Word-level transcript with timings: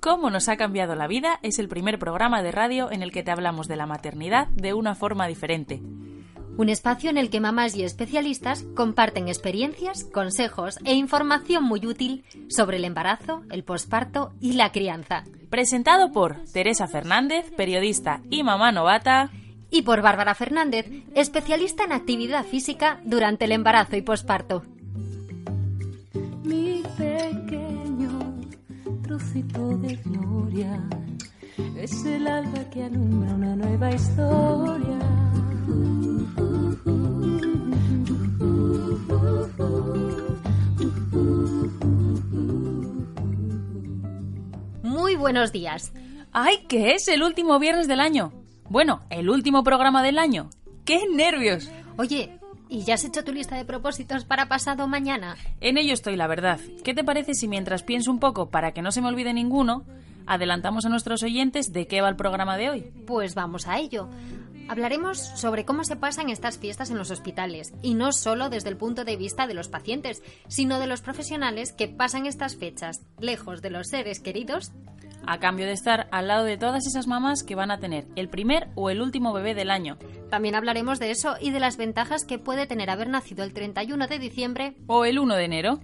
Cómo 0.00 0.30
nos 0.30 0.48
ha 0.48 0.56
cambiado 0.56 0.94
la 0.94 1.06
vida 1.06 1.38
es 1.42 1.58
el 1.58 1.68
primer 1.68 1.98
programa 1.98 2.42
de 2.42 2.52
radio 2.52 2.90
en 2.90 3.02
el 3.02 3.12
que 3.12 3.22
te 3.22 3.30
hablamos 3.30 3.68
de 3.68 3.76
la 3.76 3.84
maternidad 3.84 4.48
de 4.48 4.72
una 4.72 4.94
forma 4.94 5.26
diferente. 5.26 5.82
Un 6.56 6.70
espacio 6.70 7.10
en 7.10 7.18
el 7.18 7.28
que 7.28 7.40
mamás 7.40 7.76
y 7.76 7.82
especialistas 7.82 8.64
comparten 8.74 9.28
experiencias, 9.28 10.04
consejos 10.04 10.78
e 10.86 10.94
información 10.94 11.64
muy 11.64 11.86
útil 11.86 12.24
sobre 12.48 12.78
el 12.78 12.86
embarazo, 12.86 13.42
el 13.50 13.64
posparto 13.64 14.32
y 14.40 14.54
la 14.54 14.72
crianza. 14.72 15.24
Presentado 15.50 16.10
por 16.10 16.42
Teresa 16.54 16.86
Fernández, 16.88 17.52
periodista 17.54 18.22
y 18.30 18.42
mamá 18.42 18.72
novata. 18.72 19.30
Y 19.70 19.82
por 19.82 20.00
Bárbara 20.00 20.34
Fernández, 20.34 20.86
especialista 21.14 21.84
en 21.84 21.92
actividad 21.92 22.44
física 22.44 23.00
durante 23.04 23.46
el 23.46 23.52
embarazo 23.52 23.96
y 23.96 24.02
posparto. 24.02 24.62
Mi 26.44 26.82
pequeño 26.96 28.34
trocito 29.02 29.76
de 29.78 29.96
gloria 29.96 30.80
es 31.76 32.04
el 32.04 32.26
alba 32.26 32.70
que 32.70 32.84
alumbra 32.84 33.34
una 33.34 33.56
nueva 33.56 33.90
historia. 33.90 34.98
Muy 44.82 45.16
buenos 45.16 45.52
días. 45.52 45.92
¡Ay, 46.32 46.66
que 46.68 46.94
es 46.94 47.08
el 47.08 47.22
último 47.22 47.58
viernes 47.58 47.88
del 47.88 48.00
año! 48.00 48.45
Bueno, 48.68 49.02
el 49.10 49.30
último 49.30 49.62
programa 49.62 50.02
del 50.02 50.18
año. 50.18 50.50
¡Qué 50.84 51.06
nervios! 51.08 51.70
Oye, 51.96 52.38
¿y 52.68 52.82
ya 52.82 52.94
has 52.94 53.04
hecho 53.04 53.22
tu 53.22 53.32
lista 53.32 53.56
de 53.56 53.64
propósitos 53.64 54.24
para 54.24 54.48
pasado 54.48 54.88
mañana? 54.88 55.36
En 55.60 55.78
ello 55.78 55.94
estoy, 55.94 56.16
la 56.16 56.26
verdad. 56.26 56.58
¿Qué 56.82 56.92
te 56.92 57.04
parece 57.04 57.34
si 57.34 57.46
mientras 57.46 57.84
pienso 57.84 58.10
un 58.10 58.18
poco 58.18 58.50
para 58.50 58.72
que 58.72 58.82
no 58.82 58.90
se 58.90 59.00
me 59.00 59.08
olvide 59.08 59.32
ninguno, 59.32 59.84
adelantamos 60.26 60.84
a 60.84 60.88
nuestros 60.88 61.22
oyentes 61.22 61.72
de 61.72 61.86
qué 61.86 62.02
va 62.02 62.08
el 62.08 62.16
programa 62.16 62.56
de 62.56 62.70
hoy? 62.70 62.80
Pues 63.06 63.36
vamos 63.36 63.68
a 63.68 63.78
ello. 63.78 64.08
Hablaremos 64.68 65.18
sobre 65.18 65.64
cómo 65.64 65.84
se 65.84 65.94
pasan 65.94 66.28
estas 66.28 66.58
fiestas 66.58 66.90
en 66.90 66.98
los 66.98 67.12
hospitales, 67.12 67.72
y 67.82 67.94
no 67.94 68.10
solo 68.10 68.50
desde 68.50 68.68
el 68.68 68.76
punto 68.76 69.04
de 69.04 69.16
vista 69.16 69.46
de 69.46 69.54
los 69.54 69.68
pacientes, 69.68 70.24
sino 70.48 70.80
de 70.80 70.88
los 70.88 71.02
profesionales 71.02 71.72
que 71.72 71.86
pasan 71.86 72.26
estas 72.26 72.56
fechas 72.56 73.02
lejos 73.20 73.62
de 73.62 73.70
los 73.70 73.86
seres 73.86 74.18
queridos 74.18 74.72
a 75.26 75.38
cambio 75.38 75.66
de 75.66 75.72
estar 75.72 76.08
al 76.10 76.28
lado 76.28 76.44
de 76.44 76.56
todas 76.56 76.86
esas 76.86 77.06
mamás 77.06 77.42
que 77.42 77.54
van 77.54 77.70
a 77.70 77.78
tener 77.78 78.06
el 78.16 78.28
primer 78.28 78.68
o 78.74 78.90
el 78.90 79.02
último 79.02 79.32
bebé 79.32 79.54
del 79.54 79.70
año. 79.70 79.98
También 80.30 80.54
hablaremos 80.54 80.98
de 80.98 81.10
eso 81.10 81.36
y 81.40 81.50
de 81.50 81.60
las 81.60 81.76
ventajas 81.76 82.24
que 82.24 82.38
puede 82.38 82.66
tener 82.66 82.90
haber 82.90 83.08
nacido 83.08 83.44
el 83.44 83.52
31 83.52 84.06
de 84.06 84.18
diciembre 84.18 84.76
o 84.86 85.04
el 85.04 85.18
1 85.18 85.34
de 85.34 85.44
enero. 85.44 85.80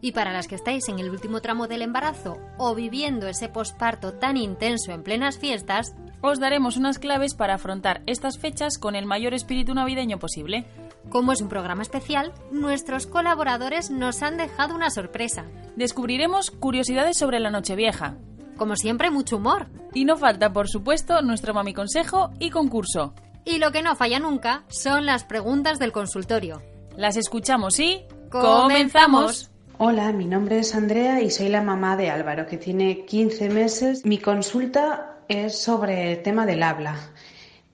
Y 0.00 0.12
para 0.12 0.32
las 0.32 0.46
que 0.46 0.54
estáis 0.54 0.88
en 0.88 1.00
el 1.00 1.10
último 1.10 1.40
tramo 1.40 1.66
del 1.66 1.82
embarazo 1.82 2.38
o 2.56 2.74
viviendo 2.74 3.26
ese 3.26 3.48
posparto 3.48 4.14
tan 4.14 4.36
intenso 4.36 4.92
en 4.92 5.02
plenas 5.02 5.38
fiestas, 5.38 5.94
os 6.20 6.40
daremos 6.40 6.76
unas 6.76 6.98
claves 6.98 7.34
para 7.34 7.54
afrontar 7.54 8.02
estas 8.06 8.38
fechas 8.38 8.78
con 8.78 8.94
el 8.94 9.06
mayor 9.06 9.34
espíritu 9.34 9.74
navideño 9.74 10.18
posible. 10.18 10.66
Como 11.10 11.32
es 11.32 11.40
un 11.40 11.48
programa 11.48 11.82
especial, 11.82 12.32
nuestros 12.50 13.06
colaboradores 13.06 13.90
nos 13.90 14.22
han 14.22 14.36
dejado 14.36 14.74
una 14.74 14.90
sorpresa. 14.90 15.46
Descubriremos 15.76 16.50
curiosidades 16.50 17.16
sobre 17.16 17.40
la 17.40 17.50
Nochevieja, 17.50 18.18
como 18.58 18.76
siempre, 18.76 19.10
mucho 19.10 19.38
humor. 19.38 19.68
Y 19.94 20.04
no 20.04 20.18
falta, 20.18 20.52
por 20.52 20.68
supuesto, 20.68 21.22
nuestro 21.22 21.54
mami 21.54 21.72
consejo 21.72 22.30
y 22.38 22.50
concurso. 22.50 23.14
Y 23.46 23.56
lo 23.56 23.72
que 23.72 23.82
no 23.82 23.96
falla 23.96 24.18
nunca 24.18 24.64
son 24.68 25.06
las 25.06 25.24
preguntas 25.24 25.78
del 25.78 25.92
consultorio. 25.92 26.60
Las 26.94 27.16
escuchamos 27.16 27.80
y 27.80 28.04
comenzamos. 28.30 29.50
Hola, 29.78 30.12
mi 30.12 30.26
nombre 30.26 30.58
es 30.58 30.74
Andrea 30.74 31.22
y 31.22 31.30
soy 31.30 31.48
la 31.48 31.62
mamá 31.62 31.96
de 31.96 32.10
Álvaro, 32.10 32.46
que 32.46 32.58
tiene 32.58 33.06
15 33.06 33.48
meses. 33.48 34.04
Mi 34.04 34.18
consulta 34.18 35.20
es 35.28 35.62
sobre 35.62 36.12
el 36.12 36.22
tema 36.22 36.44
del 36.44 36.62
habla. 36.62 36.96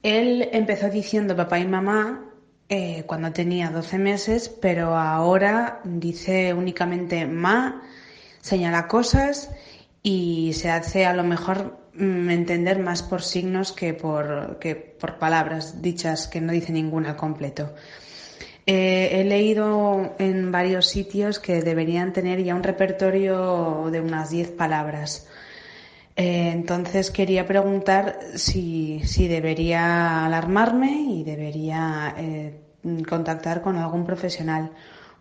Él 0.02 0.48
empezó 0.52 0.90
diciendo 0.90 1.34
papá 1.34 1.58
y 1.58 1.66
mamá 1.66 2.22
eh, 2.68 3.04
cuando 3.06 3.32
tenía 3.32 3.70
12 3.70 3.98
meses, 3.98 4.48
pero 4.48 4.96
ahora 4.96 5.80
dice 5.84 6.52
únicamente 6.52 7.26
ma, 7.26 7.82
señala 8.40 8.86
cosas 8.86 9.50
y 10.06 10.52
se 10.52 10.70
hace 10.70 11.06
a 11.06 11.14
lo 11.14 11.24
mejor 11.24 11.78
mm, 11.94 12.28
entender 12.28 12.78
más 12.78 13.02
por 13.02 13.22
signos 13.22 13.72
que 13.72 13.94
por, 13.94 14.58
que 14.60 14.76
por 14.76 15.18
palabras 15.18 15.80
dichas 15.80 16.28
que 16.28 16.42
no 16.42 16.52
dice 16.52 16.72
ninguna 16.72 17.16
completo. 17.16 17.74
Eh, 18.66 19.20
he 19.20 19.24
leído 19.24 20.14
en 20.18 20.52
varios 20.52 20.88
sitios 20.88 21.38
que 21.38 21.62
deberían 21.62 22.12
tener 22.12 22.42
ya 22.44 22.54
un 22.54 22.62
repertorio 22.62 23.88
de 23.90 24.00
unas 24.00 24.30
10 24.30 24.52
palabras. 24.52 25.26
Eh, 26.16 26.50
entonces 26.52 27.10
quería 27.10 27.46
preguntar 27.46 28.20
si, 28.36 29.00
si, 29.04 29.26
debería 29.26 30.26
alarmarme 30.26 30.92
y 30.92 31.24
debería 31.24 32.14
eh, 32.18 32.60
contactar 33.08 33.62
con 33.62 33.76
algún 33.76 34.04
profesional. 34.04 34.70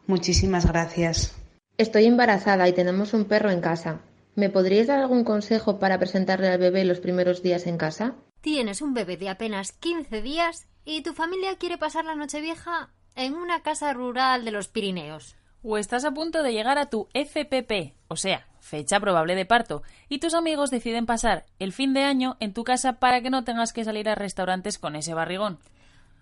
Muchísimas 0.08 0.66
gracias. 0.68 1.34
Estoy 1.78 2.06
embarazada 2.06 2.68
y 2.68 2.74
tenemos 2.74 3.14
un 3.14 3.26
perro 3.26 3.50
en 3.50 3.62
casa. 3.62 4.02
¿Me 4.36 4.50
podrías 4.50 4.88
dar 4.88 5.00
algún 5.00 5.24
consejo 5.24 5.78
para 5.78 6.00
presentarle 6.00 6.48
al 6.48 6.58
bebé 6.58 6.86
los 6.86 7.00
primeros 7.00 7.44
días 7.44 7.68
en 7.68 7.78
casa? 7.78 8.16
Tienes 8.42 8.82
un 8.82 8.96
bebé 8.96 9.16
de 9.16 9.30
apenas 9.30 9.74
15 9.74 10.24
días 10.24 10.68
y 10.86 11.02
tu 11.04 11.14
familia 11.14 11.56
quiere 11.58 11.78
pasar 11.78 12.06
la 12.06 12.16
noche 12.16 12.42
vieja 12.42 12.90
en 13.16 13.36
una 13.36 13.62
casa 13.62 13.94
rural 13.94 14.44
de 14.44 14.52
los 14.52 14.68
Pirineos. 14.68 15.36
O 15.62 15.78
estás 15.78 16.04
a 16.04 16.12
punto 16.12 16.42
de 16.42 16.52
llegar 16.52 16.80
a 16.80 16.90
tu 16.90 17.08
FPP, 17.14 17.94
o 18.08 18.16
sea, 18.16 18.48
fecha 18.60 19.00
probable 19.00 19.36
de 19.36 19.46
parto, 19.46 19.84
y 20.10 20.18
tus 20.18 20.34
amigos 20.34 20.72
deciden 20.72 21.06
pasar 21.06 21.46
el 21.60 21.72
fin 21.72 21.94
de 21.94 22.04
año 22.04 22.36
en 22.40 22.54
tu 22.54 22.64
casa 22.64 22.94
para 22.94 23.22
que 23.22 23.30
no 23.30 23.44
tengas 23.44 23.72
que 23.72 23.86
salir 23.86 24.10
a 24.10 24.16
restaurantes 24.16 24.80
con 24.80 24.96
ese 24.96 25.14
barrigón. 25.14 25.60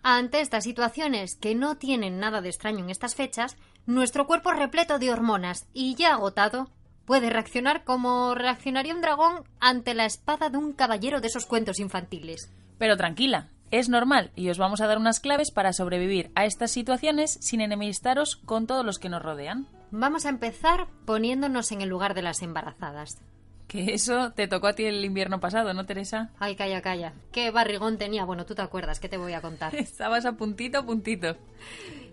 Ante 0.03 0.41
estas 0.41 0.65
situaciones 0.65 1.35
que 1.35 1.55
no 1.55 1.77
tienen 1.77 2.19
nada 2.19 2.41
de 2.41 2.49
extraño 2.49 2.83
en 2.83 2.89
estas 2.89 3.15
fechas, 3.15 3.55
nuestro 3.85 4.27
cuerpo 4.27 4.51
repleto 4.51 4.99
de 4.99 5.11
hormonas 5.11 5.67
y 5.73 5.95
ya 5.95 6.13
agotado 6.13 6.69
Puede 7.11 7.29
reaccionar 7.29 7.83
como 7.83 8.35
reaccionaría 8.35 8.95
un 8.95 9.01
dragón 9.01 9.43
ante 9.59 9.93
la 9.93 10.05
espada 10.05 10.49
de 10.49 10.57
un 10.57 10.71
caballero 10.71 11.19
de 11.19 11.27
esos 11.27 11.45
cuentos 11.45 11.81
infantiles. 11.81 12.49
Pero 12.77 12.95
tranquila, 12.95 13.49
es 13.69 13.89
normal 13.89 14.31
y 14.33 14.49
os 14.49 14.57
vamos 14.57 14.79
a 14.79 14.87
dar 14.87 14.97
unas 14.97 15.19
claves 15.19 15.51
para 15.51 15.73
sobrevivir 15.73 16.31
a 16.35 16.45
estas 16.45 16.71
situaciones 16.71 17.37
sin 17.41 17.59
enemistaros 17.59 18.37
con 18.37 18.65
todos 18.65 18.85
los 18.85 18.97
que 18.97 19.09
nos 19.09 19.21
rodean. 19.21 19.67
Vamos 19.91 20.25
a 20.25 20.29
empezar 20.29 20.87
poniéndonos 21.03 21.73
en 21.73 21.81
el 21.81 21.89
lugar 21.89 22.13
de 22.13 22.21
las 22.21 22.41
embarazadas. 22.43 23.21
Que 23.67 23.93
eso 23.93 24.31
te 24.31 24.47
tocó 24.47 24.67
a 24.67 24.75
ti 24.75 24.85
el 24.85 25.03
invierno 25.03 25.41
pasado, 25.41 25.73
¿no, 25.73 25.85
Teresa? 25.85 26.29
Ay, 26.39 26.55
calla, 26.55 26.81
calla. 26.81 27.11
¿Qué 27.33 27.51
barrigón 27.51 27.97
tenía? 27.97 28.23
Bueno, 28.23 28.45
tú 28.45 28.55
te 28.55 28.61
acuerdas, 28.61 29.01
¿qué 29.01 29.09
te 29.09 29.17
voy 29.17 29.33
a 29.33 29.41
contar? 29.41 29.75
Estabas 29.75 30.25
a 30.25 30.37
puntito, 30.37 30.77
a 30.77 30.85
puntito. 30.85 31.35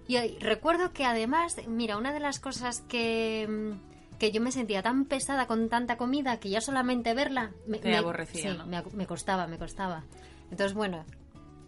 Y 0.09 0.19
recuerdo 0.41 0.93
que 0.93 1.05
además, 1.05 1.55
mira, 1.69 1.99
una 1.99 2.13
de 2.13 2.19
las 2.19 2.41
cosas 2.41 2.81
que 2.89 3.47
mm, 3.49 3.98
que 4.19 4.33
yo 4.33 4.41
me 4.41 4.53
sentía 4.53 4.83
tan 4.83 5.05
pesada 5.05 5.47
con 5.47 5.69
tanta 5.69 5.97
comida 5.97 6.41
que 6.41 6.51
ya 6.51 6.61
solamente 6.61 7.15
verla 7.15 7.53
me, 7.67 7.79
Te 7.79 7.97
aborrecía, 7.97 8.53
sí, 8.53 8.59
me, 8.95 9.07
costaba, 9.07 9.47
me 9.47 9.59
costaba. 9.59 10.05
Entonces, 10.51 10.75
bueno, 10.75 11.05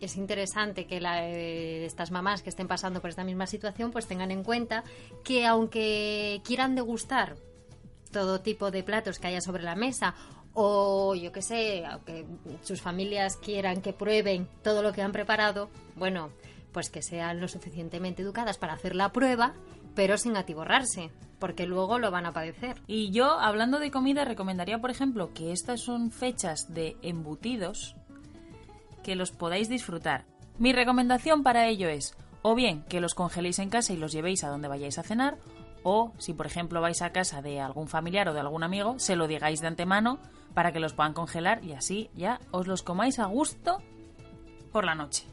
es 0.00 0.17
interesante 0.17 0.87
que 0.87 0.99
eh, 0.99 1.85
estas 1.85 2.11
mamás 2.11 2.43
que 2.43 2.50
estén 2.50 2.67
pasando 2.67 3.00
por 3.00 3.11
esta 3.11 3.25
misma 3.25 3.47
situación 3.47 3.91
pues 3.91 4.06
tengan 4.06 4.31
en 4.31 4.43
cuenta 4.43 4.82
que 5.23 5.47
aunque 5.47 6.41
quieran 6.44 6.75
degustar 6.75 7.37
todo 8.11 8.41
tipo 8.41 8.70
de 8.70 8.82
platos 8.82 9.19
que 9.19 9.29
haya 9.29 9.41
sobre 9.41 9.62
la 9.62 9.76
mesa 9.76 10.14
o 10.52 11.14
yo 11.14 11.31
qué 11.31 11.43
sé, 11.43 11.85
aunque 11.87 12.26
sus 12.62 12.81
familias 12.81 13.37
quieran 13.37 13.82
que 13.82 13.93
prueben 13.93 14.49
todo 14.62 14.82
lo 14.82 14.93
que 14.93 15.02
han 15.02 15.12
preparado, 15.12 15.70
bueno, 15.94 16.31
pues 16.73 16.91
que 16.91 17.02
sean 17.02 17.41
lo 17.41 17.49
suficientemente 17.49 18.23
educadas 18.23 18.58
para 18.58 18.73
hacer 18.73 18.97
la 18.97 19.12
prueba, 19.12 19.55
pero 19.94 20.19
sin 20.19 20.37
atiborrarse 20.37 21.10
porque 21.40 21.66
luego 21.66 21.98
lo 21.98 22.12
van 22.12 22.26
a 22.26 22.32
padecer. 22.32 22.81
Y 22.87 23.10
yo, 23.10 23.40
hablando 23.40 23.81
de 23.81 23.90
comida, 23.90 24.25
recomendaría, 24.25 24.78
por 24.78 24.90
ejemplo, 24.90 25.32
que 25.32 25.52
estas 25.52 25.81
son 25.81 26.12
fechas 26.12 26.72
de 26.72 26.96
embutidos 27.02 27.96
que 29.02 29.16
los 29.16 29.32
podáis 29.32 29.69
disfrutar. 29.69 30.26
Mi 30.58 30.72
recomendación 30.72 31.42
para 31.42 31.66
ello 31.66 31.88
es 31.88 32.14
O 32.42 32.54
bien 32.54 32.84
que 32.84 33.00
los 33.00 33.14
congeléis 33.14 33.58
en 33.58 33.70
casa 33.70 33.92
y 33.92 33.96
los 33.96 34.12
llevéis 34.12 34.44
a 34.44 34.48
donde 34.48 34.69
vayáis 34.69 34.98
a 34.98 35.02
cenar, 35.02 35.38
o 35.82 36.12
si 36.19 36.32
por 36.32 36.46
ejemplo 36.46 36.81
vais 36.81 37.02
a 37.02 37.12
casa 37.12 37.42
de 37.42 37.60
algún 37.60 37.88
familiar 37.88 38.28
o 38.28 38.34
de 38.34 38.40
algún 38.40 38.62
amigo, 38.62 38.98
se 38.98 39.16
lo 39.16 39.26
digáis 39.26 39.60
de 39.60 39.66
antemano 39.66 40.19
para 40.54 40.72
que 40.72 40.81
los 40.81 40.92
puedan 40.92 41.12
congelar 41.14 41.64
y 41.64 41.72
así 41.72 42.10
ya 42.14 42.40
os 42.50 42.66
los 42.66 42.82
comáis 42.82 43.19
a 43.19 43.26
gusto 43.26 43.78
por 44.72 44.84
la 44.84 44.94
noche. 44.94 45.26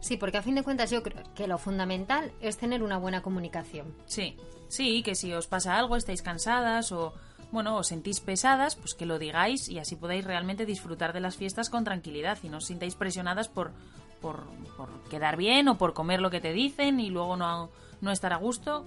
Sí, 0.00 0.16
porque 0.16 0.38
a 0.38 0.42
fin 0.42 0.54
de 0.54 0.62
cuentas 0.62 0.90
yo 0.90 1.02
creo 1.02 1.22
que 1.34 1.46
lo 1.46 1.58
fundamental 1.58 2.32
es 2.40 2.56
tener 2.56 2.82
una 2.82 2.98
buena 2.98 3.22
comunicación. 3.22 3.94
Sí, 4.06 4.36
sí, 4.68 5.02
que 5.02 5.14
si 5.14 5.32
os 5.32 5.46
pasa 5.46 5.78
algo, 5.78 5.96
estáis 5.96 6.22
cansadas 6.22 6.90
o 6.92 7.12
bueno, 7.52 7.76
os 7.76 7.88
sentís 7.88 8.20
pesadas, 8.20 8.76
pues 8.76 8.94
que 8.94 9.06
lo 9.06 9.18
digáis 9.18 9.68
y 9.68 9.78
así 9.78 9.96
podáis 9.96 10.24
realmente 10.24 10.66
disfrutar 10.66 11.12
de 11.12 11.20
las 11.20 11.36
fiestas 11.36 11.68
con 11.68 11.84
tranquilidad 11.84 12.38
y 12.42 12.48
no 12.48 12.58
os 12.58 12.66
sintáis 12.66 12.94
presionadas 12.94 13.48
por, 13.48 13.72
por, 14.20 14.44
por 14.76 14.88
quedar 15.10 15.36
bien 15.36 15.68
o 15.68 15.76
por 15.76 15.92
comer 15.92 16.20
lo 16.20 16.30
que 16.30 16.40
te 16.40 16.52
dicen 16.52 17.00
y 17.00 17.10
luego 17.10 17.36
no, 17.36 17.70
no 18.00 18.12
estar 18.12 18.32
a 18.32 18.36
gusto. 18.36 18.86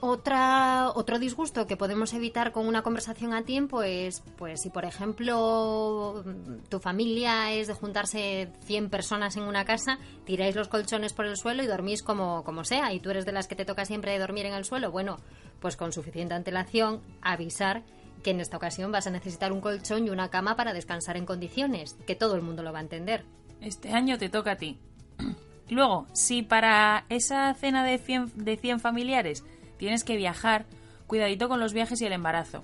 Otra, 0.00 0.92
otro 0.94 1.18
disgusto 1.18 1.66
que 1.66 1.76
podemos 1.76 2.14
evitar 2.14 2.52
con 2.52 2.68
una 2.68 2.82
conversación 2.82 3.34
a 3.34 3.42
tiempo 3.42 3.82
es, 3.82 4.22
pues, 4.36 4.62
si 4.62 4.70
por 4.70 4.84
ejemplo 4.84 6.24
tu 6.68 6.78
familia 6.78 7.50
es 7.50 7.66
de 7.66 7.74
juntarse 7.74 8.52
100 8.64 8.90
personas 8.90 9.36
en 9.36 9.42
una 9.42 9.64
casa, 9.64 9.98
tiráis 10.24 10.54
los 10.54 10.68
colchones 10.68 11.12
por 11.12 11.26
el 11.26 11.36
suelo 11.36 11.64
y 11.64 11.66
dormís 11.66 12.04
como, 12.04 12.44
como 12.44 12.62
sea, 12.62 12.92
y 12.92 13.00
tú 13.00 13.10
eres 13.10 13.26
de 13.26 13.32
las 13.32 13.48
que 13.48 13.56
te 13.56 13.64
toca 13.64 13.84
siempre 13.84 14.16
dormir 14.20 14.46
en 14.46 14.54
el 14.54 14.64
suelo, 14.64 14.92
bueno, 14.92 15.16
pues 15.58 15.76
con 15.76 15.92
suficiente 15.92 16.34
antelación 16.34 17.00
avisar 17.20 17.82
que 18.22 18.30
en 18.30 18.40
esta 18.40 18.56
ocasión 18.56 18.92
vas 18.92 19.08
a 19.08 19.10
necesitar 19.10 19.52
un 19.52 19.60
colchón 19.60 20.06
y 20.06 20.10
una 20.10 20.30
cama 20.30 20.54
para 20.54 20.74
descansar 20.74 21.16
en 21.16 21.26
condiciones, 21.26 21.96
que 22.06 22.14
todo 22.14 22.36
el 22.36 22.42
mundo 22.42 22.62
lo 22.62 22.72
va 22.72 22.78
a 22.78 22.82
entender. 22.82 23.24
Este 23.60 23.92
año 23.92 24.16
te 24.16 24.28
toca 24.28 24.52
a 24.52 24.56
ti. 24.56 24.78
Luego, 25.70 26.06
si 26.12 26.42
para 26.42 27.04
esa 27.08 27.52
cena 27.54 27.84
de 27.84 27.98
100, 27.98 28.44
de 28.44 28.56
100 28.56 28.80
familiares 28.80 29.44
tienes 29.78 30.04
que 30.04 30.16
viajar, 30.16 30.66
cuidadito 31.06 31.48
con 31.48 31.60
los 31.60 31.72
viajes 31.72 32.00
y 32.00 32.06
el 32.06 32.12
embarazo. 32.12 32.62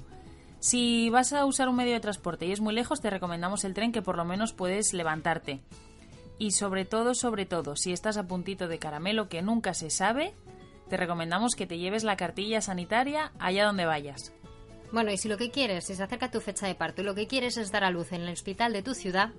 Si 0.60 1.10
vas 1.10 1.32
a 1.32 1.44
usar 1.44 1.68
un 1.68 1.76
medio 1.76 1.92
de 1.92 2.00
transporte 2.00 2.46
y 2.46 2.52
es 2.52 2.60
muy 2.60 2.74
lejos, 2.74 3.00
te 3.00 3.10
recomendamos 3.10 3.64
el 3.64 3.74
tren 3.74 3.92
que 3.92 4.02
por 4.02 4.16
lo 4.16 4.24
menos 4.24 4.52
puedes 4.52 4.94
levantarte. 4.94 5.60
Y 6.38 6.52
sobre 6.52 6.84
todo, 6.84 7.14
sobre 7.14 7.46
todo, 7.46 7.76
si 7.76 7.92
estás 7.92 8.16
a 8.16 8.26
puntito 8.26 8.66
de 8.66 8.78
caramelo 8.78 9.28
que 9.28 9.42
nunca 9.42 9.74
se 9.74 9.90
sabe, 9.90 10.34
te 10.88 10.96
recomendamos 10.96 11.54
que 11.54 11.66
te 11.66 11.78
lleves 11.78 12.04
la 12.04 12.16
cartilla 12.16 12.60
sanitaria 12.60 13.32
allá 13.38 13.66
donde 13.66 13.86
vayas. 13.86 14.32
Bueno, 14.90 15.10
y 15.10 15.18
si 15.18 15.28
lo 15.28 15.36
que 15.36 15.50
quieres, 15.50 15.84
si 15.84 15.94
se 15.94 16.02
acerca 16.02 16.30
tu 16.30 16.40
fecha 16.40 16.66
de 16.66 16.74
parto 16.74 17.02
y 17.02 17.04
lo 17.04 17.14
que 17.14 17.26
quieres 17.26 17.56
es 17.56 17.72
dar 17.72 17.84
a 17.84 17.90
luz 17.90 18.12
en 18.12 18.22
el 18.22 18.32
hospital 18.32 18.72
de 18.72 18.82
tu 18.82 18.94
ciudad, 18.94 19.32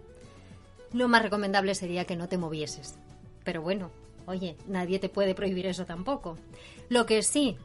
lo 0.93 1.07
más 1.07 1.21
recomendable 1.21 1.75
sería 1.75 2.05
que 2.05 2.15
no 2.15 2.27
te 2.27 2.37
movieses. 2.37 2.99
Pero 3.43 3.61
bueno, 3.61 3.91
oye, 4.25 4.57
nadie 4.67 4.99
te 4.99 5.09
puede 5.09 5.35
prohibir 5.35 5.65
eso 5.65 5.85
tampoco. 5.85 6.37
Lo 6.89 7.05
que 7.05 7.23
sí 7.23 7.57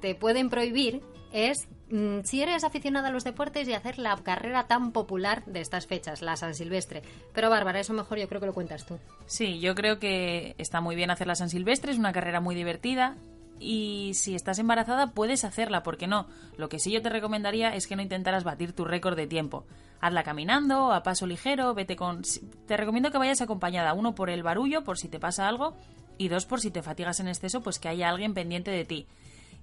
te 0.00 0.14
pueden 0.14 0.50
prohibir 0.50 1.02
es 1.32 1.68
mm, 1.90 2.20
si 2.24 2.42
eres 2.42 2.64
aficionado 2.64 3.06
a 3.06 3.10
los 3.10 3.24
deportes 3.24 3.68
y 3.68 3.74
hacer 3.74 3.98
la 3.98 4.16
carrera 4.16 4.66
tan 4.66 4.92
popular 4.92 5.44
de 5.46 5.60
estas 5.60 5.86
fechas, 5.86 6.22
la 6.22 6.36
San 6.36 6.54
Silvestre. 6.54 7.02
Pero 7.32 7.50
Bárbara, 7.50 7.80
eso 7.80 7.92
mejor 7.92 8.18
yo 8.18 8.28
creo 8.28 8.40
que 8.40 8.46
lo 8.46 8.54
cuentas 8.54 8.86
tú. 8.86 8.98
Sí, 9.26 9.60
yo 9.60 9.74
creo 9.74 9.98
que 9.98 10.54
está 10.58 10.80
muy 10.80 10.96
bien 10.96 11.10
hacer 11.10 11.26
la 11.26 11.34
San 11.34 11.50
Silvestre, 11.50 11.92
es 11.92 11.98
una 11.98 12.12
carrera 12.12 12.40
muy 12.40 12.54
divertida. 12.54 13.16
Y 13.60 14.12
si 14.14 14.36
estás 14.36 14.60
embarazada, 14.60 15.08
puedes 15.08 15.44
hacerla, 15.44 15.82
¿por 15.82 15.96
qué 15.96 16.06
no? 16.06 16.28
Lo 16.56 16.68
que 16.68 16.78
sí 16.78 16.92
yo 16.92 17.02
te 17.02 17.08
recomendaría 17.08 17.74
es 17.74 17.88
que 17.88 17.96
no 17.96 18.02
intentaras 18.02 18.44
batir 18.44 18.72
tu 18.72 18.84
récord 18.84 19.16
de 19.16 19.26
tiempo. 19.26 19.66
Hazla 20.00 20.22
caminando, 20.22 20.92
a 20.92 21.02
paso 21.02 21.26
ligero, 21.26 21.74
vete 21.74 21.96
con. 21.96 22.22
Te 22.66 22.76
recomiendo 22.76 23.10
que 23.10 23.18
vayas 23.18 23.40
acompañada, 23.40 23.94
uno 23.94 24.14
por 24.14 24.30
el 24.30 24.44
barullo, 24.44 24.84
por 24.84 24.96
si 24.96 25.08
te 25.08 25.18
pasa 25.18 25.48
algo, 25.48 25.74
y 26.18 26.28
dos, 26.28 26.44
por 26.44 26.60
si 26.60 26.70
te 26.70 26.82
fatigas 26.82 27.20
en 27.20 27.28
exceso, 27.28 27.62
pues 27.62 27.78
que 27.78 27.88
haya 27.88 28.08
alguien 28.08 28.34
pendiente 28.34 28.70
de 28.70 28.84
ti. 28.84 29.06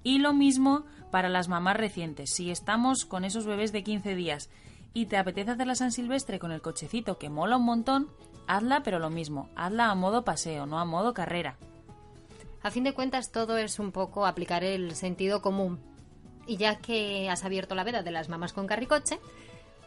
Y 0.03 0.19
lo 0.19 0.33
mismo 0.33 0.85
para 1.11 1.29
las 1.29 1.49
mamás 1.49 1.77
recientes. 1.77 2.31
Si 2.31 2.49
estamos 2.49 3.05
con 3.05 3.25
esos 3.25 3.45
bebés 3.45 3.71
de 3.71 3.83
15 3.83 4.15
días 4.15 4.49
y 4.93 5.07
te 5.07 5.17
apetece 5.17 5.51
hacer 5.51 5.67
la 5.67 5.75
San 5.75 5.91
Silvestre 5.91 6.39
con 6.39 6.51
el 6.51 6.61
cochecito 6.61 7.17
que 7.17 7.29
mola 7.29 7.57
un 7.57 7.65
montón, 7.65 8.09
hazla, 8.47 8.81
pero 8.83 8.99
lo 8.99 9.09
mismo, 9.09 9.49
hazla 9.55 9.91
a 9.91 9.95
modo 9.95 10.23
paseo, 10.23 10.65
no 10.65 10.79
a 10.79 10.85
modo 10.85 11.13
carrera. 11.13 11.57
A 12.63 12.71
fin 12.71 12.83
de 12.83 12.93
cuentas, 12.93 13.31
todo 13.31 13.57
es 13.57 13.77
un 13.77 13.91
poco 13.91 14.25
aplicar 14.25 14.63
el 14.63 14.95
sentido 14.95 15.41
común. 15.41 15.79
Y 16.47 16.57
ya 16.57 16.77
que 16.77 17.29
has 17.29 17.43
abierto 17.43 17.75
la 17.75 17.83
veda 17.83 18.03
de 18.03 18.11
las 18.11 18.29
mamás 18.29 18.53
con 18.53 18.67
carricoche, 18.67 19.19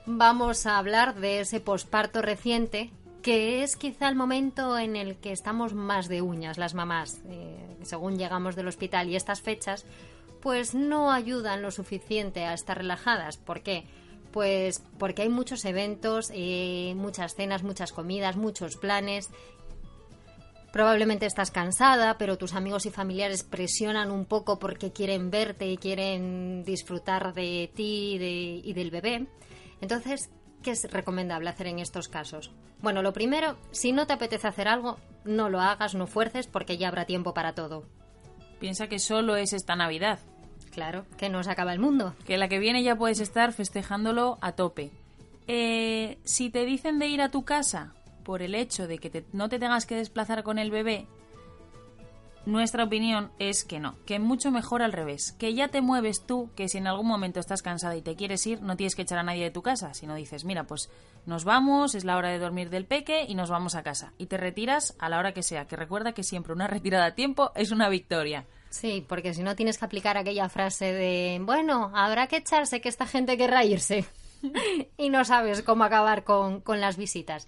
vamos 0.06 0.66
a 0.66 0.78
hablar 0.78 1.14
de 1.14 1.40
ese 1.40 1.60
posparto 1.60 2.22
reciente 2.22 2.90
que 3.22 3.62
es 3.62 3.76
quizá 3.76 4.08
el 4.08 4.14
momento 4.14 4.78
en 4.78 4.96
el 4.96 5.16
que 5.16 5.32
estamos 5.32 5.74
más 5.74 6.08
de 6.08 6.22
uñas 6.22 6.58
las 6.58 6.74
mamás, 6.74 7.20
eh, 7.28 7.76
según 7.82 8.16
llegamos 8.16 8.56
del 8.56 8.68
hospital 8.68 9.08
y 9.08 9.16
estas 9.16 9.40
fechas, 9.40 9.84
pues 10.40 10.74
no 10.74 11.10
ayudan 11.10 11.62
lo 11.62 11.70
suficiente 11.70 12.44
a 12.44 12.54
estar 12.54 12.78
relajadas. 12.78 13.36
¿Por 13.36 13.62
qué? 13.62 13.84
Pues 14.32 14.82
porque 14.98 15.22
hay 15.22 15.28
muchos 15.28 15.64
eventos, 15.64 16.30
eh, 16.32 16.92
muchas 16.96 17.34
cenas, 17.34 17.62
muchas 17.62 17.92
comidas, 17.92 18.36
muchos 18.36 18.76
planes. 18.76 19.30
Probablemente 20.72 21.26
estás 21.26 21.50
cansada, 21.50 22.18
pero 22.18 22.36
tus 22.36 22.54
amigos 22.54 22.86
y 22.86 22.90
familiares 22.90 23.42
presionan 23.42 24.10
un 24.10 24.26
poco 24.26 24.58
porque 24.58 24.92
quieren 24.92 25.30
verte 25.30 25.66
y 25.66 25.78
quieren 25.78 26.62
disfrutar 26.62 27.32
de 27.32 27.70
ti 27.74 28.18
y, 28.20 28.60
y 28.64 28.72
del 28.74 28.90
bebé. 28.90 29.26
Entonces, 29.80 30.30
¿qué 30.62 30.72
es 30.72 30.90
recomendable 30.90 31.48
hacer 31.50 31.66
en 31.68 31.78
estos 31.78 32.08
casos? 32.08 32.50
Bueno, 32.80 33.02
lo 33.02 33.12
primero, 33.12 33.56
si 33.70 33.92
no 33.92 34.06
te 34.06 34.12
apetece 34.12 34.46
hacer 34.48 34.68
algo, 34.68 34.98
no 35.24 35.48
lo 35.48 35.60
hagas, 35.60 35.94
no 35.94 36.06
fuerces, 36.06 36.46
porque 36.46 36.78
ya 36.78 36.88
habrá 36.88 37.04
tiempo 37.06 37.34
para 37.34 37.54
todo. 37.54 37.84
Piensa 38.60 38.88
que 38.88 38.98
solo 38.98 39.36
es 39.36 39.52
esta 39.52 39.76
Navidad, 39.76 40.18
Claro, 40.72 41.06
que 41.16 41.28
no 41.28 41.42
se 41.42 41.50
acaba 41.50 41.72
el 41.72 41.80
mundo. 41.80 42.14
que 42.24 42.36
la 42.38 42.48
que 42.48 42.58
viene 42.60 42.82
ya 42.84 42.94
puedes 42.96 43.20
estar 43.20 43.52
festejándolo 43.52 44.38
a 44.40 44.52
tope. 44.52 44.90
Eh, 45.46 46.18
si 46.24 46.50
te 46.50 46.64
dicen 46.66 46.98
de 46.98 47.06
ir 47.08 47.20
a 47.22 47.30
tu 47.30 47.44
casa 47.44 47.94
por 48.22 48.42
el 48.42 48.54
hecho 48.54 48.86
de 48.86 48.98
que 48.98 49.10
te- 49.10 49.24
no 49.32 49.48
te 49.48 49.58
tengas 49.58 49.86
que 49.86 49.96
desplazar 49.96 50.42
con 50.42 50.58
el 50.58 50.70
bebé, 50.70 51.06
nuestra 52.48 52.84
opinión 52.84 53.30
es 53.38 53.64
que 53.64 53.78
no, 53.78 53.96
que 54.06 54.18
mucho 54.18 54.50
mejor 54.50 54.82
al 54.82 54.92
revés, 54.92 55.32
que 55.38 55.54
ya 55.54 55.68
te 55.68 55.82
mueves 55.82 56.26
tú, 56.26 56.50
que 56.56 56.68
si 56.68 56.78
en 56.78 56.86
algún 56.86 57.06
momento 57.06 57.40
estás 57.40 57.62
cansada 57.62 57.94
y 57.94 58.02
te 58.02 58.16
quieres 58.16 58.46
ir, 58.46 58.62
no 58.62 58.76
tienes 58.76 58.96
que 58.96 59.02
echar 59.02 59.18
a 59.18 59.22
nadie 59.22 59.44
de 59.44 59.50
tu 59.50 59.62
casa, 59.62 59.92
sino 59.94 60.14
dices, 60.14 60.44
mira, 60.44 60.64
pues 60.64 60.90
nos 61.26 61.44
vamos, 61.44 61.94
es 61.94 62.04
la 62.04 62.16
hora 62.16 62.30
de 62.30 62.38
dormir 62.38 62.70
del 62.70 62.86
peque 62.86 63.26
y 63.28 63.34
nos 63.34 63.50
vamos 63.50 63.74
a 63.74 63.82
casa. 63.82 64.14
Y 64.18 64.26
te 64.26 64.38
retiras 64.38 64.96
a 64.98 65.08
la 65.08 65.18
hora 65.18 65.32
que 65.32 65.42
sea, 65.42 65.66
que 65.66 65.76
recuerda 65.76 66.12
que 66.12 66.22
siempre 66.22 66.54
una 66.54 66.66
retirada 66.68 67.06
a 67.06 67.14
tiempo 67.14 67.52
es 67.54 67.70
una 67.70 67.88
victoria. 67.88 68.46
Sí, 68.70 69.04
porque 69.06 69.34
si 69.34 69.42
no 69.42 69.54
tienes 69.54 69.78
que 69.78 69.84
aplicar 69.84 70.16
aquella 70.16 70.48
frase 70.48 70.92
de, 70.92 71.40
bueno, 71.42 71.92
habrá 71.94 72.26
que 72.26 72.38
echarse 72.38 72.80
que 72.80 72.88
esta 72.88 73.06
gente 73.06 73.36
querrá 73.36 73.64
irse. 73.64 74.04
y 74.96 75.10
no 75.10 75.24
sabes 75.24 75.62
cómo 75.62 75.84
acabar 75.84 76.24
con, 76.24 76.60
con 76.60 76.80
las 76.80 76.96
visitas. 76.96 77.46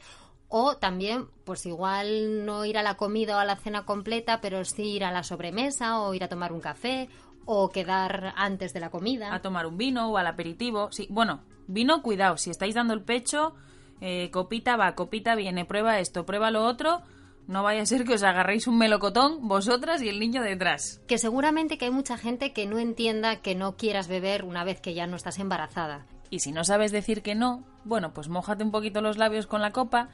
O 0.52 0.76
también, 0.76 1.28
pues 1.44 1.64
igual 1.64 2.44
no 2.44 2.64
ir 2.64 2.76
a 2.76 2.82
la 2.82 2.96
comida 2.96 3.36
o 3.36 3.38
a 3.38 3.44
la 3.44 3.56
cena 3.56 3.86
completa, 3.86 4.40
pero 4.40 4.64
sí 4.64 4.82
ir 4.82 5.04
a 5.04 5.12
la 5.12 5.22
sobremesa 5.22 6.00
o 6.00 6.12
ir 6.12 6.24
a 6.24 6.28
tomar 6.28 6.52
un 6.52 6.60
café 6.60 7.08
o 7.46 7.70
quedar 7.70 8.34
antes 8.36 8.72
de 8.72 8.80
la 8.80 8.90
comida. 8.90 9.32
a 9.32 9.40
tomar 9.40 9.66
un 9.66 9.78
vino 9.78 10.10
o 10.10 10.16
al 10.16 10.26
aperitivo. 10.26 10.90
Sí, 10.90 11.06
bueno, 11.08 11.40
vino, 11.68 12.02
cuidado, 12.02 12.36
si 12.36 12.50
estáis 12.50 12.74
dando 12.74 12.94
el 12.94 13.02
pecho, 13.02 13.54
eh, 14.00 14.30
copita 14.32 14.76
va, 14.76 14.94
copita 14.96 15.36
viene, 15.36 15.64
prueba 15.64 16.00
esto, 16.00 16.26
prueba 16.26 16.50
lo 16.50 16.64
otro. 16.64 17.02
No 17.46 17.62
vaya 17.62 17.82
a 17.82 17.86
ser 17.86 18.04
que 18.04 18.14
os 18.14 18.22
agarréis 18.22 18.66
un 18.66 18.78
melocotón 18.78 19.48
vosotras 19.48 20.02
y 20.02 20.08
el 20.08 20.20
niño 20.20 20.42
detrás. 20.42 21.00
Que 21.06 21.18
seguramente 21.18 21.78
que 21.78 21.86
hay 21.86 21.90
mucha 21.90 22.16
gente 22.16 22.52
que 22.52 22.66
no 22.66 22.78
entienda 22.78 23.36
que 23.36 23.54
no 23.54 23.76
quieras 23.76 24.08
beber 24.08 24.44
una 24.44 24.62
vez 24.62 24.80
que 24.80 24.94
ya 24.94 25.06
no 25.06 25.16
estás 25.16 25.38
embarazada. 25.38 26.06
Y 26.30 26.40
si 26.40 26.52
no 26.52 26.62
sabes 26.64 26.92
decir 26.92 27.22
que 27.22 27.34
no, 27.34 27.64
bueno, 27.84 28.12
pues 28.14 28.28
mójate 28.28 28.62
un 28.62 28.70
poquito 28.70 29.00
los 29.00 29.18
labios 29.18 29.48
con 29.48 29.62
la 29.62 29.72
copa, 29.72 30.10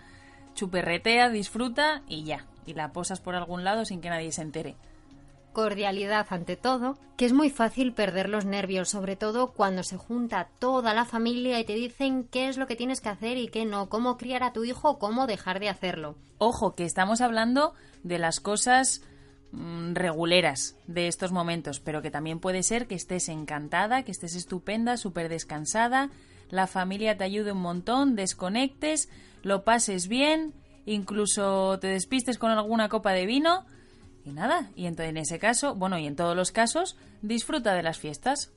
chuperretea, 0.56 1.28
disfruta 1.28 2.02
y 2.08 2.24
ya. 2.24 2.46
Y 2.66 2.74
la 2.74 2.92
posas 2.92 3.20
por 3.20 3.36
algún 3.36 3.62
lado 3.62 3.84
sin 3.84 4.00
que 4.00 4.10
nadie 4.10 4.32
se 4.32 4.42
entere. 4.42 4.74
cordialidad 5.52 6.26
ante 6.28 6.56
todo, 6.56 6.98
que 7.16 7.24
es 7.24 7.32
muy 7.32 7.48
fácil 7.48 7.94
perder 7.94 8.28
los 8.28 8.44
nervios, 8.44 8.90
sobre 8.90 9.16
todo 9.16 9.52
cuando 9.52 9.82
se 9.84 9.96
junta 9.96 10.48
toda 10.58 10.92
la 10.92 11.06
familia 11.06 11.58
y 11.58 11.64
te 11.64 11.74
dicen 11.74 12.24
qué 12.24 12.48
es 12.48 12.58
lo 12.58 12.66
que 12.66 12.76
tienes 12.76 13.00
que 13.00 13.08
hacer 13.08 13.38
y 13.38 13.48
qué 13.48 13.64
no, 13.64 13.88
cómo 13.88 14.18
criar 14.18 14.42
a 14.42 14.52
tu 14.52 14.64
hijo 14.64 14.90
o 14.90 14.98
cómo 14.98 15.26
dejar 15.26 15.58
de 15.58 15.70
hacerlo. 15.70 16.16
Ojo, 16.36 16.74
que 16.74 16.84
estamos 16.84 17.22
hablando 17.22 17.72
de 18.02 18.18
las 18.18 18.40
cosas 18.40 19.00
mm, 19.52 19.94
reguleras 19.94 20.76
de 20.88 21.08
estos 21.08 21.32
momentos, 21.32 21.80
pero 21.80 22.02
que 22.02 22.10
también 22.10 22.38
puede 22.38 22.62
ser 22.62 22.86
que 22.86 22.94
estés 22.94 23.30
encantada, 23.30 24.02
que 24.02 24.12
estés 24.12 24.34
estupenda, 24.34 24.98
súper 24.98 25.30
descansada, 25.30 26.10
la 26.50 26.66
familia 26.66 27.16
te 27.16 27.24
ayude 27.24 27.52
un 27.52 27.62
montón, 27.62 28.14
desconectes, 28.14 29.08
lo 29.46 29.62
pases 29.62 30.08
bien, 30.08 30.54
incluso 30.86 31.78
te 31.78 31.86
despistes 31.86 32.36
con 32.36 32.50
alguna 32.50 32.88
copa 32.88 33.12
de 33.12 33.26
vino 33.26 33.64
y 34.24 34.32
nada, 34.32 34.72
y 34.74 34.86
entonces 34.86 35.10
en 35.10 35.18
ese 35.18 35.38
caso, 35.38 35.76
bueno, 35.76 35.96
y 35.98 36.06
en 36.08 36.16
todos 36.16 36.34
los 36.34 36.50
casos, 36.50 36.96
disfruta 37.22 37.74
de 37.74 37.84
las 37.84 37.96
fiestas. 37.96 38.50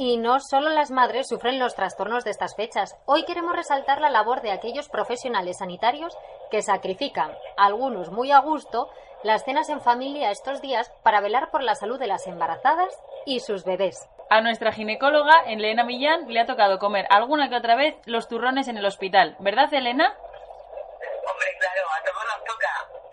Y 0.00 0.16
no 0.16 0.38
solo 0.38 0.70
las 0.70 0.92
madres 0.92 1.26
sufren 1.26 1.58
los 1.58 1.74
trastornos 1.74 2.22
de 2.22 2.30
estas 2.30 2.54
fechas. 2.54 2.96
Hoy 3.04 3.24
queremos 3.24 3.56
resaltar 3.56 4.00
la 4.00 4.10
labor 4.10 4.42
de 4.42 4.52
aquellos 4.52 4.88
profesionales 4.88 5.58
sanitarios 5.58 6.16
que 6.52 6.62
sacrifican, 6.62 7.36
algunos 7.56 8.12
muy 8.12 8.30
a 8.30 8.38
gusto, 8.38 8.88
las 9.24 9.44
cenas 9.44 9.68
en 9.70 9.80
familia 9.80 10.30
estos 10.30 10.62
días 10.62 10.92
para 11.02 11.20
velar 11.20 11.50
por 11.50 11.64
la 11.64 11.74
salud 11.74 11.98
de 11.98 12.06
las 12.06 12.28
embarazadas 12.28 12.96
y 13.26 13.40
sus 13.40 13.64
bebés. 13.64 14.08
A 14.30 14.40
nuestra 14.40 14.70
ginecóloga, 14.70 15.34
Elena 15.48 15.82
Millán, 15.82 16.28
le 16.28 16.38
ha 16.38 16.46
tocado 16.46 16.78
comer 16.78 17.08
alguna 17.10 17.48
que 17.48 17.56
otra 17.56 17.74
vez 17.74 17.96
los 18.04 18.28
turrones 18.28 18.68
en 18.68 18.76
el 18.78 18.86
hospital. 18.86 19.34
¿Verdad, 19.40 19.74
Elena? 19.74 20.14
Hombre, 20.16 21.56
claro, 21.58 21.82
a 21.90 22.04
todos 22.04 22.24
nos 22.24 22.44
toca. 22.44 22.70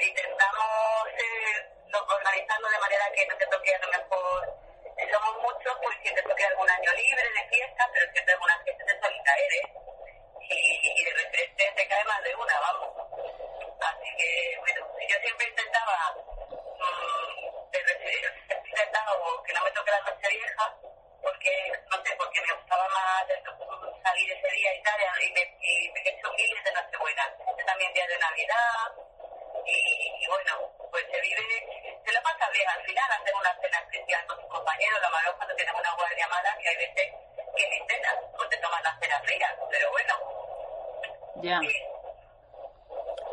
Intentamos 0.08 1.08
eh, 1.18 1.98
organizarlo 1.98 2.70
de 2.70 2.80
manera 2.80 3.06
que 3.15 3.25
no 3.25 3.36
te 3.38 3.48
toque 3.48 3.74
a 3.74 3.86
lo 3.86 3.92
mejor. 3.92 4.75
Somos 4.96 5.36
muchos, 5.44 5.74
pues 5.84 5.98
que 6.04 6.12
te 6.12 6.22
toque 6.24 6.46
algún 6.46 6.70
año 6.70 6.92
libre 6.96 7.24
de 7.36 7.50
fiesta, 7.50 7.84
pero 7.94 8.12
siempre 8.14 8.34
alguna 8.34 8.54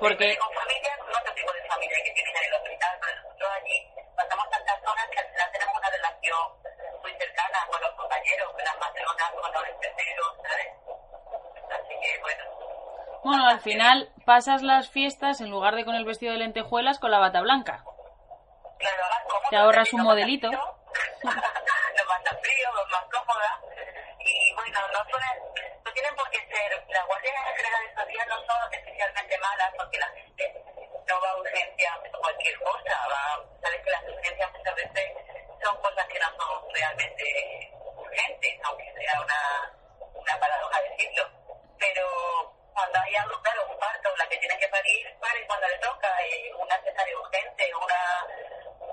Porque... 0.02 0.36
Con 0.36 0.52
familia, 0.52 0.96
con 0.98 1.08
otro 1.14 1.32
tipo 1.34 1.52
de 1.52 1.62
familia 1.68 1.96
que 2.04 2.10
tienes 2.10 2.34
en 2.34 2.44
el 2.44 2.54
hospital, 2.54 2.98
pero 3.00 3.16
nosotros 3.22 3.50
allí 3.62 3.78
pasamos 4.16 4.50
tantas 4.50 4.78
horas 4.82 5.06
que 5.10 5.20
al 5.20 5.28
final 5.30 5.50
tenemos 5.52 5.74
una 5.78 5.90
relación 5.90 6.42
muy 7.02 7.12
cercana 7.14 7.58
con 7.70 7.80
los 7.80 7.92
compañeros, 7.94 8.52
con 8.52 8.64
las 8.64 8.78
matronas, 8.78 9.30
con 9.30 9.52
los 9.52 9.64
enfermeros, 9.68 10.36
¿sabes? 10.42 10.68
Así 11.70 11.94
que 12.02 12.20
bueno. 12.20 12.44
Bueno, 13.24 13.46
al 13.46 13.60
final 13.60 14.10
pasas 14.26 14.62
las 14.62 14.90
fiestas 14.90 15.40
en 15.40 15.50
lugar 15.50 15.76
de 15.76 15.84
con 15.84 15.94
el 15.94 16.04
vestido 16.04 16.32
de 16.32 16.38
lentejuelas 16.40 16.98
con 16.98 17.10
la 17.12 17.18
bata 17.18 17.40
blanca. 17.40 17.84
Claro. 18.78 19.02
Te 19.50 19.56
ahorras 19.56 19.92
un 19.92 20.02
modelito. 20.02 20.50
Nos 20.50 22.06
manda 22.06 22.30
frío, 22.42 22.68
más 22.90 23.04
cómoda. 23.12 23.60
Y 24.18 24.54
bueno, 24.54 24.78
no 24.92 24.98
suelen, 25.10 25.38
no 25.84 25.92
tienen 25.92 26.14
por 26.16 26.28
qué 26.30 26.38
ser, 26.50 26.84
las 26.88 27.06
guardias 27.06 27.34
generales 27.56 27.94
social 27.94 28.28
no 28.28 28.36
son 28.46 28.72
especialmente 28.72 29.38
malas 29.38 29.72
porque 29.76 29.98
la 29.98 30.08
gente 30.08 30.64
no 31.08 31.20
va 31.20 31.30
a 31.30 31.36
urgencias 31.38 31.98
por 32.10 32.20
cualquier 32.20 32.58
cosa. 32.60 32.96
Va, 33.10 33.44
sabes 33.62 33.80
que 33.84 33.90
las 33.90 34.02
urgencias 34.04 34.52
muchas 34.52 34.74
veces 34.74 35.12
son 35.62 35.76
cosas 35.82 36.06
que 36.08 36.18
no 36.18 36.26
son 36.38 36.72
realmente 36.72 37.24
urgentes, 37.96 38.60
aunque 38.64 38.92
sea 38.94 39.20
una, 39.20 39.72
una 40.14 40.38
paradoja 40.40 40.80
decirlo. 40.90 41.28
Pero 41.78 42.06
cuando 42.72 42.98
hay 43.00 43.14
algo, 43.16 43.42
claro, 43.42 43.66
un 43.68 43.78
parto, 43.78 44.16
la 44.16 44.26
que 44.28 44.38
tiene 44.38 44.56
que 44.58 44.68
parir, 44.68 45.06
pare 45.20 45.46
cuando 45.46 45.66
le 45.68 45.78
toca, 45.78 46.08
eh, 46.24 46.52
una 46.54 46.76
cesárea 46.82 47.18
urgente, 47.18 47.70
una, 47.74 48.26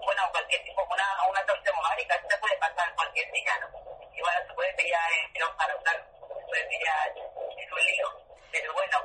bueno, 0.03 0.21
cualquier 0.31 0.63
tipo, 0.63 0.83
una, 0.83 1.07
una 1.29 1.45
torsión 1.45 1.75
ovárica, 1.77 2.15
eso 2.15 2.27
se 2.29 2.37
puede 2.39 2.57
pasar 2.57 2.93
cualquier 2.95 3.31
día, 3.31 3.53
¿no? 3.61 3.67
Igual 4.13 4.47
se 4.47 4.53
puede 4.53 4.73
pillar 4.73 5.09
en 5.33 5.43
un 5.43 5.55
paro, 5.55 5.77
claro, 5.81 6.03
se 6.27 6.45
puede 6.45 6.63
pillar 6.67 7.07
en 7.15 7.71
un 7.73 7.79
lío, 7.85 8.07
pero 8.51 8.73
bueno, 8.73 8.97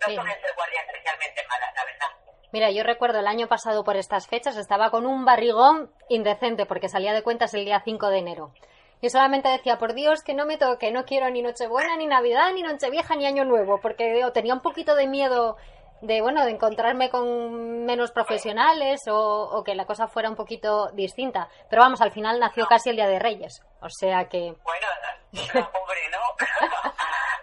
no 0.00 0.06
Sí. 0.06 0.14
suelen 0.14 0.40
ser 0.40 0.54
guardias 0.54 0.86
especialmente 0.86 1.46
malas, 1.48 1.74
la 1.74 1.84
verdad. 1.84 2.08
Mira, 2.52 2.70
yo 2.70 2.79
recuerdo 2.90 3.20
el 3.20 3.28
año 3.28 3.46
pasado 3.46 3.84
por 3.84 3.96
estas 3.96 4.26
fechas 4.26 4.56
estaba 4.56 4.90
con 4.90 5.06
un 5.06 5.24
barrigón 5.24 5.92
indecente 6.08 6.66
porque 6.66 6.88
salía 6.88 7.12
de 7.12 7.22
cuentas 7.22 7.54
el 7.54 7.64
día 7.64 7.80
5 7.84 8.08
de 8.08 8.18
enero. 8.18 8.52
Y 9.00 9.10
solamente 9.10 9.48
decía, 9.48 9.78
por 9.78 9.94
Dios, 9.94 10.22
que 10.22 10.34
no 10.34 10.44
me 10.44 10.58
toque, 10.58 10.90
no 10.90 11.04
quiero 11.04 11.30
ni 11.30 11.40
Nochebuena, 11.40 11.96
ni 11.96 12.06
Navidad, 12.06 12.52
ni 12.52 12.62
Nochevieja, 12.62 13.14
ni 13.14 13.26
Año 13.26 13.44
Nuevo, 13.44 13.80
porque 13.80 14.24
o 14.24 14.32
tenía 14.32 14.54
un 14.54 14.60
poquito 14.60 14.94
de 14.96 15.06
miedo 15.06 15.56
de, 16.00 16.20
bueno, 16.20 16.44
de 16.44 16.50
encontrarme 16.50 17.10
con 17.10 17.84
menos 17.84 18.10
profesionales 18.10 19.00
o, 19.08 19.62
que 19.64 19.74
la 19.74 19.86
cosa 19.86 20.08
fuera 20.08 20.28
un 20.28 20.36
poquito 20.36 20.90
distinta. 20.92 21.48
Pero 21.68 21.82
vamos, 21.82 22.00
al 22.00 22.10
final 22.10 22.40
nació 22.40 22.66
casi 22.66 22.90
el 22.90 22.96
Día 22.96 23.06
de 23.06 23.20
Reyes. 23.20 23.62
O 23.80 23.88
sea 23.88 24.28
que... 24.28 24.38
Bueno, 24.64 24.86
no, 25.32 25.40
pobre, 25.72 26.00
¿no? 26.10 26.18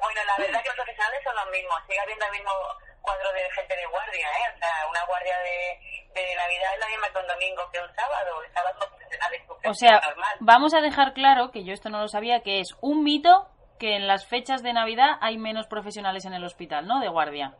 bueno, 0.02 0.22
la 0.26 0.44
verdad 0.44 0.62
que 0.62 0.70
los 0.70 0.76
profesionales 0.76 1.22
son 1.24 1.36
los 1.36 1.52
mismos, 1.52 1.80
sigue 1.88 2.00
habiendo 2.00 2.26
el 2.26 2.32
mismo 2.32 2.52
cuadro 3.08 3.32
de 3.32 3.52
gente 3.52 3.76
de 3.76 3.86
guardia, 3.86 4.28
¿eh? 4.28 4.52
O 4.54 4.58
sea, 4.60 4.88
una 4.90 5.04
guardia 5.06 5.38
de, 5.40 5.80
de 6.14 6.36
Navidad 6.36 6.74
es 6.74 6.80
la 6.80 6.88
misma 6.88 7.10
que 7.14 7.20
un 7.20 7.28
domingo 7.28 7.72
que 7.72 7.80
un 7.80 7.96
sábado, 7.96 8.44
el 8.44 8.52
sábado 8.54 8.80
O 9.66 9.74
sea, 9.74 10.00
normal. 10.06 10.36
vamos 10.42 10.74
a 10.74 10.82
dejar 10.82 11.14
claro, 11.14 11.52
que 11.52 11.64
yo 11.64 11.74
esto 11.74 11.90
no 11.90 12.00
lo 12.02 12.08
sabía, 12.10 12.42
que 12.42 12.60
es 12.60 12.76
un 12.82 13.04
mito 13.04 13.48
que 13.80 13.96
en 13.96 14.08
las 14.08 14.26
fechas 14.28 14.62
de 14.64 14.74
Navidad 14.74 15.18
hay 15.22 15.38
menos 15.38 15.68
profesionales 15.68 16.26
en 16.26 16.34
el 16.34 16.44
hospital, 16.44 16.86
¿no? 16.88 17.00
De 17.00 17.08
guardia. 17.08 17.54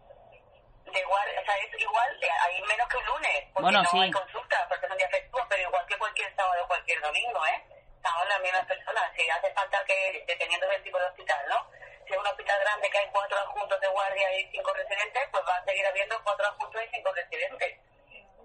De 0.86 1.00
igual, 1.00 1.28
o 1.42 1.46
sea, 1.46 1.56
es 1.58 1.82
igual, 1.82 2.20
de- 2.20 2.32
hay 2.32 2.62
menos 2.64 2.88
que 2.90 2.98
un 2.98 3.06
lunes, 3.06 3.44
porque 3.54 3.62
Bueno, 3.64 3.82
no 3.84 3.90
sí. 3.90 4.00
hay 4.02 4.12
consulta, 4.12 4.66
porque 4.68 4.86
es 4.86 4.92
un 4.92 4.98
día 4.98 5.10
festivo, 5.10 5.40
pero 5.50 5.62
igual 5.64 5.86
que 5.88 5.98
cualquier 5.98 6.36
sábado 6.36 6.64
o 6.64 6.68
cualquier 6.68 7.02
domingo, 7.02 7.46
¿eh? 7.46 7.64
Estamos 7.98 8.28
las 8.30 8.42
mismas 8.42 8.66
personas, 8.66 9.04
si 9.16 9.30
hace 9.30 9.54
falta 9.54 9.78
que, 9.86 10.24
dependiendo 10.28 10.68
del 10.68 10.82
tipo 10.84 10.98
de 10.98 11.06
hospital, 11.06 11.40
¿no? 11.50 11.60
Si 12.08 12.16
un 12.16 12.26
hospital 12.26 12.60
grande 12.62 12.90
que 12.90 12.98
hay 12.98 13.10
cuatro 13.12 13.38
adjuntos 13.38 13.80
de 13.82 13.88
guardia 13.88 14.40
y 14.40 14.52
cinco 14.52 14.74
residentes, 14.74 15.24
pues 15.32 15.44
va 15.48 15.56
a 15.58 15.66
seguir 15.66 15.86
habiendo 15.86 16.16
cuatro 16.24 16.48
adjuntos 16.48 16.82
y 16.84 16.96
cinco 16.96 17.12
residentes. 17.14 17.78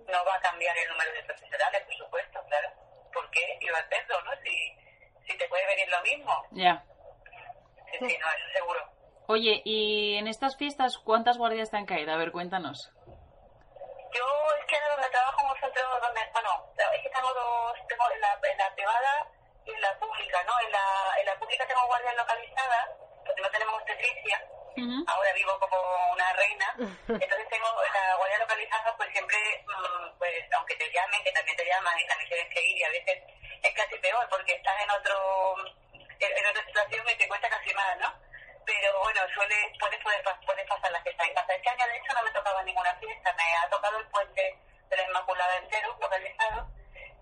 No 0.08 0.24
va 0.24 0.34
a 0.34 0.40
cambiar 0.40 0.76
el 0.76 0.88
número 0.88 1.12
de 1.12 1.22
profesionales, 1.22 1.82
por 1.84 1.94
supuesto, 1.94 2.42
claro. 2.48 2.68
¿Por 3.12 3.30
qué 3.30 3.58
iba 3.60 3.78
a 3.78 3.82
hacerlo, 3.82 4.20
no? 4.22 4.32
Si, 4.42 4.76
si 5.26 5.38
te 5.38 5.48
puede 5.48 5.66
venir 5.66 5.88
lo 5.88 6.02
mismo. 6.02 6.46
Ya. 6.50 6.84
Sí, 7.92 7.98
sí, 8.00 8.18
no, 8.18 8.26
eso 8.32 8.52
seguro. 8.52 8.92
Oye, 9.28 9.62
y 9.64 10.16
en 10.16 10.26
estas 10.26 10.56
fiestas, 10.56 10.98
¿cuántas 10.98 11.38
guardias 11.38 11.70
te 11.70 11.76
han 11.76 11.86
caído? 11.86 12.12
A 12.12 12.16
ver, 12.16 12.32
cuéntanos. 12.32 12.90
Yo 14.12 14.26
es 14.58 14.66
que 14.66 14.76
donde 14.90 15.08
trabajo 15.10 15.40
en 15.40 15.50
un 15.50 15.60
centro 15.60 15.82
donde, 16.00 16.20
bueno, 16.32 16.72
es 16.76 17.02
que 17.02 17.08
tengo 17.08 17.32
dos, 17.32 17.78
tengo 17.88 18.10
en 18.12 18.20
la, 18.20 18.40
en 18.42 18.58
la 18.58 18.74
privada 18.74 19.30
y 19.64 19.70
en 19.70 19.80
la 19.80 19.98
pública, 19.98 20.42
¿no? 20.42 20.52
En 20.66 20.72
la, 20.72 20.84
en 21.20 21.26
la 21.26 21.38
pública 21.38 21.66
tengo 21.66 21.86
guardias 21.86 22.16
localizadas, 22.16 22.88
porque 23.24 23.42
no 23.42 23.50
tenemos 23.50 23.74
obstetricia, 23.74 24.42
Ujú. 24.76 25.04
ahora 25.06 25.32
vivo 25.32 25.58
como 25.58 26.12
una 26.12 26.32
reina, 26.32 26.66
entonces 27.08 27.48
tengo 27.48 27.68
en 27.84 27.92
la 27.92 28.16
guardia 28.16 28.38
localizada, 28.38 28.96
pues 28.96 29.10
siempre, 29.12 29.38
mm, 29.66 30.18
pues 30.18 30.44
aunque 30.56 30.76
te 30.76 30.90
llamen, 30.90 31.22
que 31.24 31.32
también 31.32 31.56
te 31.56 31.66
llaman 31.66 31.98
y 31.98 32.06
también 32.06 32.28
tienes 32.28 32.48
que 32.54 32.62
ir 32.62 32.76
y 32.78 32.84
a 32.84 32.90
veces 32.90 33.22
es 33.62 33.74
casi 33.74 33.96
peor 33.98 34.26
porque 34.28 34.52
estás 34.54 34.80
en 34.82 34.90
otro, 34.90 35.56
en, 35.94 36.46
otra 36.46 36.64
situación 36.66 37.06
y 37.08 37.16
te 37.16 37.28
cuesta 37.28 37.48
casi 37.48 37.72
más, 37.74 37.98
¿no? 37.98 38.12
Pero 38.64 38.98
bueno, 39.00 39.20
suele, 39.34 39.72
puedes, 39.78 40.00
puedes, 40.02 40.22
puedes 40.46 40.66
pasar 40.68 40.92
la 40.92 41.02
fiesta 41.02 41.24
en 41.24 41.34
casa. 41.34 41.54
Este 41.54 41.68
año 41.68 41.86
de 41.86 41.96
hecho 41.96 42.12
no 42.14 42.22
me 42.22 42.30
tocaba 42.30 42.62
ninguna 42.62 42.94
fiesta, 42.96 43.32
me 43.34 43.56
ha 43.56 43.68
tocado 43.68 43.98
el 43.98 44.06
puente 44.08 44.58
de 44.88 44.96
la 44.96 45.02
Inmaculada 45.04 45.56
entero, 45.56 45.96
organizado, 46.00 46.68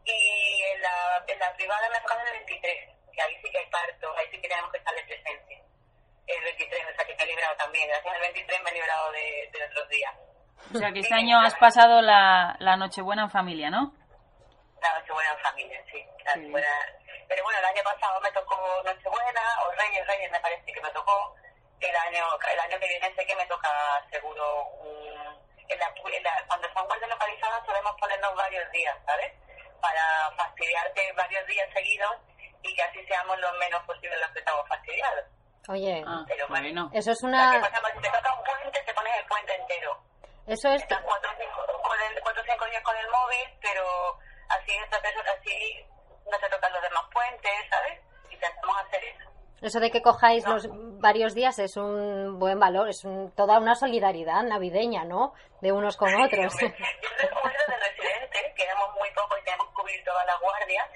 y 0.04 0.62
en 0.75 0.83
la, 0.83 1.25
en 1.26 1.38
la 1.38 1.52
privada 1.54 1.88
me 1.88 1.97
ha 1.97 2.02
tocado 2.02 2.21
el 2.26 2.33
23, 2.47 2.88
que 3.12 3.23
ahí 3.23 3.37
sí 3.42 3.50
que 3.50 3.59
hay 3.59 3.66
parto, 3.66 4.16
ahí 4.16 4.26
sí 4.30 4.40
que 4.40 4.49
tenemos 4.49 4.71
que 4.73 4.78
estar 4.78 4.95
de 4.95 5.04
presencia. 5.04 5.59
El 6.37 6.44
23, 6.44 6.84
o 6.92 6.94
sea 6.94 7.04
que 7.04 7.26
librado 7.26 7.56
también, 7.56 7.88
gracias 7.88 8.14
al 8.14 8.20
23 8.20 8.62
me 8.62 8.70
he 8.70 8.75
librado 8.75 9.12
de, 9.12 9.50
de 9.52 9.64
otros 9.64 9.88
días. 9.88 10.14
O 10.75 10.78
sea, 10.78 10.92
que 10.92 11.00
este 11.00 11.14
año 11.14 11.40
has 11.40 11.54
pasado 11.56 12.00
la, 12.02 12.56
la 12.60 12.76
Nochebuena 12.76 13.22
en 13.22 13.30
familia, 13.30 13.70
¿no? 13.70 13.92
La 14.80 14.99
Nochebuena 15.00 15.30
en 15.32 15.38
familia, 15.38 15.82
sí. 15.90 16.04
La 16.25 16.37
Nochebuena- 16.37 16.87
Pero 17.28 17.42
bueno, 17.44 17.58
el 17.58 17.64
año 17.64 17.82
pasado 17.82 18.20
me 18.20 18.30
tocó 18.32 18.56
Nochebuena, 18.84 19.42
o 19.66 19.72
Reyes, 19.72 20.06
Reyes 20.06 20.30
me 20.30 20.40
parece 20.40 20.72
que 20.72 20.80
me 20.80 20.90
tocó. 20.90 21.34
El 21.80 21.96
año 21.96 22.25
el 22.52 22.60
año 22.60 22.78
que 22.78 22.88
viene 22.88 23.14
sé 23.14 23.25
que 23.26 23.34
me 23.37 23.46
toca 23.46 23.70
seguro 24.10 24.64
un... 24.80 25.40
En 25.68 25.78
la, 25.78 25.87
en 25.87 26.22
la- 26.22 26.44
cuando 26.46 26.68
son 26.75 26.87
guardias 26.87 27.10
localizadas 27.10 27.64
solemos 27.64 27.92
ponernos 27.99 28.34
varios 28.37 28.70
días, 28.72 28.96
¿sabes? 29.06 29.32
Para 29.80 30.30
fastidiarte 30.37 31.12
varios 31.12 31.46
días 31.46 31.68
seguidos 31.72 32.16
y 32.62 32.75
que 32.75 32.82
así 32.82 33.04
seamos 33.06 33.38
los 33.40 33.52
menos 33.58 33.82
posibles 33.87 34.18
los 34.20 34.30
que 34.32 34.40
estamos 34.40 34.68
fastidiados. 34.68 35.25
Oye, 35.68 36.02
Ah, 36.06 36.24
Pero 36.26 36.48
bueno. 36.48 36.90
eso 36.92 37.12
es 37.12 37.22
una... 37.22 37.60
por 37.60 37.68
ejemplo, 37.68 37.88
si 37.94 38.00
te 38.00 38.08
toca 38.10 38.34
un 38.34 38.44
puente, 38.44 38.82
te 38.86 38.94
pones 38.94 39.12
el 39.18 39.26
puente 39.26 39.54
entero. 39.54 39.98
Eso 40.46 40.68
es... 40.72 40.82
Estás 40.82 41.00
cuatro 41.02 41.30
o 41.30 41.34
cinco, 41.38 41.82
con 41.82 41.98
el, 42.00 42.22
cuatro 42.22 42.42
o 42.42 42.44
cinco 42.50 42.64
días 42.66 42.82
con 42.82 42.96
el 42.96 43.06
móvil, 43.10 43.58
pero 43.60 43.84
así, 44.48 44.72
así 44.90 45.86
no 46.30 46.38
te 46.38 46.48
tocan 46.48 46.72
los 46.72 46.82
demás 46.82 47.02
puentes, 47.12 47.52
¿sabes? 47.70 48.00
Intentamos 48.30 48.76
hacer 48.86 49.04
eso. 49.04 49.30
Eso 49.62 49.78
de 49.78 49.90
que 49.90 50.00
cojáis 50.00 50.46
los 50.46 50.66
varios 51.00 51.34
días 51.34 51.58
es 51.58 51.76
un 51.76 52.38
buen 52.38 52.58
valor, 52.58 52.88
es 52.88 53.04
un- 53.04 53.30
toda 53.36 53.58
una 53.58 53.74
solidaridad 53.74 54.42
navideña, 54.42 55.04
¿no? 55.04 55.34
De 55.60 55.70
unos 55.70 55.96
con 55.98 56.08
otros. 56.14 56.54
Yo 56.58 56.68
recuerdo 56.68 57.58
de 57.68 57.76
residentes, 57.76 58.54
que 58.56 58.62
éramos 58.64 58.94
muy 58.96 59.10
pocos 59.12 59.38
y 59.38 59.44
teníamos 59.44 59.68
que 59.68 59.74
cubrir 59.74 60.02
todas 60.04 60.24
las 60.26 60.40
guardias, 60.40 60.88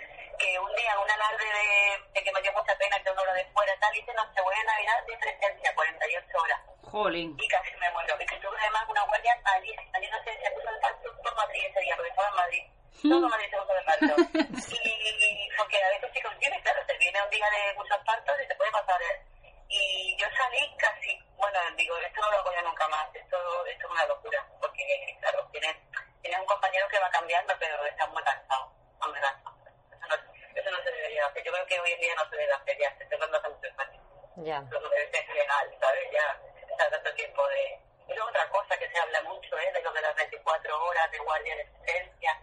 que 0.44 0.58
un 0.58 0.72
día 0.76 0.98
una 1.00 1.16
tarde 1.16 1.44
de, 1.44 2.12
de 2.12 2.24
que 2.24 2.32
me 2.32 2.42
dio 2.42 2.52
mucha 2.52 2.76
pena 2.76 3.00
que 3.02 3.10
una 3.10 3.22
hora 3.22 3.32
de 3.32 3.44
fuera 3.46 3.72
tal, 3.80 3.96
hice 3.96 4.12
Nochebuena 4.12 4.60
y 4.60 4.84
Navidad 4.86 5.06
de 5.06 5.16
presencia, 5.16 5.74
48 5.74 6.38
horas. 6.38 6.60
Jolín. 6.82 7.36
Y 7.40 7.48
casi 7.48 7.74
me 7.76 7.90
muero. 7.90 8.14
Y 8.20 8.26
que 8.26 8.36
tuve 8.36 8.56
además 8.60 8.84
una 8.88 9.02
guardia 9.04 9.34
malísima. 9.42 9.98
Yo 10.00 10.10
no 10.10 10.22
sé, 10.24 10.36
se 10.36 10.50
puso 10.52 10.68
el 10.68 10.80
parto 10.80 11.08
por 11.22 11.34
Madrid 11.34 11.64
ese 11.64 11.80
día, 11.80 11.96
porque 11.96 12.10
estaba 12.10 12.28
en 12.28 12.34
Madrid. 12.34 12.64
Todo 13.02 13.28
Madrid 13.28 13.50
se 13.50 13.56
puso 13.56 13.72
el 13.72 13.84
parto. 13.84 14.14
Y 14.84 15.48
porque 15.56 15.82
a 15.82 15.88
veces 15.88 16.10
sí 16.12 16.20
contiene, 16.20 16.60
claro, 16.62 16.84
te 16.86 16.98
viene 16.98 17.22
un 17.22 17.30
día 17.30 17.48
de 17.48 17.74
muchos 17.74 17.98
partos 18.04 18.36
y 18.42 18.48
te 18.48 18.54
puede 18.56 18.70
pasar. 18.70 19.00
¿eh? 19.00 19.24
Y 19.68 20.16
yo 20.20 20.26
salí 20.36 20.76
casi, 20.76 21.18
bueno, 21.36 21.58
digo, 21.76 21.96
esto 21.98 22.20
no 22.20 22.30
lo 22.30 22.38
hago 22.38 22.52
yo 22.52 22.62
nunca 22.62 22.88
más, 22.88 23.08
esto, 23.14 23.66
esto 23.66 23.86
es 23.86 23.90
una 23.90 24.06
locura, 24.06 24.46
porque, 24.60 25.16
claro, 25.20 25.48
tienes, 25.52 25.76
tienes 26.22 26.40
un 26.40 26.46
compañero 26.46 26.86
que 26.88 26.98
va 26.98 27.10
cambiando, 27.10 27.54
pero 27.58 27.84
está 27.86 28.06
muy 28.08 28.22
cansado, 28.22 28.72
muy 29.00 29.20
cansado. 29.20 29.63
Eso 30.54 30.70
no, 30.70 30.82
se 30.82 30.90
debería 30.92 31.26
hacer. 31.26 31.42
Yo 31.44 31.52
creo 31.52 31.66
que 31.66 31.80
hoy 31.80 31.90
en 31.92 32.00
día 32.00 32.14
no 32.16 32.28
se 32.30 32.36
debe 32.36 32.52
hacer 32.52 32.78
ya, 32.78 32.96
se 32.96 33.04
está 33.04 33.16
hace 33.16 33.48
muchos 33.48 33.78
años. 33.78 34.02
Ya. 34.36 34.60
Lo 34.70 34.90
que 34.90 34.96
debe 34.96 35.10
ser 35.10 35.28
legal, 35.34 35.76
¿sabes? 35.80 36.10
Ya 36.12 36.40
está 36.70 36.90
tanto 36.90 37.14
tiempo 37.14 37.46
de... 37.48 37.80
Y 38.08 38.12
luego 38.14 38.28
otra 38.28 38.48
cosa 38.50 38.76
que 38.78 38.88
se 38.90 38.98
habla 38.98 39.22
mucho, 39.22 39.58
¿eh? 39.58 39.72
De 39.72 39.82
lo 39.82 39.92
de 39.92 40.00
las 40.02 40.14
24 40.16 40.84
horas 40.84 41.10
de 41.10 41.18
guardia 41.18 41.56
de 41.56 41.64
presencia, 41.64 42.40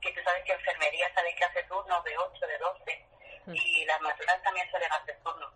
que 0.00 0.12
tú 0.12 0.20
sabes 0.24 0.42
que 0.44 0.52
enfermería 0.52 1.12
sabes 1.14 1.34
que 1.36 1.44
hace 1.44 1.62
turnos 1.64 2.02
de 2.04 2.16
8, 2.18 2.46
de 2.46 2.58
12, 2.58 3.06
y 3.52 3.84
las 3.84 4.00
matronas 4.00 4.42
también 4.42 4.70
suelen 4.70 4.90
hacer 4.92 5.18
turnos. 5.22 5.52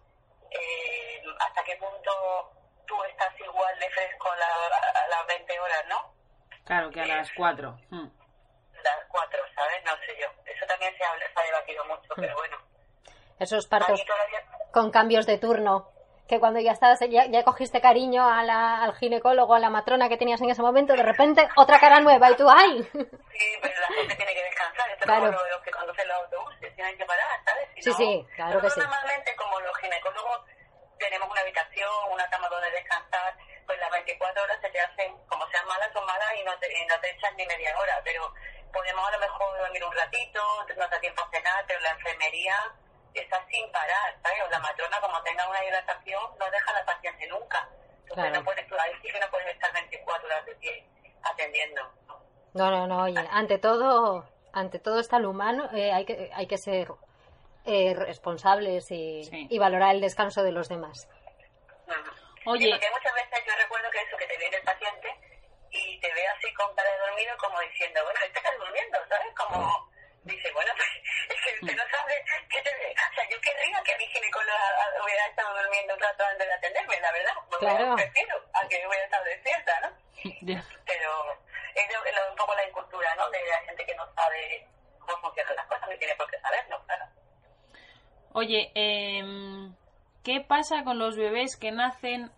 Eh, 0.51 1.23
¿Hasta 1.41 1.65
qué 1.65 1.77
punto 1.77 2.53
tú 2.87 3.03
estás 3.05 3.33
igual 3.41 3.79
de 3.79 3.91
fresco 3.91 4.31
a, 4.31 4.37
la- 4.37 5.03
a 5.05 5.09
las 5.09 5.27
20 5.27 5.59
horas, 5.61 5.87
no? 5.89 6.15
Claro, 6.65 6.91
que 6.91 7.01
a 7.01 7.07
las 7.07 7.31
4. 7.33 7.79
Las 7.91 9.05
4, 9.09 9.41
¿sabes? 9.55 9.85
No 9.85 9.97
sé 10.05 10.17
yo. 10.21 10.29
Eso 10.45 10.67
también 10.67 10.97
se, 10.97 11.05
habla, 11.05 11.27
debatido 11.67 11.85
mucho, 11.85 12.09
pero 12.17 12.35
bueno. 12.37 12.57
Esos 13.39 13.67
partos 13.67 14.03
todavía... 14.05 14.41
con 14.73 14.91
cambios 14.91 15.27
de 15.27 15.39
turno. 15.39 15.91
Que 16.29 16.41
cuando 16.41 16.59
ya 16.59 16.73
estás, 16.73 16.99
ya, 17.09 17.27
ya 17.27 17.45
cogiste 17.45 17.81
cariño 17.81 18.29
a 18.29 18.43
la- 18.43 18.83
al 18.83 18.97
ginecólogo, 18.97 19.55
a 19.55 19.61
la 19.61 19.71
matrona 19.71 20.09
que 20.09 20.17
tenías 20.17 20.41
en 20.43 20.51
ese 20.51 20.61
momento, 20.61 20.95
de 20.95 21.03
repente 21.05 21.47
otra 21.55 21.79
cara 21.79 22.01
nueva 22.01 22.31
y 22.33 22.35
tú, 22.35 22.49
¡ay! 22.51 22.83
Sí, 22.83 23.47
pero 23.63 23.75
la 23.81 23.87
gente 23.95 24.17
tiene 24.17 24.35
que 24.35 24.43
descansar. 24.43 24.91
Esto 24.91 25.05
Claro. 25.05 25.27
es 25.27 25.37
como 25.37 25.43
lo 25.45 25.51
los 25.55 25.63
que 25.63 25.71
conducen 25.71 26.09
los 26.09 26.17
autobuses, 26.19 26.75
tienen 26.75 26.99
que 26.99 27.05
parar, 27.05 27.29
¿sabes? 27.45 27.69
Si 27.77 27.83
Sí, 27.83 27.91
no- 27.91 27.97
sí, 27.97 28.27
claro 28.35 28.51
que 28.59 28.67
nosotros 28.67 28.75
sí. 28.75 28.81
Normalmente, 28.81 29.37
como 29.37 29.61
los 29.61 29.77
ginecólogos, 29.79 30.41
tenemos 30.99 31.31
una 31.31 31.41
habitación, 31.43 31.91
una 32.11 32.27
cama 32.29 32.49
donde 32.49 32.71
descansar, 32.73 33.37
pues 33.67 33.79
las 33.79 33.91
24 33.93 34.43
horas 34.43 34.59
se 34.61 34.71
te 34.71 34.81
hacen, 34.81 35.13
como 35.29 35.47
sean 35.51 35.67
malas, 35.69 35.93
son 35.93 36.05
malas 36.07 36.27
y 36.41 36.43
no 36.43 36.59
te, 36.59 36.67
y 36.73 36.87
no 36.87 36.99
te 36.99 37.11
echan 37.15 37.37
ni 37.37 37.47
media 37.47 37.71
hora, 37.79 38.01
pero 38.03 38.33
podemos 38.77 39.09
a 39.09 39.13
lo 39.13 39.19
mejor 39.21 39.59
dormir 39.59 39.85
un 39.85 39.93
ratito, 39.97 40.41
no 40.77 40.89
da 40.89 41.01
tiempo 41.01 41.23
a 41.23 41.31
cenar, 41.31 41.65
pero 41.67 41.81
la 41.81 41.91
enfermería 41.91 42.57
está 43.15 43.43
sin 43.49 43.71
parar, 43.73 44.15
¿sabes? 44.23 44.43
O 44.47 44.51
la 44.51 44.59
matrona, 44.59 45.01
como 45.01 45.23
tenga 45.23 45.49
una 45.49 45.65
hidratación, 45.65 46.23
no 46.39 46.51
deja 46.51 46.71
a 46.71 46.75
la 46.75 46.85
paciente 46.85 47.27
nunca. 47.29 47.69
Entonces, 48.03 48.15
Claro. 48.15 48.35
no 48.35 48.45
puedes, 48.45 48.67
ahí 48.73 48.93
sí 49.03 49.09
que 49.11 49.19
no 49.21 49.31
puedes 49.31 49.49
estar 49.55 49.73
24 49.73 50.27
horas 50.27 50.45
de 50.47 50.55
pie 50.57 50.87
atendiendo. 51.23 51.83
¿no? 52.55 52.71
No, 52.71 52.87
no, 52.87 53.03
oye, 53.05 53.27
ante 53.31 53.59
todo, 53.59 54.29
ante 54.53 54.79
todo 54.79 55.01
está 55.01 55.19
lo 55.19 55.31
humano, 55.31 55.69
eh, 55.75 55.93
hay, 55.93 56.05
que, 56.05 56.31
hay 56.35 56.47
que 56.47 56.59
ser 56.59 56.89
eh, 57.65 57.95
responsables 57.95 58.91
y, 58.91 59.25
Sí. 59.25 59.47
y 59.51 59.59
valorar 59.59 59.95
el 59.95 60.01
descanso 60.01 60.43
de 60.43 60.53
los 60.53 60.69
demás. 60.69 61.09
Oye. 62.47 62.67
Sí, 62.67 62.71
porque 62.71 62.91
muchas 62.93 63.15
veces 63.15 63.45
yo 63.47 63.53
recuerdo 63.57 63.91
que 63.91 63.99
eso, 64.03 64.17
que 64.17 64.27
te 64.27 64.37
viene 64.39 64.57
el 64.57 64.63
paciente 64.63 65.09
y 65.77 66.01
te 66.01 66.13
ve 66.15 66.27
así 66.29 66.53
con 66.55 66.75
cara 66.75 66.91
de 66.91 66.99
dormido 66.99 67.37
como 67.39 67.61
diciendo, 67.61 68.03
bueno, 68.05 68.21
este 68.25 68.39
está 68.39 68.53
durmiendo, 68.57 68.99
¿sabes? 69.09 69.35
Como 69.37 69.91
dice, 70.25 70.51
bueno, 70.53 70.73
pues 70.77 70.89
es 71.31 71.41
que 71.45 71.51
usted 71.65 71.77
no 71.77 71.85
sabe 71.91 72.25
qué 72.51 72.63
te. 72.63 72.71
O 72.71 73.15
sea, 73.15 73.29
yo 73.31 73.41
querría 73.41 73.83
que 73.85 73.97
mi 73.99 74.07
ginecóloga 74.09 74.59
hubiera 75.05 75.27
estado 75.27 75.63
durmiendo 75.63 75.95
un 75.95 76.01
rato 76.01 76.25
antes 76.25 76.47
de 76.47 76.55
atenderme, 76.55 77.01
la 77.01 77.13
verdad. 77.13 77.33
Porque 77.51 77.67
Claro. 77.67 77.95
prefiero 77.97 78.37
a 78.55 78.69
que 78.69 78.87
hubiera 78.87 79.05
estado 79.05 79.25
despierta, 79.25 79.81
¿no? 79.81 79.89
Pero 80.87 81.41
es, 81.75 81.93
lo- 81.93 82.31
un 82.31 82.37
poco 82.37 82.55
la 82.55 82.67
incultura, 82.67 83.15
¿no? 83.17 83.31
De 83.31 83.45
la 83.47 83.59
gente 83.61 83.85
que 83.87 83.95
no 83.95 84.07
sabe 84.15 84.67
cómo 84.99 85.19
funcionan 85.21 85.57
las 85.57 85.67
cosas, 85.67 85.89
ni 85.89 85.99
tiene 85.99 86.15
por 86.17 86.29
qué 86.31 86.39
saberlo, 86.41 86.83
claro. 86.87 87.05
Oye, 88.33 88.71
em, 88.75 89.75
¿qué 90.25 90.41
pasa 90.41 90.85
con 90.85 90.99
los 90.99 91.17
bebés 91.17 91.57
que 91.57 91.71
nacen 91.73 92.31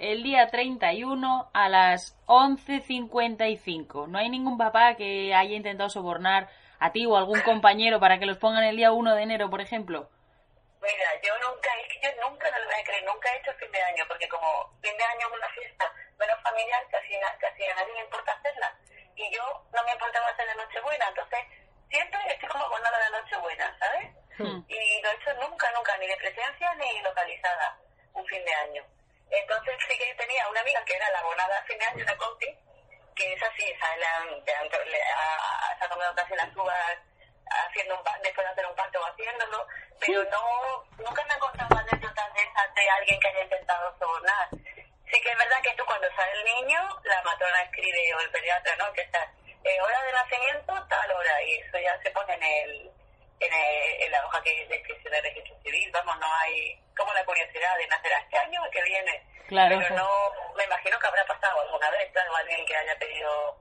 el 0.00 0.22
día 0.22 0.48
31 0.48 1.50
a 1.52 1.68
las 1.68 2.16
11.55? 2.26 4.08
¿No 4.08 4.18
hay 4.18 4.28
ningún 4.28 4.58
papá 4.58 4.94
que 4.96 5.34
haya 5.34 5.54
intentado 5.54 5.88
sobornar 5.90 6.48
a 6.78 6.92
ti 6.92 7.06
o 7.06 7.16
algún 7.16 7.40
compañero 7.42 8.00
para 8.00 8.18
que 8.18 8.26
los 8.26 8.38
pongan 8.38 8.64
el 8.64 8.76
día 8.76 8.92
1 8.92 9.14
de 9.14 9.22
enero, 9.22 9.50
por 9.50 9.60
ejemplo? 9.60 10.08
Mira, 10.80 11.10
yo 11.22 11.34
nunca, 11.46 11.68
es 11.84 11.88
que 11.92 12.00
yo 12.00 12.28
nunca, 12.28 12.50
no 12.50 12.58
lo 12.58 12.64
voy 12.64 12.74
a 12.80 12.84
creer, 12.84 13.04
nunca 13.04 13.28
he 13.32 13.38
hecho 13.38 13.52
fin 13.60 13.70
de 13.70 13.82
año, 13.82 14.04
porque 14.08 14.26
como 14.28 14.48
fin 14.80 14.96
de 14.96 15.04
año 15.04 15.26
es 15.28 15.36
una 15.36 15.48
fiesta 15.50 15.92
menos 16.18 16.42
familiar, 16.42 16.82
casi, 16.90 17.14
a- 17.16 17.36
casi 17.38 17.64
a 17.66 17.74
nadie 17.74 17.92
le 17.94 18.00
importa 18.00 18.32
hacerla. 18.32 18.74
Y 19.14 19.30
yo 19.34 19.42
no 19.74 19.84
me 19.84 19.92
importaba 19.92 20.28
hacer 20.28 20.46
la 20.46 20.54
Nochebuena, 20.54 21.08
entonces 21.08 21.40
siempre 21.90 22.18
estoy 22.32 22.48
como 22.48 22.64
abonada 22.64 22.96
a 22.96 23.10
la 23.10 23.20
Nochebuena, 23.20 23.76
¿sabes? 23.78 24.08
Hmm. 24.38 24.64
Y 24.68 25.00
no 25.02 25.10
he 25.10 25.14
hecho 25.16 25.34
nunca, 25.34 25.70
nunca, 25.76 25.96
ni 25.98 26.06
de 26.06 26.16
presencia 26.16 26.74
ni 26.76 27.02
localizada, 27.02 27.76
un 28.14 28.24
fin 28.26 28.42
de 28.44 28.54
año. 28.54 28.82
Entonces 29.30 29.74
sí 29.86 29.98
que 29.98 30.14
tenía 30.14 30.48
una 30.48 30.60
amiga 30.62 30.82
que 30.86 30.94
era 30.96 31.10
la 31.10 31.18
abonada 31.20 31.58
a 31.58 31.62
fin 31.64 31.78
de 31.78 31.84
año, 31.86 32.02
una 32.04 32.16
conti, 32.16 32.46
que 33.14 33.32
es 33.34 33.42
así, 33.42 33.68
esa 33.68 33.96
le 33.96 34.06
han, 34.06 34.28
le 34.44 34.54
han- 34.54 34.68
le 34.90 35.02
ha, 35.02 35.76
se 35.78 35.84
ha 35.84 35.88
tomado 35.88 36.14
casi 36.14 36.34
las 36.34 36.56
uvas 36.56 36.98
haciendo 37.68 37.96
un 37.98 38.04
pa- 38.04 38.18
después 38.22 38.46
de 38.46 38.52
hacer 38.52 38.66
un 38.66 38.74
parto 38.76 39.00
o 39.00 39.06
haciéndolo, 39.06 39.66
pero 40.00 40.24
no, 40.30 40.84
nunca 40.98 41.24
me 41.24 41.34
han 41.34 41.40
contado 41.40 41.76
anécdotas 41.78 42.34
de 42.34 42.40
esas 42.42 42.74
de 42.74 42.90
alguien 42.90 43.20
que 43.20 43.28
haya 43.28 43.42
intentado 43.42 43.96
sobornar. 43.98 44.48
Sí 45.10 45.20
que 45.20 45.30
es 45.30 45.36
verdad 45.38 45.60
que 45.62 45.74
tú 45.74 45.84
cuando 45.84 46.06
sale 46.14 46.32
el 46.32 46.44
niño, 46.44 46.80
la 47.04 47.22
matrona 47.22 47.62
escribe, 47.62 48.14
o 48.14 48.20
el 48.20 48.30
pediatra, 48.30 48.76
¿no? 48.76 48.92
Que 48.92 49.00
está, 49.02 49.22
eh, 49.64 49.80
hora 49.82 50.02
de 50.04 50.12
nacimiento, 50.12 50.86
tal 50.88 51.10
hora, 51.10 51.42
y 51.42 51.54
eso 51.58 51.78
ya 51.78 51.98
se 52.02 52.10
pone 52.12 52.34
en 52.34 52.42
el, 52.42 52.90
en, 53.40 53.52
el- 53.52 54.02
en 54.02 54.12
la 54.12 54.24
hoja 54.26 54.40
que 54.42 54.66
de 54.66 54.76
inscripción 54.76 55.12
de 55.12 55.20
registro 55.20 55.56
civil, 55.62 55.90
vamos, 55.92 56.16
no 56.20 56.26
hay 56.42 56.78
como 56.96 57.12
la 57.14 57.24
curiosidad 57.24 57.76
de 57.78 57.86
nacer 57.88 58.12
a 58.14 58.18
este 58.20 58.38
año 58.38 58.62
o 58.62 58.64
el 58.66 58.70
que 58.70 58.82
viene. 58.82 59.26
Claro. 59.48 59.78
Pero 59.80 59.96
no, 59.96 60.08
me 60.56 60.62
imagino 60.64 60.96
que 61.00 61.06
habrá 61.08 61.24
pasado 61.26 61.60
alguna 61.62 61.90
vez, 61.90 62.12
claro, 62.12 62.36
alguien 62.36 62.64
que 62.64 62.76
haya 62.76 62.96
pedido 62.96 63.58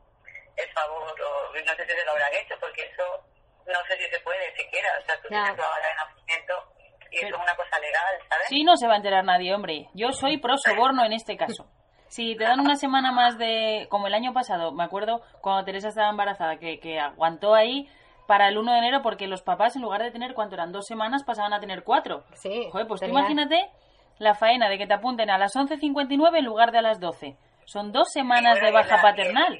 el 0.57 0.71
favor, 0.73 1.19
o 1.19 1.51
no 1.55 1.75
sé 1.75 1.85
si 1.87 1.91
se 1.93 2.05
lo 2.05 2.11
habrán 2.11 2.33
hecho, 2.35 2.55
porque 2.59 2.83
eso 2.85 3.25
no 3.65 3.85
sé 3.85 3.97
si 3.97 4.09
se 4.09 4.19
puede 4.21 4.55
siquiera, 4.55 4.89
o 4.99 5.05
sea, 5.05 5.15
tú 5.21 5.27
Ya. 5.29 5.43
tienes 5.43 5.57
la 5.57 5.69
hora 5.69 5.87
de 5.87 5.93
nacimiento 5.95 6.73
y 7.11 7.17
eso 7.17 7.25
Pero- 7.27 7.37
es 7.37 7.43
una 7.43 7.55
cosa 7.55 7.79
legal, 7.79 8.19
¿sabes? 8.29 8.47
Sí, 8.49 8.63
no 8.63 8.68
se 8.79 8.87
va 8.87 8.93
a 8.93 8.97
enterar 8.97 9.23
nadie, 9.23 9.53
hombre. 9.53 9.89
Yo 9.93 10.11
soy 10.11 10.37
pro 10.37 10.55
soborno 10.57 11.03
en 11.05 11.13
este 11.13 11.37
caso. 11.37 11.67
Si 12.07 12.35
te 12.35 12.43
dan 12.45 12.59
una 12.59 12.75
semana 12.75 13.11
más 13.11 13.37
de... 13.37 13.85
Como 13.91 14.07
el 14.07 14.15
año 14.15 14.33
pasado, 14.33 14.71
me 14.71 14.83
acuerdo 14.83 15.21
cuando 15.41 15.63
Teresa 15.65 15.89
estaba 15.89 16.09
embarazada, 16.09 16.57
que, 16.57 16.79
que 16.79 16.99
aguantó 16.99 17.53
ahí 17.53 17.87
para 18.27 18.47
el 18.47 18.57
1 18.57 18.71
de 18.71 18.77
enero 18.79 19.01
porque 19.03 19.27
los 19.27 19.43
papás, 19.43 19.75
en 19.75 19.83
lugar 19.83 20.01
de 20.01 20.09
tener, 20.11 20.33
¿cuánto 20.33 20.55
eran? 20.55 20.71
Dos 20.71 20.85
semanas, 20.87 21.23
pasaban 21.23 21.53
a 21.53 21.59
tener 21.59 21.83
cuatro. 21.83 22.23
Sí, 22.33 22.67
Joder, 22.71 22.87
pues 22.87 22.99
tú 23.01 23.05
tenía- 23.05 23.19
imagínate 23.19 23.69
la 24.17 24.33
faena 24.33 24.69
de 24.69 24.77
que 24.77 24.87
te 24.87 24.93
apunten 24.95 25.29
a 25.29 25.37
las 25.37 25.55
11.59 25.55 26.37
en 26.39 26.45
lugar 26.45 26.71
de 26.71 26.79
a 26.79 26.81
las 26.81 26.99
12. 26.99 27.37
Son 27.65 27.91
dos 27.91 28.09
semanas 28.11 28.55
Sí, 28.57 28.65
de 28.65 28.71
bueno, 28.71 28.79
y 28.79 28.89
baja 28.89 28.95
la- 28.97 29.01
paternal. 29.01 29.53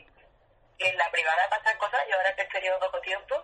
Y 0.80 0.84
en 0.86 0.98
la 0.98 1.06
privada 1.12 1.42
pasan 1.50 1.78
cosas, 1.78 2.00
yo 2.10 2.16
ahora 2.16 2.34
que 2.36 2.42
estoy 2.44 2.62
llevo 2.62 2.80
poco 2.80 3.00
tiempo, 3.02 3.36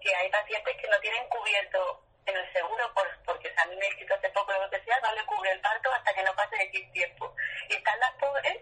que 0.00 0.08
hay 0.14 0.30
pacientes 0.30 0.74
que 0.80 0.88
no 0.88 0.96
tienen 1.02 1.22
cubierto 1.28 1.78
en 2.26 2.36
el 2.36 2.52
seguro 2.52 2.92
por, 2.94 3.06
porque 3.24 3.52
se 3.52 3.60
han 3.60 3.72
inscrito 3.72 4.14
hace 4.14 4.30
poco 4.30 4.52
lo 4.52 4.70
que 4.70 4.80
sea, 4.84 4.98
no 5.00 5.12
le 5.14 5.24
cubre 5.26 5.50
el 5.52 5.60
parto 5.60 5.92
hasta 5.92 6.14
que 6.14 6.22
no 6.22 6.34
pase 6.34 6.56
X 6.62 6.92
tiempo. 6.92 7.34
Y 7.68 7.74
están 7.74 7.98
las 8.00 8.12
pobres 8.14 8.58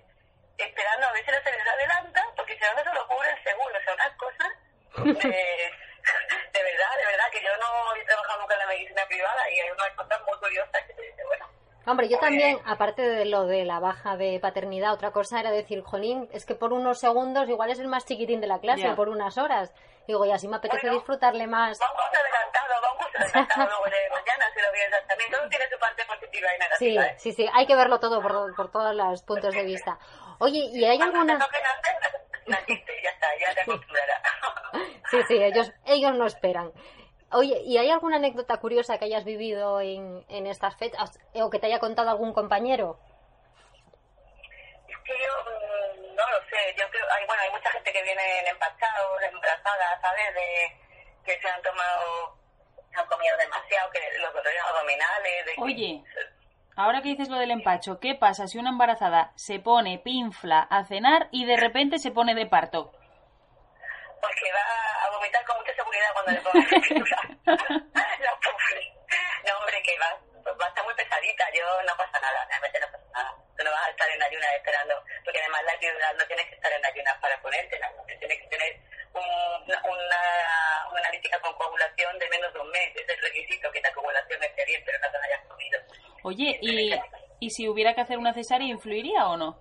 esperando 0.59 1.07
a 1.07 1.13
ver 1.13 1.25
si 1.25 1.31
la 1.31 1.43
se 1.43 1.51
les 1.53 1.67
adelanta, 1.67 2.27
porque 2.37 2.55
si 2.55 2.61
no, 2.61 2.75
no 2.75 2.83
se 2.85 2.95
lo 2.95 3.09
cubre 3.09 3.31
el 3.31 3.43
seguro. 3.45 3.75
O 3.79 3.83
sea, 3.83 3.95
unas 3.95 4.17
cosas 4.17 4.53
de, 5.05 5.13
de 6.53 6.63
verdad, 6.63 6.93
de 6.99 7.07
verdad, 7.07 7.31
que 7.33 7.43
yo 7.43 7.51
no 7.57 7.97
he 7.97 8.05
trabajado 8.05 8.41
nunca 8.41 8.55
en 8.55 8.61
la 8.61 8.67
medicina 8.67 9.03
privada 9.09 9.51
y 9.51 9.61
hay 9.61 9.71
unas 9.71 9.91
cosas 9.97 10.21
muy 10.27 10.39
curiosas 10.39 10.83
que 10.87 10.95
te 10.95 11.03
dicen, 11.03 11.27
bueno, 11.27 11.49
Hombre, 11.85 12.09
yo 12.09 12.17
también, 12.21 12.61
aparte 12.65 13.03
de 13.03 13.25
lo 13.25 13.45
de 13.47 13.65
la 13.65 13.81
baja 13.81 14.17
de 14.17 14.39
paternidad, 14.41 14.93
otra 14.93 15.11
cosa 15.11 15.41
era 15.41 15.51
decir, 15.51 15.83
jolín, 15.83 16.29
es 16.33 16.47
que 16.47 16.55
por 16.55 16.73
unos 16.73 17.01
segundos 17.01 17.49
igual 17.49 17.71
es 17.71 17.81
el 17.81 17.89
más 17.89 18.05
chiquitín 18.07 18.41
de 18.41 18.47
la 18.47 18.61
clase, 18.61 18.83
Ya. 18.83 18.93
o 18.93 18.97
por 18.97 19.09
unas 19.09 19.37
horas. 19.37 19.73
Digo, 20.07 20.25
y 20.25 20.31
así 20.31 20.47
me 20.47 20.57
apetece 20.57 20.83
Bueno. 20.87 20.99
disfrutarle 20.99 21.47
más. 21.49 21.79
vamos 21.81 22.05
de 23.31 24.11
mañana, 24.11 24.45
si 24.55 24.61
lo 24.61 24.73
piensas 24.73 25.07
también. 25.07 25.31
Todo 25.31 25.49
tiene 25.49 25.69
su 25.69 25.79
parte 25.79 26.05
positiva 26.05 26.49
y 26.49 26.77
Sí, 26.79 26.87
negativa. 26.95 27.07
¿eh? 27.07 27.15
sí, 27.19 27.33
sí, 27.33 27.49
hay 27.53 27.67
que 27.67 27.77
verlo 27.77 28.01
todo 28.01 28.21
por, 28.21 28.55
por 28.55 28.71
todos 28.71 28.95
los 28.95 29.23
puntos 29.23 29.55
de 29.55 29.63
vista. 29.63 29.99
Oye, 30.39 30.59
¿y 30.73 30.85
hay 30.85 31.01
alguna...? 31.01 31.39
naciste, 32.47 33.03
ya 33.03 33.11
está, 33.11 33.27
ya 33.39 33.55
te 33.55 33.61
acostumbrarás. 33.63 34.23
Sí, 35.11 35.19
sí, 35.29 35.43
ellos, 35.43 35.71
ellos 35.85 36.15
no 36.15 36.25
esperan. 36.25 36.73
Oye, 37.33 37.61
¿y 37.67 37.77
hay 37.77 37.91
alguna 37.91 38.17
anécdota 38.17 38.57
curiosa 38.57 38.97
que 38.97 39.05
hayas 39.05 39.25
vivido 39.25 39.79
en, 39.83 40.25
en 40.29 40.47
estas 40.47 40.75
fechas 40.77 41.19
o 41.35 41.51
que 41.51 41.59
te 41.59 41.67
haya 41.67 41.79
contado 41.81 42.09
algún 42.09 42.33
compañero? 42.33 42.99
Es 44.89 44.97
que 45.05 45.13
yo 45.13 45.35
mm, 45.45 46.15
no 46.15 46.31
lo 46.31 46.39
sé, 46.49 46.75
yo 46.79 46.89
creo, 46.91 47.05
hay, 47.13 47.27
bueno, 47.27 47.43
hay 47.43 47.51
mucha 47.51 47.71
gente 47.73 47.93
que 47.93 48.03
viene 48.03 48.49
empachados, 48.49 49.23
embarazadas, 49.23 50.01
¿sabes? 50.01 50.35
De, 50.35 50.83
que 51.25 51.41
se 51.41 51.49
han 51.49 51.63
tomado 51.63 52.37
han 52.95 53.07
comido 53.07 53.37
demasiado, 53.39 53.91
que 53.91 54.01
los 54.21 54.33
dolores 54.33 54.61
abdominales. 54.69 55.47
De 55.47 55.55
que- 55.55 55.61
Oye, 55.63 56.05
ahora 56.77 57.03
que 57.03 57.09
dices 57.11 57.29
lo 57.29 57.37
del 57.39 57.51
empacho, 57.51 57.99
¿qué 58.01 58.15
pasa 58.15 58.47
si 58.47 58.59
una 58.59 58.71
embarazada 58.71 59.33
se 59.37 59.59
pone 59.61 59.99
pinfla 59.99 60.61
a 60.71 60.85
cenar 60.85 61.29
y 61.31 61.45
de 61.47 61.57
repente 61.57 61.99
se 61.99 62.11
pone 62.11 62.35
de 62.35 62.47
parto? 62.47 62.93
Porque 64.21 64.53
va 64.53 65.07
a 65.07 65.11
vomitar 65.11 65.45
con 65.45 65.57
mucha 65.59 65.75
seguridad 65.75 66.13
cuando 66.15 66.33
le 66.33 66.41
pongan 66.41 66.63
la 68.23 68.33
pobre. 68.39 68.83
No, 69.45 69.59
hombre, 69.59 69.83
que 69.83 69.99
va, 69.99 70.11
va 70.47 70.65
a 70.65 70.69
estar 70.69 70.85
muy 70.85 70.95
pesadita. 70.95 71.45
Yo 71.53 71.65
no 71.83 71.97
pasa 71.97 72.21
nada, 72.21 72.47
realmente 72.49 72.79
no 72.81 72.87
pasa 72.87 73.05
nada. 73.13 73.35
Tú 73.59 73.65
no 73.65 73.71
vas 73.73 73.87
a 73.87 73.91
estar 73.91 74.09
en 74.09 74.23
ayunas 74.23 74.51
esperando, 74.55 74.95
porque 75.25 75.41
además 75.41 75.61
la 75.67 75.73
epidural 75.75 76.17
no 76.17 76.27
tienes 76.27 76.47
que 76.47 76.55
estar 76.55 76.73
en 76.73 76.87
ayunas 76.87 77.19
para 77.21 77.41
ponértela. 77.43 77.91
Tienes 78.19 78.39
que 78.43 78.47
tener 78.49 78.73
una, 79.15 79.83
una, 79.83 80.89
una 80.91 80.99
analítica 81.01 81.41
con 81.41 81.55
coagulación 81.55 82.19
de 82.19 82.29
menos 82.29 82.53
de 82.53 82.61
un 82.61 82.71
mes. 82.71 82.97
Es 82.97 83.09
el 83.09 83.23
requisito 83.23 83.71
que 83.73 83.81
la 83.81 83.93
coagulación 83.93 84.43
esté 84.43 84.65
bien, 84.65 84.83
pero 84.85 84.99
no 85.01 85.11
te 85.11 85.19
la 85.19 85.25
hayas 85.25 85.47
comido. 85.47 85.81
Oye, 86.25 86.59
¿y, 86.63 87.01
¿y 87.41 87.51
si 87.51 87.69
hubiera 87.69 87.95
que 87.95 88.01
hacer 88.03 88.19
una 88.19 88.33
cesárea, 88.35 88.67
influiría 88.69 89.27
o 89.29 89.37
no? 89.37 89.59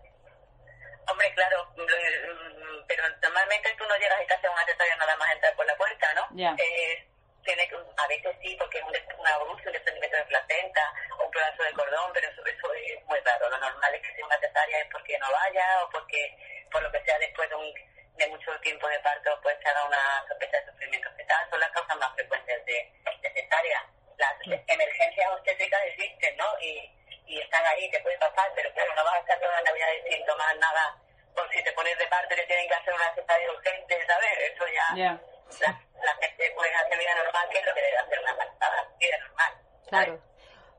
Hombre, 1.10 1.34
claro, 1.34 1.68
lo- 1.76 1.84
mm, 1.86 2.86
pero 2.88 3.04
normalmente 3.22 3.74
tú 3.78 3.86
no 3.86 3.98
llegas 3.98 4.22
y 4.24 4.28
te 4.28 4.34
haces 4.34 4.50
una 4.52 4.66
cesárea 4.66 4.96
nada 4.96 5.16
más 5.18 5.34
entrar 5.34 5.56
por 5.56 5.66
la 5.66 5.76
puerta, 5.76 6.14
¿no? 6.14 6.28
Ya. 6.34 6.56
Eh, 6.58 7.08
tiene 7.44 7.68
que, 7.68 7.76
a 7.76 8.08
veces 8.08 8.36
sí, 8.44 8.56
porque 8.60 8.78
es 8.78 8.84
un, 8.86 8.94
una 9.20 9.38
brucia, 9.40 9.66
un 9.68 9.74
desprendimiento 9.74 10.16
de 10.18 10.26
placenta 10.26 10.94
o 11.18 11.26
un 11.26 11.32
pedazo 11.32 11.64
de 11.64 11.74
cordón, 11.74 12.12
pero 12.14 12.30
eso, 12.30 12.46
eso 12.46 12.74
es 12.76 13.04
muy 13.08 13.20
raro. 13.22 13.50
Lo 13.50 13.58
normal 13.58 13.96
es 13.96 14.02
que 14.08 14.16
sea 14.16 14.26
una 14.26 14.40
cesárea 14.40 14.80
es 14.80 14.88
porque 14.92 15.18
no 15.18 15.26
vaya 15.32 15.84
o 15.84 15.90
porque, 15.90 16.38
por 16.72 16.84
lo 16.84 16.92
que 16.92 17.04
sea, 17.04 17.18
después 17.18 17.50
de, 17.50 17.56
un, 17.56 17.74
de 18.18 18.28
mucho 18.28 18.52
tiempo 18.62 18.88
de 18.88 19.00
parto, 19.00 19.32
pues 19.42 19.58
se 19.62 19.70
haga 19.70 19.86
una 19.86 20.26
sospecha 20.28 20.58
de 20.60 20.66
sufrimiento 20.72 21.10
fetal. 21.18 21.50
Son 21.50 21.60
las 21.60 21.72
causas 21.72 21.98
más 21.98 22.14
frecuentes 22.16 22.66
de, 22.66 22.94
de 23.22 23.30
cesárea. 23.34 23.86
Las 24.18 24.34
emergencias 24.68 25.32
obstétricas 25.34 25.82
existen, 25.86 26.38
¿no? 26.38 26.46
Y, 26.62 26.92
y 27.26 27.40
están 27.40 27.66
ahí, 27.66 27.90
te 27.90 28.00
puede 28.02 28.18
pasar, 28.20 28.52
pero 28.56 28.72
claro, 28.74 28.94
no 28.96 29.04
vas 29.04 29.16
a 29.16 29.20
estar 29.20 29.40
toda 29.40 29.52
la 29.56 29.62
Navidad 29.62 29.88
sin 30.10 30.26
tomar 30.26 30.56
nada. 30.58 30.96
Por 31.34 31.50
si 31.52 31.64
te 31.64 31.72
pones 31.72 31.98
de 31.98 32.08
parto 32.08 32.34
y 32.34 32.38
te 32.38 32.46
tienen 32.46 32.68
que 32.68 32.76
hacer 32.76 32.94
una 32.94 33.16
cesárea 33.16 33.52
urgente, 33.52 34.06
¿sabes? 34.06 34.54
Eso 34.54 34.64
ya 34.68 34.96
Ya. 34.96 35.22
la, 35.62 35.82
la 36.04 36.14
gente 36.20 36.52
puede 36.56 36.76
hacer 36.76 36.98
vida 37.00 37.16
normal, 37.16 37.50
que 37.50 37.58
es 37.60 37.66
lo 37.66 37.74
que 37.74 37.82
debe 37.82 37.98
hacer 37.98 38.20
una 38.20 38.32
embarazada, 38.32 38.88
vida 39.00 39.18
normal. 39.20 39.54
Claro. 39.88 40.20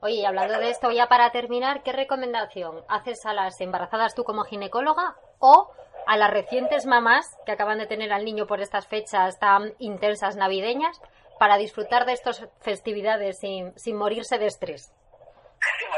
Oye, 0.03 0.15
y 0.15 0.25
hablando 0.27 0.59
de 0.59 0.69
esto, 0.71 0.91
ya 0.91 1.07
para 1.09 1.31
terminar, 1.31 1.83
¿qué 1.83 1.93
recomendación 1.93 2.85
haces 2.89 3.25
a 3.25 3.33
las 3.33 3.61
embarazadas 3.61 4.15
tú 4.15 4.25
como 4.25 4.45
ginecóloga 4.45 5.17
o 5.39 5.73
a 6.07 6.17
las 6.17 6.31
recientes 6.31 6.87
mamás 6.87 7.37
que 7.47 7.53
acaban 7.53 7.79
de 7.79 7.87
tener 7.87 8.13
al 8.13 8.25
niño 8.25 8.47
por 8.47 8.61
estas 8.61 8.87
fechas 8.87 9.39
tan 9.39 9.75
intensas 9.79 10.37
navideñas 10.37 11.01
para 11.39 11.57
disfrutar 11.57 12.07
de 12.07 12.13
estas 12.13 12.47
festividades 12.61 13.39
sin, 13.39 13.77
sin 13.79 13.97
morirse 13.97 14.39
de 14.39 14.47
estrés? 14.47 14.93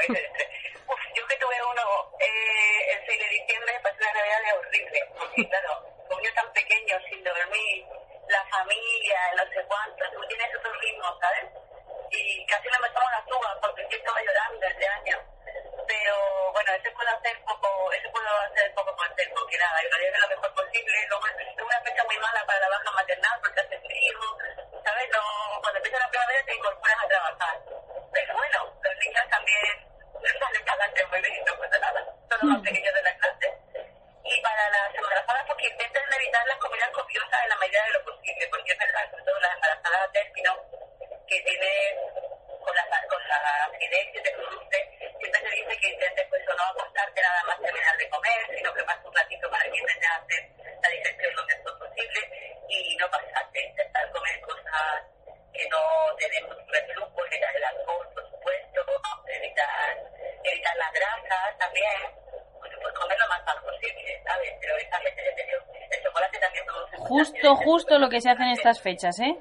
Uf, 0.09 1.01
yo 1.17 1.27
que 1.27 1.37
tuve 1.37 1.57
uno 1.73 1.83
eh, 2.21 2.93
el 2.95 3.07
6 3.07 3.21
de 3.21 3.29
diciembre, 3.29 3.73
pasé 3.83 3.97
una 3.97 4.13
Navidad 4.13 4.59
horrible, 4.59 5.01
porque 5.19 5.49
claro, 5.49 5.85
niño 6.11 6.31
tan 6.35 6.53
pequeño, 6.53 6.97
sin 7.09 7.25
dormir, 7.25 7.85
la 8.29 8.45
familia, 8.47 9.19
no 9.37 9.43
sé 9.53 9.67
cuánto, 9.69 10.05
tú 10.13 10.21
tienes 10.29 10.49
otro 10.59 10.73
ritmo, 10.81 11.05
¿sabes? 11.21 11.47
Y 12.17 12.47
casi 12.47 12.69
no 12.69 12.79
me 12.81 12.91
tomo 12.91 13.11
las 13.11 13.27
uvas 13.27 13.57
porque 13.61 13.83
yo 13.91 13.97
estaba 13.97 14.23
llorando 14.23 14.67
este 14.67 14.87
año. 14.87 15.19
Pero 15.87 16.15
bueno, 16.53 16.73
ese 16.73 16.91
puedo 16.93 17.11
hacer 17.11 17.37
poco, 17.45 17.93
ese 17.93 18.09
puedo 18.09 18.29
hacer 18.47 18.73
poco 18.75 18.95
por 18.97 19.07
hacer, 19.11 19.29
porque 19.35 19.59
nada, 19.59 19.83
lo 19.83 19.95
haré 19.97 20.19
lo 20.19 20.29
mejor 20.29 20.55
posible. 20.55 21.07
Luego 21.09 21.27
es 21.27 21.63
una 21.63 21.81
fecha 21.83 22.05
muy 22.05 22.19
mala 22.19 22.47
para 22.47 22.61
la 22.61 22.69
baja 22.69 22.91
maternal 22.93 23.41
porque 23.43 23.61
hace 23.61 23.79
frío, 23.81 24.21
¿sabes? 24.85 25.09
No, 25.11 25.23
cuando 25.61 25.79
empieza 25.79 25.99
la 25.99 26.09
primavera 26.09 26.45
te 26.45 26.55
incorporas 26.55 26.99
a 27.03 27.09
trabajar. 27.09 27.57
Pero 28.13 28.35
bueno, 28.35 28.59
los 28.83 28.97
niños 28.97 29.25
también 29.29 29.75
salen 30.23 30.69
adelante 30.69 31.07
muy 31.07 31.21
bien, 31.21 31.45
no 31.45 31.59
pasa 31.59 31.79
nada. 31.79 32.01
Son 32.31 32.39
los 32.39 32.45
más 32.45 32.63
pequeños 32.63 32.95
de 32.95 33.03
la 33.03 33.17
clase. 33.19 33.47
Y 34.25 34.41
para 34.41 34.71
las 34.71 34.95
embarazadas, 34.95 35.45
porque 35.47 35.69
intenten 35.69 36.03
evitar 36.15 36.47
las 36.47 36.59
comidas 36.59 36.91
copiosas 36.91 37.43
en 37.43 37.49
la 37.51 37.57
medida 37.57 37.85
de 37.85 37.93
lo 37.93 38.05
posible, 38.05 38.49
porque 38.49 38.73
es 38.73 38.79
verdad, 38.79 39.11
sobre 39.11 39.25
todo 39.25 39.41
las 39.41 39.55
embarazadas 39.55 40.01
a 40.09 40.13
término, 40.13 40.53
que 41.27 41.41
tienen 41.41 41.97
con 42.61 42.75
la, 42.75 42.85
con 43.09 43.29
la 43.29 43.41
acidez 43.67 44.13
que 44.13 44.21
te 44.21 44.31
produce, 44.33 44.79
siempre 45.19 45.41
se 45.41 45.51
dice 45.57 45.77
que 45.81 45.89
intentes 45.89 46.27
pues 46.29 46.43
o 46.49 46.55
no 46.55 46.65
acostarte 46.65 47.21
nada 47.21 47.43
más 47.45 47.61
terminar 47.61 47.97
de 47.97 48.09
comer, 48.09 48.41
sino 48.57 48.75
que 48.75 48.85
pases 48.85 49.05
un 49.05 49.15
ratito 49.15 49.51
para 49.51 49.65
que 49.65 49.79
intentes 49.79 50.11
hacer 50.11 50.43
la 50.83 50.89
digestión 50.89 51.35
lo 51.35 51.45
mejor 51.47 51.79
posible 51.79 52.21
y 52.69 52.97
no 52.97 53.11
pasarte, 53.11 53.65
intentar 53.65 54.11
comer 54.13 54.41
cosas 54.41 55.03
que 55.53 55.69
no 55.69 55.81
te 56.19 56.29
den 56.29 56.45
mucho 56.45 56.67
reflujo, 56.69 57.27
evitar 57.27 57.57
el 57.57 57.65
alcohol, 57.65 58.09
por 58.15 58.25
supuesto, 58.31 58.81
evitar, 59.29 59.97
evitar 60.45 60.77
las 60.77 60.93
grasas 60.93 61.59
también, 61.59 62.01
pues, 62.59 62.73
pues 62.81 62.95
comer 62.95 63.19
lo 63.19 63.29
más 63.29 63.45
sano 63.45 63.63
posible, 63.63 64.23
¿sabes? 64.25 64.53
Pero 64.61 64.77
esta 64.77 64.99
gente 65.01 65.23
el 65.91 66.03
chocolate 66.03 66.39
también 66.39 66.65
produce 66.67 66.97
Justo, 66.97 67.57
justo 67.57 67.99
lo 67.99 68.09
que 68.09 68.21
se 68.21 68.31
hace 68.31 68.43
en 68.43 68.51
estas 68.51 68.81
fechas, 68.81 69.19
¿eh? 69.21 69.37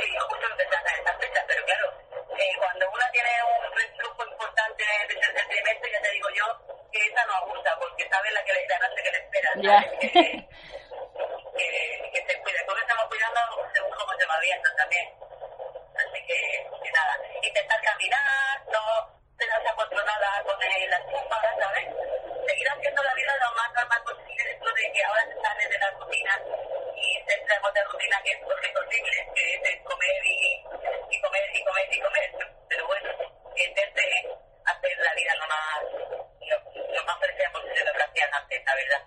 Sí, 0.00 0.08
justo 0.28 0.56
que 0.56 0.62
hace 0.62 0.88
en 0.88 0.98
estas 0.98 1.16
fechas, 1.18 1.44
pero 1.46 1.64
claro, 1.64 1.92
eh, 2.38 2.52
cuando 2.58 2.90
una 2.90 3.10
tiene 3.10 3.30
un 3.44 3.72
reflujo 3.76 4.24
importante 4.24 4.84
de 5.08 5.14
tercer 5.14 5.46
trimestre, 5.48 5.92
ya 5.92 6.02
te 6.02 6.10
digo 6.10 6.28
yo 6.30 6.46
que 6.92 7.06
esa 7.06 7.24
no 7.26 7.34
abusa, 7.34 7.78
porque 7.78 8.08
sabe 8.08 8.30
la 8.32 8.44
que 8.44 8.52
le, 8.52 8.66
la 8.68 8.78
noche 8.78 9.02
que 9.02 9.10
le 9.10 9.18
espera. 9.18 9.50
¿sabes? 9.52 9.98
Que, 10.00 10.08
que, 11.58 12.10
que 12.12 12.20
se 12.26 12.40
cuide. 12.40 12.64
Todos 12.66 12.80
estamos 12.80 13.06
cuidando 13.08 13.40
según 13.74 13.90
cómo 13.92 14.12
se 14.18 14.26
va 14.26 14.38
viendo 14.40 14.68
también. 14.76 15.06
Así 15.96 16.26
que, 16.26 16.40
que 16.82 16.90
nada, 16.92 17.14
intentar 17.42 17.80
caminar, 17.82 18.64
no 18.72 18.82
tenerse 19.36 19.68
acontrolada 19.68 20.42
con 20.44 20.62
el, 20.62 20.90
la 20.90 20.98
chupa, 21.04 21.38
¿sabes? 21.58 21.86
Seguir 22.48 22.68
haciendo 22.68 23.02
la 23.02 23.14
vida 23.14 23.32
lo 23.36 23.54
más 23.56 23.72
normal 23.74 24.02
posible 24.04 24.44
dentro 24.44 24.72
de 24.74 24.92
que 24.92 25.04
ahora 25.04 25.22
se 25.26 25.36
sale 25.40 25.68
de 25.68 25.78
la 25.78 25.90
rutina 25.90 26.32
entramos 27.28 27.74
de 27.74 27.84
rutina 27.84 28.16
que 28.24 28.30
es 28.32 28.38
posible, 28.38 28.82
que 29.34 29.54
es 29.54 29.82
comer 29.82 30.22
y, 30.24 30.64
y 31.10 31.20
comer 31.20 31.44
y 31.54 31.64
comer 31.64 31.88
y 31.90 32.00
comer. 32.00 32.30
Pero 32.68 32.86
bueno, 32.86 33.08
intente 33.56 34.02
hacer 34.64 34.98
la 34.98 35.14
vida 35.14 35.32
lo 35.38 35.46
más, 35.48 35.80
lo, 36.40 36.56
lo 36.94 37.04
más 37.04 37.16
parecida 37.18 37.50
posible 37.52 37.84
lo 37.84 37.92
que 37.92 38.02
hacían 38.02 38.34
antes, 38.34 38.62
la 38.64 38.74
verdad. 38.74 39.02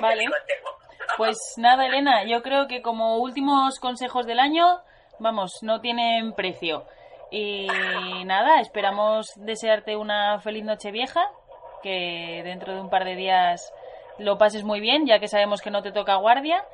Vale. 0.00 0.24
Pues 1.16 1.38
nada, 1.58 1.86
Elena, 1.86 2.24
yo 2.24 2.42
creo 2.42 2.66
que 2.66 2.82
como 2.82 3.18
últimos 3.18 3.78
consejos 3.78 4.26
del 4.26 4.40
año, 4.40 4.82
vamos, 5.18 5.62
no 5.62 5.80
tienen 5.80 6.32
precio. 6.32 6.86
Y 7.30 7.66
nada, 8.24 8.60
esperamos 8.60 9.32
desearte 9.36 9.96
una 9.96 10.40
feliz 10.40 10.64
noche 10.64 10.90
vieja, 10.90 11.30
que 11.82 12.42
dentro 12.44 12.74
de 12.74 12.80
un 12.80 12.90
par 12.90 13.04
de 13.04 13.16
días 13.16 13.72
lo 14.18 14.38
pases 14.38 14.64
muy 14.64 14.80
bien, 14.80 15.06
ya 15.06 15.18
que 15.18 15.28
sabemos 15.28 15.60
que 15.60 15.70
no 15.70 15.82
te 15.82 15.92
toca 15.92 16.16
guardia. 16.16 16.64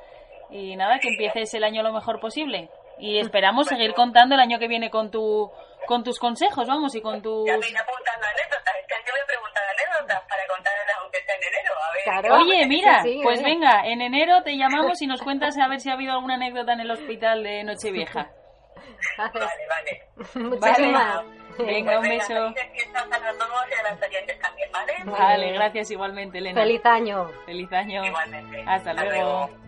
Y 0.51 0.77
nada, 0.77 0.99
que 0.99 1.09
empieces 1.09 1.53
el 1.55 1.65
año 1.65 1.83
lo 1.83 1.93
mejor 1.93 2.21
posible. 2.21 2.71
Y 2.99 3.19
esperamos 3.19 3.67
seguir 3.69 3.95
contando 3.95 4.35
el 4.35 4.41
año 4.41 4.59
que 4.59 4.69
viene 4.69 4.91
con 4.91 5.11
tu 5.11 5.51
con 5.87 6.05
tus 6.05 6.19
consejos, 6.19 6.67
vamos, 6.69 6.95
y 6.95 7.01
con 7.01 7.23
tus... 7.23 7.47
Ya 7.47 7.57
me 7.57 7.65
apuntando 7.65 8.27
anécdotas. 8.27 8.75
Este 8.79 8.95
año 8.95 9.05
voy 9.11 9.21
a 9.23 9.27
preguntar 9.27 9.63
anécdotas 9.73 10.23
para 10.29 10.47
contarlas 10.47 10.97
aunque 11.01 11.19
sea 11.23 11.35
en 11.35 11.43
enero. 11.43 11.73
A 11.83 11.93
ver. 11.93 12.03
Claro. 12.05 12.37
Oye, 12.43 12.67
mira, 12.67 13.03
Sí, 13.03 13.13
sí, 13.15 13.21
pues 13.23 13.41
eh. 13.41 13.45
venga, 13.45 13.83
en 13.87 14.03
enero 14.03 14.43
te 14.43 14.57
llamamos 14.57 15.01
y 15.01 15.07
nos 15.07 15.23
cuentas 15.23 15.57
a 15.57 15.67
ver 15.69 15.81
si 15.81 15.89
ha 15.89 15.95
habido 15.95 16.13
alguna 16.13 16.35
anécdota 16.35 16.75
en 16.75 16.81
el 16.81 16.91
hospital 16.91 17.43
de 17.43 17.65
Nochevieja. 17.65 18.31
Vale, 19.17 19.41
vale. 19.69 20.49
Muchísimas. 20.49 21.25
Venga, 21.59 21.99
un 21.99 22.07
Pues 22.07 22.29
beso. 22.29 22.35
felices 22.35 22.71
fiestas 22.73 23.05
a 23.05 23.33
todos 23.39 23.65
y 23.71 23.75
a 23.75 23.83
las 23.91 24.03
oyentes 24.03 24.39
también, 24.41 24.71
¿vale? 24.73 24.93
Vale, 25.07 25.53
gracias 25.53 25.91
igualmente, 25.91 26.39
Elena. 26.39 26.61
Feliz 26.61 26.85
año. 26.85 27.31
Feliz 27.47 27.73
año. 27.73 28.05
Igualmente. 28.05 28.65
Hasta 28.67 28.93
luego. 28.93 29.49
No 29.49 29.68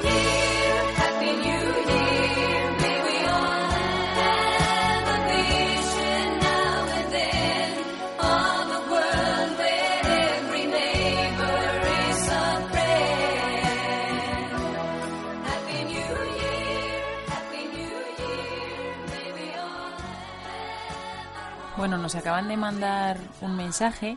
Bueno, 21.81 21.97
nos 21.97 22.13
acaban 22.13 22.47
de 22.47 22.57
mandar 22.57 23.17
un 23.41 23.55
mensaje 23.55 24.15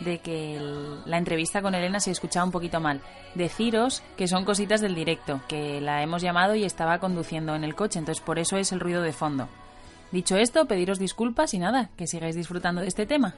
de 0.00 0.18
que 0.18 0.60
la 1.06 1.16
entrevista 1.16 1.62
con 1.62 1.74
Elena 1.74 1.98
se 1.98 2.10
escuchaba 2.10 2.44
un 2.44 2.52
poquito 2.52 2.78
mal. 2.78 3.00
Deciros 3.34 4.02
que 4.18 4.28
son 4.28 4.44
cositas 4.44 4.82
del 4.82 4.94
directo, 4.94 5.40
que 5.48 5.80
la 5.80 6.02
hemos 6.02 6.20
llamado 6.20 6.54
y 6.56 6.64
estaba 6.64 6.98
conduciendo 6.98 7.54
en 7.54 7.64
el 7.64 7.74
coche, 7.74 7.98
entonces 7.98 8.22
por 8.22 8.38
eso 8.38 8.58
es 8.58 8.70
el 8.70 8.80
ruido 8.80 9.00
de 9.00 9.14
fondo. 9.14 9.48
Dicho 10.12 10.36
esto, 10.36 10.66
pediros 10.66 10.98
disculpas 10.98 11.54
y 11.54 11.58
nada, 11.58 11.88
que 11.96 12.06
sigáis 12.06 12.36
disfrutando 12.36 12.82
de 12.82 12.88
este 12.88 13.06
tema. 13.06 13.34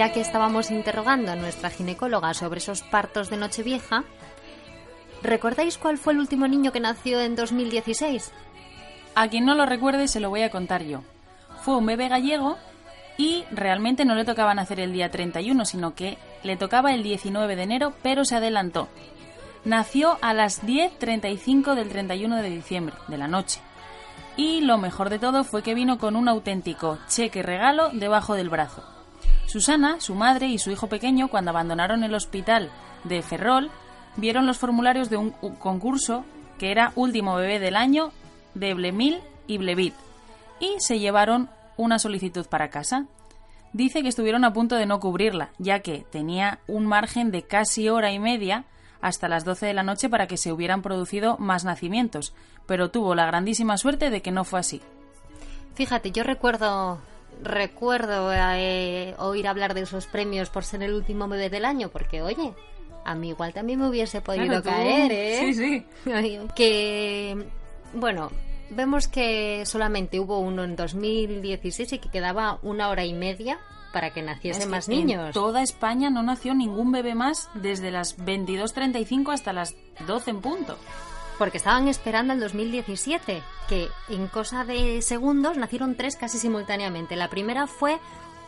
Ya 0.00 0.12
que 0.12 0.22
estábamos 0.22 0.70
interrogando 0.70 1.30
a 1.30 1.36
nuestra 1.36 1.68
ginecóloga 1.68 2.32
sobre 2.32 2.56
esos 2.56 2.80
partos 2.80 3.28
de 3.28 3.36
Nochevieja, 3.36 4.04
¿recordáis 5.22 5.76
cuál 5.76 5.98
fue 5.98 6.14
el 6.14 6.20
último 6.20 6.48
niño 6.48 6.72
que 6.72 6.80
nació 6.80 7.20
en 7.20 7.36
2016? 7.36 8.32
A 9.14 9.28
quien 9.28 9.44
no 9.44 9.54
lo 9.54 9.66
recuerde 9.66 10.08
se 10.08 10.18
lo 10.18 10.30
voy 10.30 10.40
a 10.40 10.50
contar 10.50 10.84
yo. 10.84 11.02
Fue 11.60 11.76
un 11.76 11.84
bebé 11.84 12.08
gallego 12.08 12.56
y 13.18 13.44
realmente 13.50 14.06
no 14.06 14.14
le 14.14 14.24
tocaba 14.24 14.54
nacer 14.54 14.80
el 14.80 14.94
día 14.94 15.10
31, 15.10 15.66
sino 15.66 15.94
que 15.94 16.16
le 16.44 16.56
tocaba 16.56 16.94
el 16.94 17.02
19 17.02 17.54
de 17.54 17.62
enero, 17.62 17.92
pero 18.02 18.24
se 18.24 18.36
adelantó. 18.36 18.88
Nació 19.66 20.16
a 20.22 20.32
las 20.32 20.62
10.35 20.62 21.74
del 21.74 21.90
31 21.90 22.36
de 22.36 22.48
diciembre, 22.48 22.94
de 23.08 23.18
la 23.18 23.28
noche. 23.28 23.60
Y 24.38 24.62
lo 24.62 24.78
mejor 24.78 25.10
de 25.10 25.18
todo 25.18 25.44
fue 25.44 25.62
que 25.62 25.74
vino 25.74 25.98
con 25.98 26.16
un 26.16 26.26
auténtico 26.26 26.96
cheque 27.06 27.42
regalo 27.42 27.90
debajo 27.92 28.34
del 28.34 28.48
brazo. 28.48 28.99
Susana, 29.50 29.98
su 29.98 30.14
madre 30.14 30.46
y 30.46 30.58
su 30.58 30.70
hijo 30.70 30.86
pequeño, 30.86 31.26
cuando 31.26 31.50
abandonaron 31.50 32.04
el 32.04 32.14
hospital 32.14 32.70
de 33.02 33.20
Ferrol, 33.20 33.68
vieron 34.14 34.46
los 34.46 34.58
formularios 34.58 35.10
de 35.10 35.16
un 35.16 35.30
concurso 35.58 36.24
que 36.56 36.70
era 36.70 36.92
Último 36.94 37.34
Bebé 37.34 37.58
del 37.58 37.74
Año 37.74 38.12
de 38.54 38.74
Blemil 38.74 39.18
y 39.48 39.58
Blevit 39.58 39.94
y 40.60 40.76
se 40.78 41.00
llevaron 41.00 41.50
una 41.76 41.98
solicitud 41.98 42.46
para 42.46 42.70
casa. 42.70 43.06
Dice 43.72 44.02
que 44.02 44.08
estuvieron 44.08 44.44
a 44.44 44.52
punto 44.52 44.76
de 44.76 44.86
no 44.86 45.00
cubrirla, 45.00 45.50
ya 45.58 45.80
que 45.80 46.06
tenía 46.08 46.60
un 46.68 46.86
margen 46.86 47.32
de 47.32 47.42
casi 47.42 47.88
hora 47.88 48.12
y 48.12 48.20
media 48.20 48.66
hasta 49.00 49.28
las 49.28 49.44
12 49.44 49.66
de 49.66 49.74
la 49.74 49.82
noche 49.82 50.08
para 50.08 50.28
que 50.28 50.36
se 50.36 50.52
hubieran 50.52 50.80
producido 50.80 51.38
más 51.38 51.64
nacimientos, 51.64 52.34
pero 52.66 52.92
tuvo 52.92 53.16
la 53.16 53.26
grandísima 53.26 53.78
suerte 53.78 54.10
de 54.10 54.22
que 54.22 54.30
no 54.30 54.44
fue 54.44 54.60
así. 54.60 54.80
Fíjate, 55.74 56.12
yo 56.12 56.22
recuerdo 56.22 57.00
recuerdo 57.42 58.30
eh, 58.34 59.14
oír 59.18 59.48
hablar 59.48 59.74
de 59.74 59.82
esos 59.82 60.06
premios 60.06 60.50
por 60.50 60.64
ser 60.64 60.82
el 60.82 60.94
último 60.94 61.28
bebé 61.28 61.50
del 61.50 61.64
año, 61.64 61.88
porque 61.90 62.22
oye, 62.22 62.52
a 63.04 63.14
mí 63.14 63.30
igual 63.30 63.52
también 63.52 63.78
me 63.80 63.88
hubiese 63.88 64.20
podido 64.20 64.46
Claro, 64.46 64.62
caer, 64.62 65.12
¿eh? 65.12 65.38
Sí, 65.40 65.54
sí. 65.54 65.86
que 66.54 67.46
bueno, 67.94 68.30
vemos 68.70 69.08
que 69.08 69.64
solamente 69.66 70.20
hubo 70.20 70.38
uno 70.38 70.64
en 70.64 70.76
2016 70.76 71.92
y 71.94 71.98
que 71.98 72.10
quedaba 72.10 72.58
una 72.62 72.88
hora 72.88 73.04
y 73.04 73.12
media 73.12 73.58
para 73.92 74.10
que 74.12 74.22
naciesen 74.22 74.60
Es 74.62 74.66
que 74.66 74.70
más 74.70 74.88
En 74.88 74.96
niños. 74.98 75.34
toda 75.34 75.62
España 75.62 76.10
no 76.10 76.22
nació 76.22 76.54
ningún 76.54 76.92
bebé 76.92 77.14
más 77.16 77.48
desde 77.54 77.90
las 77.90 78.16
22.35 78.18 79.32
hasta 79.32 79.52
las 79.52 79.74
12 80.06 80.30
en 80.30 80.40
punto. 80.40 80.76
Porque 81.40 81.56
estaban 81.56 81.88
esperando 81.88 82.34
al 82.34 82.40
2017, 82.40 83.40
que 83.66 83.88
en 84.10 84.28
cosa 84.28 84.66
de 84.66 85.00
segundos 85.00 85.56
nacieron 85.56 85.94
tres 85.94 86.16
casi 86.16 86.36
simultáneamente. 86.36 87.16
La 87.16 87.30
primera 87.30 87.66
fue 87.66 87.98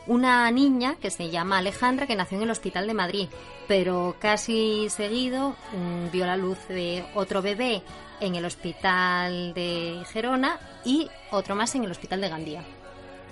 una 0.06 0.50
niña 0.50 0.96
que 1.00 1.10
se 1.10 1.30
llama 1.30 1.56
Alejandra, 1.56 2.06
que 2.06 2.16
nació 2.16 2.36
en 2.36 2.44
el 2.44 2.50
Hospital 2.50 2.86
de 2.86 2.92
Madrid, 2.92 3.28
pero 3.66 4.16
casi 4.18 4.90
seguido 4.90 5.56
mm, 5.72 6.10
vio 6.12 6.26
la 6.26 6.36
luz 6.36 6.58
de 6.68 7.02
otro 7.14 7.40
bebé 7.40 7.82
en 8.20 8.34
el 8.34 8.44
Hospital 8.44 9.54
de 9.54 10.02
Gerona 10.12 10.60
y 10.84 11.08
otro 11.30 11.54
más 11.54 11.74
en 11.74 11.84
el 11.84 11.92
Hospital 11.92 12.20
de 12.20 12.28
Gandía. 12.28 12.62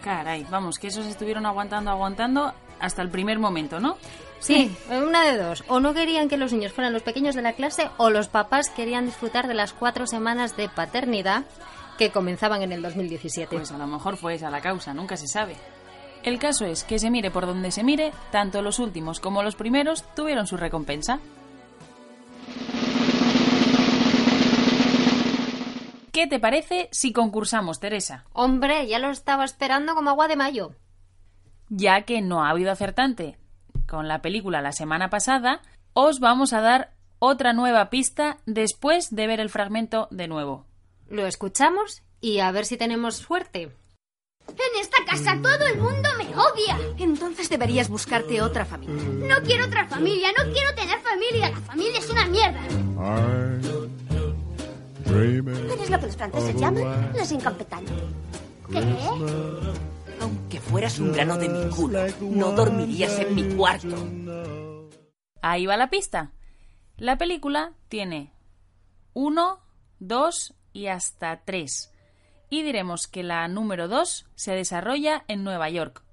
Caray, 0.03 0.46
vamos, 0.49 0.79
que 0.79 0.87
esos 0.87 1.05
estuvieron 1.05 1.44
aguantando, 1.44 1.90
aguantando 1.90 2.55
hasta 2.81 3.03
el 3.03 3.11
primer 3.11 3.38
momento, 3.38 3.81
¿no? 3.81 3.97
Sí, 4.40 4.75
una 4.90 5.25
de 5.25 5.37
dos. 5.37 5.64
O 5.69 5.81
no 5.81 5.93
querían 5.93 6.29
que 6.29 6.38
los 6.38 6.53
niños 6.53 6.73
fueran 6.73 6.93
los 6.93 7.03
pequeños 7.03 7.35
de 7.35 7.43
la 7.43 7.53
clase 7.53 7.90
o 7.99 8.11
los 8.11 8.29
papás 8.29 8.71
querían 8.71 9.07
disfrutar 9.07 9.49
de 9.49 9.55
las 9.55 9.73
cuatro 9.73 10.07
semanas 10.07 10.57
de 10.57 10.69
paternidad 10.69 11.45
que 11.99 12.11
comenzaban 12.11 12.62
en 12.62 12.73
el 12.73 12.81
2017. 12.81 13.55
Pues 13.55 13.71
a 13.71 13.79
lo 13.79 13.87
mejor 13.87 14.16
fue 14.16 14.35
esa 14.35 14.51
la 14.51 14.62
causa, 14.62 14.95
nunca 14.95 15.19
se 15.19 15.29
sabe. 15.29 15.57
El 16.23 16.38
caso 16.38 16.64
es 16.64 16.85
que 16.85 16.99
se 16.99 17.11
mire 17.11 17.31
por 17.31 17.47
donde 17.47 17.71
se 17.71 17.85
mire, 17.85 18.12
tanto 18.31 18.62
los 18.62 18.79
últimos 18.79 19.21
como 19.21 19.43
los 19.43 19.57
primeros 19.57 20.05
tuvieron 20.14 20.47
su 20.47 20.57
recompensa. 20.57 21.21
¿Qué 26.12 26.27
te 26.27 26.40
parece 26.40 26.88
si 26.90 27.12
concursamos, 27.12 27.81
Teresa? 27.81 28.25
Hombre, 28.33 28.87
ya 28.88 28.99
lo 28.99 29.11
estaba 29.11 29.45
esperando 29.45 29.95
como 29.95 30.11
agua 30.11 30.29
de 30.29 30.37
mayo. 30.37 30.73
Ya 31.70 32.02
que 32.02 32.20
no 32.20 32.44
ha 32.44 32.50
habido 32.50 32.72
acertante 32.72 33.38
con 33.88 34.09
la 34.09 34.22
película 34.22 34.61
la 34.61 34.72
semana 34.72 35.09
pasada, 35.09 35.62
os 35.94 36.20
vamos 36.20 36.52
a 36.52 36.61
dar 36.61 36.92
otra 37.20 37.52
nueva 37.52 37.90
pista 37.90 38.38
después 38.44 39.14
de 39.14 39.26
ver 39.28 39.40
el 39.40 39.50
fragmento 39.50 40.09
de 40.11 40.26
nuevo. 40.26 40.66
Lo 41.09 41.26
escuchamos 41.26 42.02
y 42.20 42.40
a 42.40 42.50
ver 42.50 42.66
si 42.66 42.76
tenemos 42.76 43.16
suerte. 43.16 43.70
En 44.48 44.80
esta 44.80 44.96
casa 45.06 45.38
todo 45.40 45.66
el 45.66 45.78
mundo 45.78 46.09
me 46.18 46.24
odia. 46.37 46.76
Entonces 46.98 47.48
deberías 47.48 47.88
buscarte 47.88 48.42
otra 48.42 48.64
familia. 48.64 49.02
No 49.37 49.40
quiero 49.44 49.66
otra 49.66 49.87
familia, 49.87 50.30
no 50.37 50.52
quiero 50.52 50.74
tener 50.74 50.98
familia. 51.00 51.50
La 51.50 51.61
familia 51.61 51.98
es 51.98 52.11
una 52.11 52.26
mierda. 52.26 52.61
Eres 55.06 55.90
lo 55.90 56.00
que 56.00 56.06
los 56.06 56.16
franceses 56.16 56.56
llaman 56.56 57.12
los 57.16 57.30
incompetentes. 57.30 57.96
¿Qué? 58.72 58.80
Aunque 60.20 60.61
fueras 60.61 60.98
un 60.98 61.12
grano 61.12 61.37
de 61.37 61.48
mi 61.48 61.70
culo, 61.70 62.00
no 62.20 62.52
dormirías 62.52 63.18
en 63.18 63.35
mi 63.35 63.54
cuarto. 63.54 63.96
Ahí 65.42 65.66
va 65.66 65.76
la 65.76 65.90
pista. 65.90 66.33
La 66.96 67.16
película 67.16 67.72
tiene 67.88 68.33
uno, 69.14 69.61
dos 69.98 70.54
y 70.72 70.88
hasta 70.88 71.44
tres. 71.44 71.92
Y 72.50 72.62
diremos 72.62 73.06
que 73.06 73.22
la 73.22 73.48
número 73.48 73.88
dos 73.88 74.26
se 74.35 74.52
desarrolla 74.52 75.24
en 75.28 75.44
Nueva 75.44 75.70
York. 75.70 76.04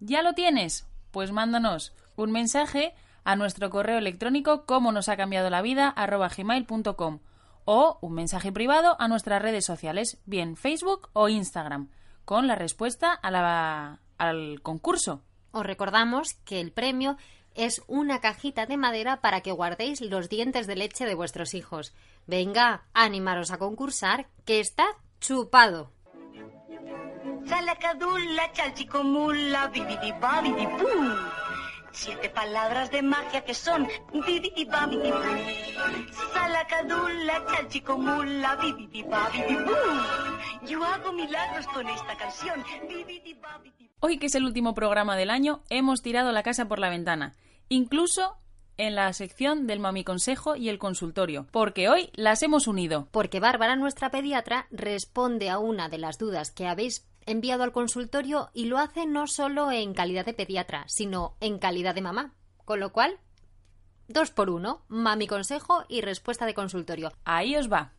¿Ya 0.00 0.22
lo 0.22 0.32
tienes? 0.32 0.86
Pues 1.10 1.32
mándanos 1.32 1.94
un 2.16 2.32
mensaje 2.32 2.94
a 3.24 3.36
nuestro 3.36 3.70
correo 3.70 3.98
electrónico 3.98 4.64
como 4.64 4.92
nos 4.92 5.08
ha 5.08 5.16
cambiado 5.16 5.50
la 5.50 5.62
vida 5.62 5.94
gmail.com 5.96 7.20
o 7.64 7.98
un 8.00 8.14
mensaje 8.14 8.52
privado 8.52 8.96
a 8.98 9.08
nuestras 9.08 9.42
redes 9.42 9.64
sociales, 9.64 10.18
bien 10.24 10.56
Facebook 10.56 11.10
o 11.12 11.28
Instagram, 11.28 11.90
con 12.30 12.46
la 12.46 12.54
respuesta 12.54 13.12
a 13.12 13.28
la- 13.32 13.98
al 14.16 14.60
concurso. 14.62 15.20
Os 15.50 15.66
recordamos 15.66 16.34
que 16.44 16.60
el 16.60 16.70
premio 16.70 17.16
es 17.56 17.82
una 17.88 18.20
cajita 18.20 18.66
de 18.66 18.76
madera 18.76 19.20
para 19.20 19.40
que 19.40 19.50
guardéis 19.50 20.00
los 20.00 20.28
dientes 20.28 20.68
de 20.68 20.76
leche 20.76 21.06
de 21.06 21.16
vuestros 21.16 21.54
hijos. 21.54 21.92
Venga, 22.28 22.84
animaros 22.94 23.50
a 23.50 23.58
concursar, 23.58 24.28
que 24.44 24.60
está 24.60 24.86
chupado. 25.20 25.90
Siete 31.92 32.30
palabras 32.30 32.90
de 32.90 33.02
magia 33.02 33.44
que 33.44 33.54
son 33.54 33.88
bibidibabidibú. 34.12 35.18
Salacadula, 36.32 37.44
chalchicomula, 37.46 38.56
bibidibabidibú. 38.56 39.72
Yo 40.66 40.84
hago 40.84 41.12
milagros 41.12 41.66
con 41.68 41.88
esta 41.88 42.16
canción. 42.16 42.64
Hoy, 44.00 44.18
que 44.18 44.26
es 44.26 44.34
el 44.34 44.44
último 44.44 44.74
programa 44.74 45.16
del 45.16 45.30
año, 45.30 45.62
hemos 45.68 46.02
tirado 46.02 46.32
la 46.32 46.42
casa 46.42 46.66
por 46.66 46.78
la 46.78 46.90
ventana, 46.90 47.34
incluso 47.68 48.36
en 48.76 48.94
la 48.94 49.12
sección 49.12 49.66
del 49.66 49.78
Mami 49.78 50.04
Consejo 50.04 50.56
y 50.56 50.70
el 50.70 50.78
consultorio, 50.78 51.46
porque 51.50 51.90
hoy 51.90 52.10
las 52.14 52.42
hemos 52.42 52.66
unido. 52.66 53.08
Porque 53.10 53.38
Bárbara, 53.38 53.76
nuestra 53.76 54.10
pediatra, 54.10 54.68
responde 54.70 55.50
a 55.50 55.58
una 55.58 55.90
de 55.90 55.98
las 55.98 56.16
dudas 56.16 56.50
que 56.50 56.66
habéis 56.66 57.06
enviado 57.30 57.62
al 57.62 57.72
consultorio 57.72 58.50
y 58.52 58.66
lo 58.66 58.78
hace 58.78 59.06
no 59.06 59.26
solo 59.26 59.70
en 59.70 59.94
calidad 59.94 60.26
de 60.26 60.34
pediatra, 60.34 60.84
sino 60.88 61.36
en 61.40 61.58
calidad 61.58 61.94
de 61.94 62.02
mamá. 62.02 62.34
Con 62.64 62.80
lo 62.80 62.92
cual, 62.92 63.18
dos 64.08 64.30
por 64.30 64.50
uno, 64.50 64.84
mami 64.88 65.26
consejo 65.26 65.84
y 65.88 66.00
respuesta 66.00 66.46
de 66.46 66.54
consultorio. 66.54 67.12
Ahí 67.24 67.56
os 67.56 67.70
va. 67.70 67.94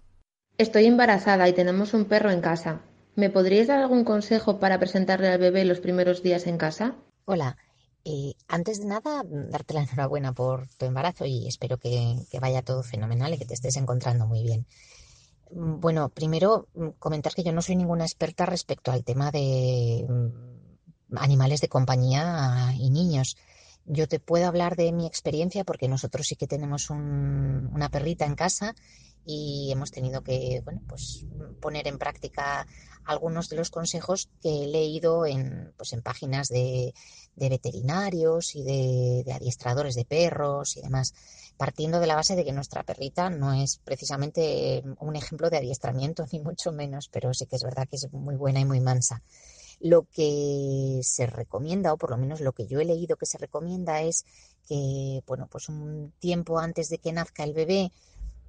Estoy 0.57 0.85
embarazada 0.85 1.47
y 1.49 1.53
tenemos 1.53 1.93
un 1.93 2.05
perro 2.05 2.29
en 2.29 2.41
casa. 2.41 2.81
¿Me 3.15 3.29
podríais 3.29 3.67
dar 3.67 3.79
algún 3.79 4.03
consejo 4.03 4.59
para 4.59 4.79
presentarle 4.79 5.29
al 5.29 5.39
bebé 5.39 5.65
los 5.65 5.79
primeros 5.79 6.23
días 6.23 6.47
en 6.47 6.57
casa? 6.57 6.95
Hola, 7.25 7.57
eh, 8.05 8.33
antes 8.47 8.79
de 8.79 8.85
nada, 8.85 9.23
darte 9.25 9.73
la 9.73 9.81
enhorabuena 9.81 10.33
por 10.33 10.67
tu 10.75 10.85
embarazo 10.85 11.25
y 11.25 11.47
espero 11.47 11.77
que, 11.77 12.15
que 12.29 12.39
vaya 12.39 12.61
todo 12.61 12.83
fenomenal 12.83 13.33
y 13.33 13.37
que 13.37 13.45
te 13.45 13.53
estés 13.53 13.75
encontrando 13.77 14.27
muy 14.27 14.43
bien. 14.43 14.65
Mm, 15.53 15.79
Bueno, 15.79 16.09
primero 16.09 16.67
mm, 16.73 16.89
comentar 16.99 17.33
que 17.33 17.43
yo 17.43 17.51
no 17.53 17.61
soy 17.61 17.75
ninguna 17.75 18.05
experta 18.05 18.45
respecto 18.45 18.91
al 18.91 19.03
tema 19.03 19.31
de 19.31 20.05
mm, 20.09 21.17
animales 21.17 21.61
de 21.61 21.67
compañía 21.69 22.73
y 22.77 22.89
niños. 22.89 23.37
Yo 23.85 24.07
te 24.07 24.19
puedo 24.19 24.47
hablar 24.47 24.75
de 24.75 24.91
mi 24.91 25.07
experiencia 25.07 25.63
porque 25.63 25.87
nosotros 25.87 26.27
sí 26.27 26.35
que 26.35 26.47
tenemos 26.47 26.89
un- 26.89 27.69
una 27.73 27.89
perrita 27.89 28.25
en 28.25 28.35
casa 28.35 28.75
y 29.25 29.69
hemos 29.71 29.91
tenido 29.91 30.23
que, 30.23 30.61
bueno, 30.63 30.81
pues 30.87 31.25
poner 31.59 31.87
en 31.87 31.97
práctica 31.97 32.65
algunos 33.03 33.49
de 33.49 33.55
los 33.57 33.69
consejos 33.69 34.29
que 34.41 34.63
he 34.63 34.67
leído 34.67 35.25
en, 35.25 35.73
pues, 35.77 35.93
en 35.93 36.01
páginas 36.01 36.47
de, 36.49 36.93
veterinarios 37.35 38.55
y 38.55 38.63
de 38.63 39.31
adiestradores 39.33 39.95
de 39.95 40.05
perros 40.05 40.77
y 40.77 40.81
demás, 40.81 41.13
partiendo 41.61 41.99
de 41.99 42.07
la 42.07 42.15
base 42.15 42.35
de 42.35 42.43
que 42.43 42.53
nuestra 42.53 42.81
perrita 42.81 43.29
no 43.29 43.53
es 43.53 43.77
precisamente 43.85 44.83
un 44.97 45.15
ejemplo 45.15 45.51
de 45.51 45.57
adiestramiento, 45.57 46.25
ni 46.33 46.39
mucho 46.39 46.71
menos, 46.71 47.07
pero 47.07 47.35
sí 47.35 47.45
que 47.45 47.55
es 47.55 47.61
verdad 47.61 47.87
que 47.87 47.97
es 47.97 48.11
muy 48.11 48.35
buena 48.35 48.61
y 48.61 48.65
muy 48.65 48.79
mansa. 48.79 49.21
Lo 49.79 50.07
que 50.11 51.01
se 51.03 51.27
recomienda, 51.27 51.93
o 51.93 51.97
por 51.97 52.09
lo 52.09 52.17
menos 52.17 52.41
lo 52.41 52.53
que 52.53 52.65
yo 52.65 52.79
he 52.79 52.85
leído 52.85 53.15
que 53.15 53.27
se 53.27 53.37
recomienda, 53.37 54.01
es 54.01 54.25
que, 54.67 55.21
bueno, 55.27 55.47
pues 55.51 55.69
un 55.69 56.11
tiempo 56.17 56.57
antes 56.57 56.89
de 56.89 56.97
que 56.97 57.13
nazca 57.13 57.43
el 57.43 57.53
bebé, 57.53 57.91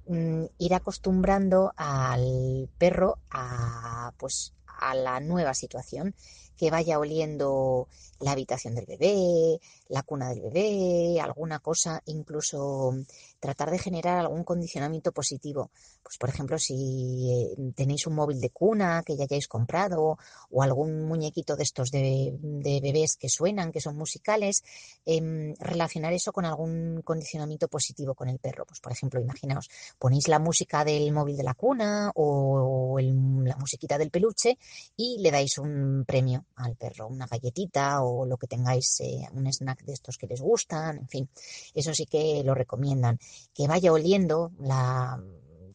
mm, 0.07 0.45
ir 0.57 0.73
acostumbrando 0.73 1.71
al 1.77 2.67
perro 2.79 3.19
a, 3.29 4.11
pues, 4.17 4.55
a 4.65 4.95
la 4.95 5.19
nueva 5.19 5.53
situación, 5.53 6.15
que 6.57 6.71
vaya 6.71 6.99
oliendo 6.99 7.87
la 8.19 8.31
habitación 8.31 8.75
del 8.75 8.85
bebé, 8.85 9.59
la 9.89 10.03
cuna 10.03 10.29
del 10.29 10.41
bebé, 10.41 11.19
alguna 11.19 11.59
cosa, 11.59 12.01
incluso 12.05 12.93
tratar 13.39 13.69
de 13.71 13.79
generar 13.79 14.17
algún 14.19 14.43
condicionamiento 14.43 15.11
positivo. 15.11 15.71
Pues, 16.01 16.17
por 16.17 16.29
ejemplo, 16.29 16.57
si 16.57 17.29
eh, 17.31 17.71
tenéis 17.75 18.07
un 18.07 18.15
móvil 18.15 18.39
de 18.39 18.49
cuna 18.49 19.03
que 19.05 19.15
ya 19.17 19.25
hayáis 19.25 19.47
comprado 19.47 20.17
o 20.49 20.63
algún 20.63 21.03
muñequito 21.05 21.55
de 21.55 21.63
estos 21.63 21.91
de, 21.91 22.33
bebés 22.81 23.17
que 23.17 23.29
suenan, 23.29 23.71
que 23.71 23.81
son 23.81 23.97
musicales, 23.97 24.63
em, 25.05 25.53
relacionar 25.59 26.13
eso 26.13 26.31
con 26.31 26.45
algún 26.45 27.01
condicionamiento 27.03 27.67
positivo 27.67 28.15
con 28.15 28.29
el 28.29 28.39
perro. 28.39 28.65
Pues, 28.65 28.79
por 28.79 28.91
ejemplo, 28.91 29.19
imaginaos, 29.19 29.69
ponéis 29.99 30.27
la 30.27 30.39
música 30.39 30.83
del 30.85 31.11
móvil 31.11 31.37
de 31.37 31.43
la 31.43 31.53
cuna 31.53 32.11
o 32.15 32.97
el- 32.99 33.43
la 33.43 33.55
musiquita 33.57 33.97
del 33.97 34.11
peluche 34.11 34.57
y 34.95 35.19
le 35.19 35.31
dais 35.31 35.57
un 35.57 36.03
premio 36.05 36.42
al 36.55 36.75
perro, 36.75 37.07
una 37.07 37.27
galletita 37.27 38.03
o 38.03 38.25
lo 38.25 38.37
que 38.37 38.47
tengáis, 38.47 38.99
eh, 39.01 39.27
un 39.33 39.47
snack 39.47 39.83
de 39.83 39.93
estos 39.93 40.17
que 40.17 40.27
les 40.27 40.41
gustan, 40.41 40.97
en 40.97 41.07
fin, 41.07 41.29
eso 41.73 41.93
sí 41.93 42.05
que 42.05 42.43
lo 42.43 42.55
recomiendan. 42.55 43.19
Que 43.53 43.67
vaya 43.67 43.91
oliendo 43.91 44.51
la, 44.59 45.21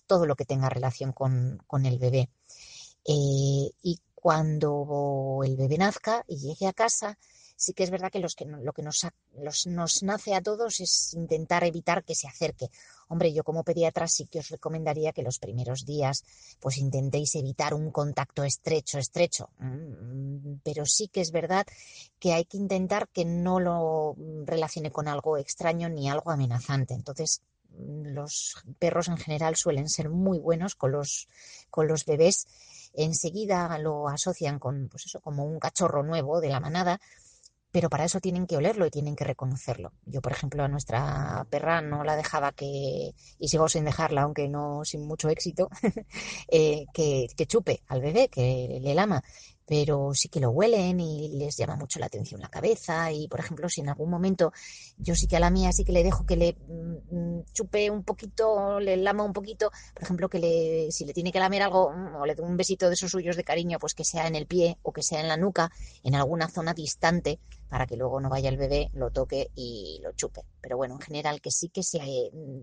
todo 0.07 0.27
lo 0.27 0.37
que 0.37 0.45
tenga 0.45 0.69
relación 0.69 1.13
con, 1.13 1.63
con 1.67 1.87
el 1.87 1.99
bebé. 1.99 2.31
Eh, 3.05 3.71
y 3.83 4.01
cuando 4.15 5.41
el 5.45 5.57
bebé 5.57 5.79
nazca 5.79 6.25
y 6.27 6.37
llegue 6.37 6.67
a 6.67 6.73
casa, 6.73 7.19
sí 7.59 7.75
que 7.75 7.85
es 7.85 7.91
verdad 7.91 8.11
que, 8.11 8.21
los 8.21 8.35
que 8.35 8.45
lo 8.47 8.73
que 8.73 8.83
nos, 8.83 9.07
los- 9.37 9.67
nos 9.67 10.03
nace 10.03 10.35
a 10.35 10.41
todos 10.41 10.81
es 10.81 11.13
intentar 11.15 11.65
evitar 11.65 12.05
que 12.05 12.15
se 12.15 12.29
acerque. 12.29 12.71
Hombre, 13.09 13.33
yo 13.33 13.43
como 13.45 13.65
pediatra 13.65 14.07
sí 14.09 14.27
que 14.27 14.39
os 14.41 14.49
recomendaría 14.51 15.13
que 15.13 15.23
los 15.29 15.39
primeros 15.39 15.85
días 15.85 16.25
pues 16.61 16.79
intentéis 16.79 17.35
evitar 17.35 17.75
un 17.75 17.91
contacto 17.91 18.45
estrecho, 18.45 18.99
estrecho. 18.99 19.51
Mm, 19.59 20.61
Pero 20.63 20.87
sí 20.87 21.09
que 21.09 21.21
es 21.21 21.31
verdad 21.33 21.67
que 22.19 22.33
hay 22.33 22.45
que 22.45 22.57
intentar 22.59 23.09
que 23.09 23.25
no 23.25 23.61
lo 23.61 24.15
relacione 24.45 24.91
con 24.91 25.09
algo 25.09 25.37
extraño 25.37 25.89
ni 25.89 26.09
algo 26.09 26.31
amenazante. 26.31 26.95
Entonces, 26.95 27.43
mm, 27.71 28.09
los 28.15 28.57
perros 28.79 29.09
en 29.09 29.17
general 29.19 29.57
suelen 29.57 29.89
ser 29.89 30.09
muy 30.11 30.39
buenos 30.39 30.75
con 30.75 30.93
los, 30.93 31.29
con 31.71 31.89
los 31.89 32.05
bebés. 32.05 32.47
Enseguida 32.95 33.79
lo 33.79 34.09
asocian 34.09 34.59
con, 34.59 34.89
pues 34.89 35.07
eso, 35.07 35.21
como 35.21 35.45
un 35.45 35.59
cachorro 35.59 36.03
nuevo 36.03 36.41
de 36.41 36.49
la 36.49 36.61
manada 36.61 37.01
pero 37.71 37.91
para 37.91 38.05
eso 38.05 38.21
tienen 38.21 38.47
que 38.47 38.57
olerlo 38.57 38.87
y 38.87 38.91
tienen 38.91 39.17
que 39.17 39.25
reconocerlo. 39.25 39.93
Yo, 40.07 40.21
por 40.23 40.33
ejemplo, 40.33 40.63
a 40.65 40.69
nuestra 40.69 41.47
perra 41.51 41.83
no 41.83 42.05
la 42.05 42.17
dejaba 42.17 42.53
que, 42.53 43.15
y 43.39 43.49
sigo 43.49 43.69
sin 43.69 43.85
dejarla, 43.85 44.23
aunque 44.23 44.49
no 44.49 44.85
sin 44.85 45.07
mucho 45.07 45.29
éxito, 45.29 45.69
eh, 46.49 46.87
que, 46.93 47.27
que 47.37 47.47
chupe 47.47 47.83
al 47.89 48.01
bebé, 48.01 48.29
que 48.29 48.79
le 48.83 48.95
lama, 48.95 49.23
pero 49.69 50.15
sí 50.15 50.31
que 50.31 50.41
lo 50.41 50.51
huelen 50.51 50.99
y 50.99 51.29
les 51.37 51.59
llama 51.59 51.77
mucho 51.77 51.99
la 51.99 52.07
atención 52.07 52.41
la 52.41 52.49
cabeza 52.49 53.13
y, 53.13 53.29
por 53.29 53.39
ejemplo, 53.41 53.69
si 53.69 53.83
en 53.83 53.91
algún 53.91 54.09
momento 54.09 54.51
yo 54.97 55.15
sí 55.15 55.27
que 55.27 55.37
a 55.37 55.41
la 55.41 55.51
mía 55.51 55.73
sí 55.73 55.85
que 55.85 55.93
le 55.93 56.03
dejo 56.03 56.25
que 56.25 56.37
le 56.37 56.57
mm, 56.67 57.17
mm, 57.17 57.45
chupe 57.53 57.91
un 57.91 58.03
poquito, 58.03 58.81
le 58.81 58.97
lama 58.97 59.25
un 59.25 59.35
poquito, 59.35 59.71
por 59.93 60.03
ejemplo, 60.03 60.31
que 60.31 60.39
le, 60.39 60.91
si 60.91 61.05
le 61.05 61.13
tiene 61.13 61.31
que 61.33 61.39
lamer 61.39 61.63
algo 61.63 61.91
mm, 61.91 62.17
o 62.17 62.25
le 62.25 62.35
doy 62.35 62.47
un 62.47 62.57
besito 62.57 62.89
de 62.89 62.95
esos 62.95 63.11
suyos 63.11 63.37
de 63.37 63.45
cariño, 63.45 63.79
pues 63.79 63.95
que 63.95 64.05
sea 64.05 64.27
en 64.27 64.37
el 64.37 64.47
pie 64.47 64.79
o 64.83 64.93
que 64.93 65.03
sea 65.03 65.21
en 65.21 65.29
la 65.29 65.37
nuca, 65.37 65.71
en 66.03 66.15
alguna 66.15 66.49
zona 66.49 66.73
distante, 66.73 67.39
para 67.69 67.87
que 67.87 67.97
luego 67.97 68.21
no 68.23 68.31
vaya 68.31 68.49
el 68.49 68.57
bebé, 68.57 68.89
lo 68.95 69.11
toque 69.11 69.51
y 69.55 70.01
lo 70.03 70.13
chupe. 70.13 70.47
Pero 70.63 70.79
bueno, 70.79 70.95
en 70.95 71.01
general 71.01 71.43
que 71.43 71.51
sí 71.51 71.69
que 71.69 71.83
se, 71.83 71.99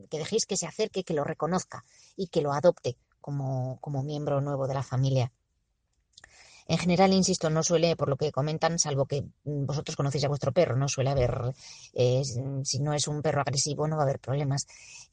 que 0.10 0.18
dejéis 0.18 0.48
que 0.48 0.58
se 0.58 0.66
acerque, 0.66 1.04
que 1.04 1.14
lo 1.14 1.24
reconozca 1.24 1.86
y 2.16 2.30
que 2.30 2.42
lo 2.42 2.52
adopte 2.52 2.98
como, 3.22 3.80
como 3.80 4.02
miembro 4.02 4.42
nuevo 4.42 4.68
de 4.68 4.74
la 4.74 4.84
familia. 4.84 5.32
En 6.68 6.78
general, 6.80 7.14
insisto, 7.14 7.50
no 7.50 7.62
suele, 7.62 7.96
por 7.96 8.10
lo 8.10 8.18
que 8.18 8.32
comentan, 8.32 8.80
salvo 8.80 9.06
que 9.06 9.22
mm, 9.22 9.66
vosotros 9.66 9.96
conocéis 9.96 10.26
a 10.26 10.28
vuestro 10.30 10.52
perro, 10.52 10.76
no 10.76 10.88
suele 10.88 11.12
haber, 11.12 11.54
eh, 11.94 12.24
si 12.64 12.80
no 12.80 12.94
es 12.94 13.08
un 13.08 13.22
perro 13.22 13.42
agresivo, 13.42 13.88
no 13.88 13.96
va 13.98 14.04
a 14.04 14.06
haber 14.06 14.20
problemas. 14.20 14.66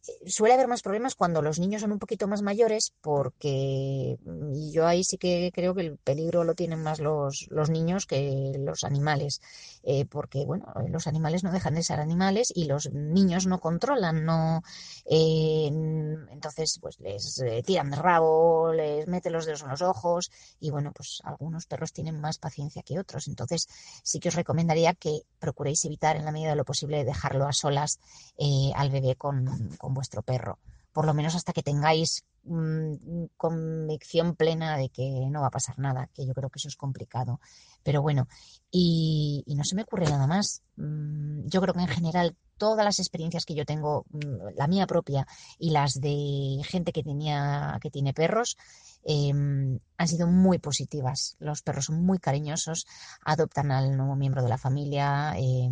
Eh, 0.09 0.31
Suele 0.31 0.55
haber 0.55 0.69
más 0.69 0.83
problemas 0.83 1.15
cuando 1.15 1.43
los 1.43 1.59
niños 1.59 1.83
son 1.83 1.93
un 1.93 1.99
poquito 1.99 2.27
más 2.27 2.41
mayores, 2.43 2.95
porque 3.03 4.19
mm, 4.25 4.71
yo 4.73 4.87
ahí 4.87 5.05
sí 5.05 5.19
que 5.19 5.51
creo 5.55 5.75
que 5.75 5.83
el 5.83 5.99
peligro 5.99 6.45
lo 6.45 6.55
tienen 6.55 6.83
más 6.83 7.01
los, 7.01 7.47
los 7.51 7.69
niños 7.71 8.07
que 8.07 8.53
los 8.59 8.85
animales, 8.85 9.41
eh, 9.83 10.07
porque 10.07 10.45
bueno, 10.47 10.67
los 10.89 11.07
animales 11.07 11.45
no 11.45 11.53
dejan 11.53 11.75
de 11.75 11.83
ser 11.83 12.01
animales 12.01 12.53
y 12.55 12.65
los 12.65 12.91
niños 12.93 13.47
no 13.47 13.61
controlan, 13.61 14.25
no, 14.25 14.63
entonces 15.05 16.79
pues 16.81 16.99
les 17.01 17.43
tiran 17.65 17.91
de 17.91 17.97
rabo, 17.97 18.73
les 18.73 19.07
meten 19.07 19.33
los 19.33 19.47
dedos 19.47 19.63
en 19.63 19.69
los 19.69 19.83
ojos 19.83 20.31
y 20.61 20.71
bueno, 20.71 20.93
pues 20.93 21.21
algunos 21.43 21.67
perros 21.67 21.93
tienen 21.93 22.21
más 22.21 22.39
paciencia 22.39 22.83
que 22.83 23.01
otros. 23.01 23.27
Entonces, 23.27 23.67
sí 24.05 24.21
que 24.21 24.29
os 24.29 24.37
recomendaría 24.37 24.95
que 24.95 25.23
procuréis 25.41 25.85
evitar 25.85 26.17
en 26.17 26.25
la 26.25 26.31
medida 26.31 26.51
de 26.51 26.57
lo 26.57 26.65
posible 26.65 27.05
dejarlo 27.05 27.49
a 27.49 27.53
solas 27.53 27.99
eh, 28.39 28.71
al 28.77 28.91
bebé 28.91 29.17
con, 29.17 29.71
con 29.77 29.93
vuestro 29.93 30.23
perro. 30.23 30.61
Por 30.93 31.05
lo 31.05 31.15
menos 31.15 31.35
hasta 31.35 31.53
que 31.53 31.63
tengáis 31.63 32.23
mm, 32.45 33.25
convicción 33.37 34.37
plena 34.37 34.77
de 34.77 34.89
que 34.91 35.27
no 35.31 35.41
va 35.41 35.49
a 35.49 35.51
pasar 35.51 35.79
nada, 35.79 36.09
que 36.15 36.25
yo 36.27 36.33
creo 36.33 36.49
que 36.49 36.59
eso 36.59 36.69
es 36.69 36.77
complicado. 36.77 37.41
Pero 37.83 38.03
bueno, 38.03 38.29
y, 38.71 39.43
no 39.49 39.65
se 39.65 39.75
me 39.75 39.83
ocurre 39.83 40.05
nada 40.05 40.27
más. 40.27 40.63
Mm, 40.77 41.49
Yo 41.49 41.61
creo 41.61 41.75
que 41.75 41.81
en 41.81 41.89
general 41.89 42.37
todas 42.57 42.85
las 42.85 43.01
experiencias 43.01 43.45
que 43.45 43.55
yo 43.55 43.65
tengo, 43.65 44.05
mm, 44.11 44.55
la 44.57 44.69
mía 44.69 44.87
propia 44.87 45.27
y 45.59 45.71
las 45.71 45.95
de 45.95 46.61
gente 46.65 46.93
que 46.93 47.03
tenía, 47.03 47.79
que 47.81 47.91
tiene 47.91 48.15
perros, 48.15 48.57
eh, 49.05 49.31
han 49.31 50.09
sido 50.09 50.27
muy 50.27 50.59
positivas. 50.59 51.37
Los 51.39 51.63
perros 51.63 51.87
son 51.87 52.05
muy 52.05 52.19
cariñosos, 52.19 52.87
adoptan 53.25 53.71
al 53.71 53.97
nuevo 53.97 54.17
miembro 54.17 54.43
de 54.43 54.49
la 54.49 54.59
familia. 54.59 55.35
eh, 55.39 55.71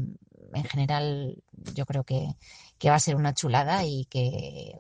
en 0.52 0.64
general, 0.64 1.42
yo 1.74 1.86
creo 1.86 2.04
que, 2.04 2.34
que 2.78 2.90
va 2.90 2.96
a 2.96 3.00
ser 3.00 3.14
una 3.14 3.34
chulada 3.34 3.84
y 3.84 4.06
que, 4.06 4.72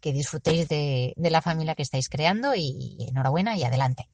que 0.00 0.12
disfrutéis 0.12 0.68
de, 0.68 1.14
de 1.16 1.30
la 1.30 1.40
familia 1.40 1.74
que 1.74 1.82
estáis 1.82 2.08
creando 2.08 2.54
y 2.54 2.98
enhorabuena 3.08 3.56
y 3.56 3.64
adelante. 3.64 4.08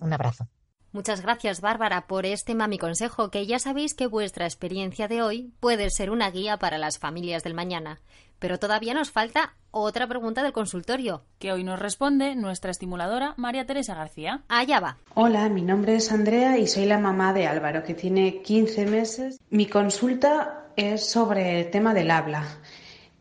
Un 0.00 0.12
abrazo. 0.12 0.48
Muchas 0.94 1.22
gracias, 1.22 1.60
Bárbara, 1.60 2.06
por 2.06 2.24
este 2.24 2.54
mami 2.54 2.78
consejo, 2.78 3.28
que 3.28 3.46
ya 3.46 3.58
sabéis 3.58 3.94
que 3.94 4.06
vuestra 4.06 4.44
experiencia 4.44 5.08
de 5.08 5.22
hoy 5.22 5.52
puede 5.58 5.90
ser 5.90 6.08
una 6.10 6.30
guía 6.30 6.56
para 6.56 6.78
las 6.78 7.00
familias 7.00 7.42
del 7.42 7.52
mañana. 7.52 8.00
Pero 8.38 8.58
todavía 8.58 8.94
nos 8.94 9.10
falta 9.10 9.54
otra 9.70 10.06
pregunta 10.06 10.42
del 10.42 10.52
consultorio. 10.52 11.24
Que 11.38 11.52
hoy 11.52 11.64
nos 11.64 11.78
responde 11.78 12.36
nuestra 12.36 12.70
estimuladora 12.70 13.34
María 13.36 13.66
Teresa 13.66 13.94
García. 13.94 14.42
Allá 14.48 14.80
va. 14.80 14.96
Hola, 15.14 15.48
mi 15.48 15.62
nombre 15.62 15.96
es 15.96 16.12
Andrea 16.12 16.58
y 16.58 16.66
soy 16.66 16.86
la 16.86 16.98
mamá 16.98 17.32
de 17.32 17.46
Álvaro, 17.46 17.82
que 17.82 17.94
tiene 17.94 18.42
15 18.42 18.86
meses. 18.86 19.40
Mi 19.50 19.66
consulta 19.66 20.66
es 20.76 21.08
sobre 21.08 21.60
el 21.60 21.70
tema 21.70 21.94
del 21.94 22.10
habla. 22.10 22.44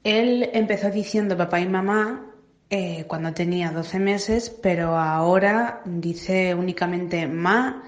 Él 0.04 0.50
empezó 0.54 0.90
diciendo 0.90 1.38
papá 1.38 1.60
y 1.60 1.68
mamá 1.68 2.26
eh, 2.70 3.06
cuando 3.08 3.34
tenía 3.34 3.72
12 3.72 4.00
meses, 4.00 4.50
pero 4.50 4.98
ahora 4.98 5.82
dice 5.86 6.56
únicamente 6.56 7.28
ma, 7.28 7.84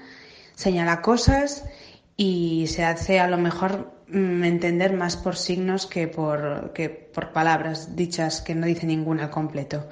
señala 0.54 1.02
cosas 1.02 1.64
y 2.16 2.66
se 2.68 2.84
hace 2.84 3.20
a 3.20 3.28
lo 3.28 3.36
mejor 3.36 3.95
entender 4.12 4.92
más 4.92 5.16
por 5.16 5.36
signos 5.36 5.86
que 5.86 6.08
por, 6.08 6.72
que 6.72 6.88
por 6.88 7.32
palabras 7.32 7.96
dichas 7.96 8.40
que 8.40 8.54
no 8.54 8.66
dice 8.66 8.86
ninguna 8.86 9.24
al 9.24 9.30
completo. 9.30 9.86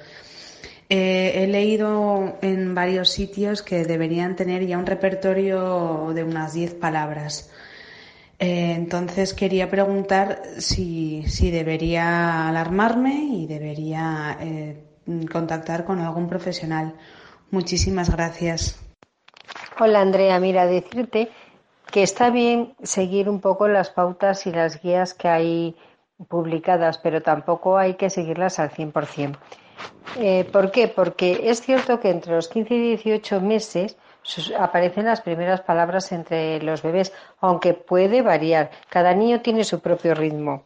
Eh, 0.87 1.43
he 1.43 1.47
leído 1.47 2.37
en 2.41 2.75
varios 2.75 3.09
sitios 3.09 3.63
que 3.63 3.85
deberían 3.85 4.35
tener 4.35 4.65
ya 4.65 4.77
un 4.77 4.85
repertorio 4.85 6.11
de 6.13 6.23
unas 6.23 6.53
10 6.53 6.75
palabras. 6.75 7.51
Eh, 8.37 8.73
entonces 8.75 9.33
quería 9.33 9.69
preguntar 9.69 10.43
si, 10.59 11.23
si 11.27 11.51
debería 11.51 12.49
alarmarme 12.49 13.15
y 13.31 13.47
debería 13.47 14.37
eh, 14.39 14.83
contactar 15.31 15.85
con 15.85 15.99
algún 15.99 16.27
profesional. 16.27 16.93
Muchísimas 17.49 18.09
gracias. 18.09 18.79
Hola 19.79 20.01
Andrea, 20.01 20.39
mira, 20.39 20.65
decirte 20.65 21.29
que 21.91 22.03
está 22.03 22.29
bien 22.29 22.75
seguir 22.83 23.29
un 23.29 23.39
poco 23.41 23.67
las 23.67 23.89
pautas 23.89 24.45
y 24.47 24.51
las 24.51 24.81
guías 24.81 25.13
que 25.13 25.27
hay 25.27 25.75
publicadas, 26.27 26.97
pero 26.97 27.21
tampoco 27.21 27.77
hay 27.77 27.95
que 27.95 28.09
seguirlas 28.09 28.59
al 28.59 28.71
100%. 28.71 29.37
Eh, 30.17 30.45
¿Por 30.51 30.71
qué? 30.71 30.87
Porque 30.87 31.49
es 31.49 31.61
cierto 31.61 31.99
que 31.99 32.09
entre 32.09 32.33
los 32.33 32.47
15 32.47 32.73
y 32.73 32.79
18 32.95 33.41
meses 33.41 33.97
aparecen 34.57 35.05
las 35.05 35.21
primeras 35.21 35.61
palabras 35.61 36.11
entre 36.11 36.61
los 36.61 36.81
bebés, 36.81 37.13
aunque 37.39 37.73
puede 37.73 38.21
variar. 38.21 38.71
Cada 38.89 39.13
niño 39.13 39.41
tiene 39.41 39.63
su 39.63 39.81
propio 39.81 40.15
ritmo. 40.15 40.63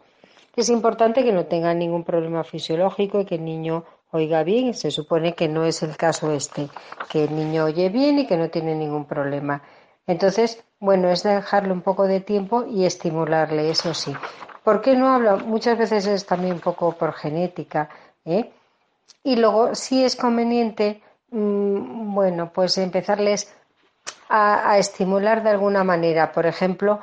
Es 0.56 0.70
importante 0.70 1.24
que 1.24 1.32
no 1.32 1.46
tenga 1.46 1.74
ningún 1.74 2.04
problema 2.04 2.44
fisiológico 2.44 3.22
y 3.22 3.26
que 3.26 3.36
el 3.36 3.46
niño 3.46 3.86
oiga 4.12 4.44
bien. 4.44 4.74
Se 4.74 4.92
supone 4.92 5.34
que 5.34 5.48
no 5.48 5.66
es 5.66 5.84
el 5.84 5.98
caso 5.98 6.32
este, 6.32 6.70
que 7.10 7.26
el 7.26 7.36
niño 7.36 7.66
oye 7.66 7.90
bien 7.90 8.20
y 8.20 8.28
que 8.28 8.38
no 8.38 8.50
tiene 8.50 8.76
ningún 8.76 9.06
problema. 9.06 9.64
Entonces, 10.08 10.64
bueno, 10.80 11.10
es 11.10 11.24
dejarle 11.24 11.74
un 11.74 11.82
poco 11.82 12.08
de 12.08 12.22
tiempo 12.22 12.66
y 12.66 12.86
estimularle, 12.86 13.70
eso 13.70 13.94
sí. 13.94 14.16
¿Por 14.64 14.82
qué 14.82 14.96
no 14.96 15.14
habla? 15.14 15.36
Muchas 15.36 15.78
veces 15.78 16.06
es 16.08 16.26
también 16.26 16.54
un 16.54 16.60
poco 16.60 16.94
por 16.94 17.14
genética, 17.14 17.90
¿eh? 18.26 18.52
Y 19.24 19.36
luego, 19.36 19.76
si 19.76 20.04
es 20.04 20.16
conveniente, 20.16 21.02
mm, 21.32 22.14
bueno, 22.14 22.52
pues 22.54 22.78
empezarles 22.78 23.54
a, 24.30 24.72
a 24.72 24.78
estimular 24.78 25.44
de 25.44 25.50
alguna 25.50 25.84
manera. 25.84 26.32
Por 26.32 26.46
ejemplo, 26.46 27.00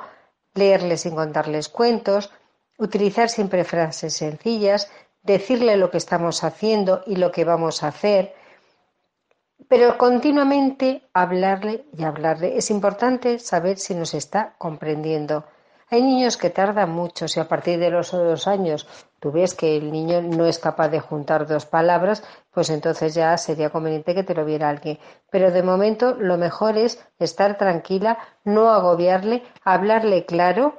leerles 0.53 1.01
sin 1.01 1.15
contarles 1.15 1.69
cuentos, 1.69 2.31
utilizar 2.77 3.29
siempre 3.29 3.63
frases 3.63 4.13
sencillas, 4.13 4.91
decirle 5.23 5.77
lo 5.77 5.91
que 5.91 5.97
estamos 5.97 6.43
haciendo 6.43 7.03
y 7.05 7.17
lo 7.17 7.31
que 7.31 7.43
vamos 7.43 7.83
a 7.83 7.89
hacer, 7.89 8.33
pero 9.67 9.97
continuamente 9.97 11.03
hablarle 11.13 11.85
y 11.97 12.03
hablarle. 12.03 12.57
Es 12.57 12.71
importante 12.71 13.39
saber 13.39 13.77
si 13.77 13.95
nos 13.95 14.13
está 14.13 14.53
comprendiendo. 14.57 15.45
Hay 15.89 16.01
niños 16.01 16.35
que 16.35 16.49
tardan 16.49 16.91
mucho, 16.91 17.29
si 17.29 17.39
a 17.39 17.47
partir 17.47 17.79
de 17.79 17.89
los 17.89 18.11
dos 18.11 18.47
años 18.47 18.87
tú 19.21 19.31
ves 19.31 19.53
que 19.53 19.77
el 19.77 19.89
niño 19.89 20.21
no 20.21 20.45
es 20.45 20.59
capaz 20.59 20.89
de 20.89 20.99
juntar 20.99 21.47
dos 21.47 21.65
palabras, 21.65 22.23
pues 22.51 22.69
entonces 22.69 23.13
ya 23.13 23.37
sería 23.37 23.69
conveniente 23.69 24.13
que 24.13 24.23
te 24.23 24.35
lo 24.35 24.43
viera 24.43 24.67
alguien. 24.67 24.99
Pero 25.29 25.49
de 25.49 25.63
momento 25.63 26.13
lo 26.13 26.37
mejor 26.37 26.77
es 26.77 27.01
estar 27.19 27.57
tranquila, 27.57 28.17
no 28.43 28.69
agobiarle, 28.69 29.43
hablarle 29.63 30.25
claro. 30.25 30.75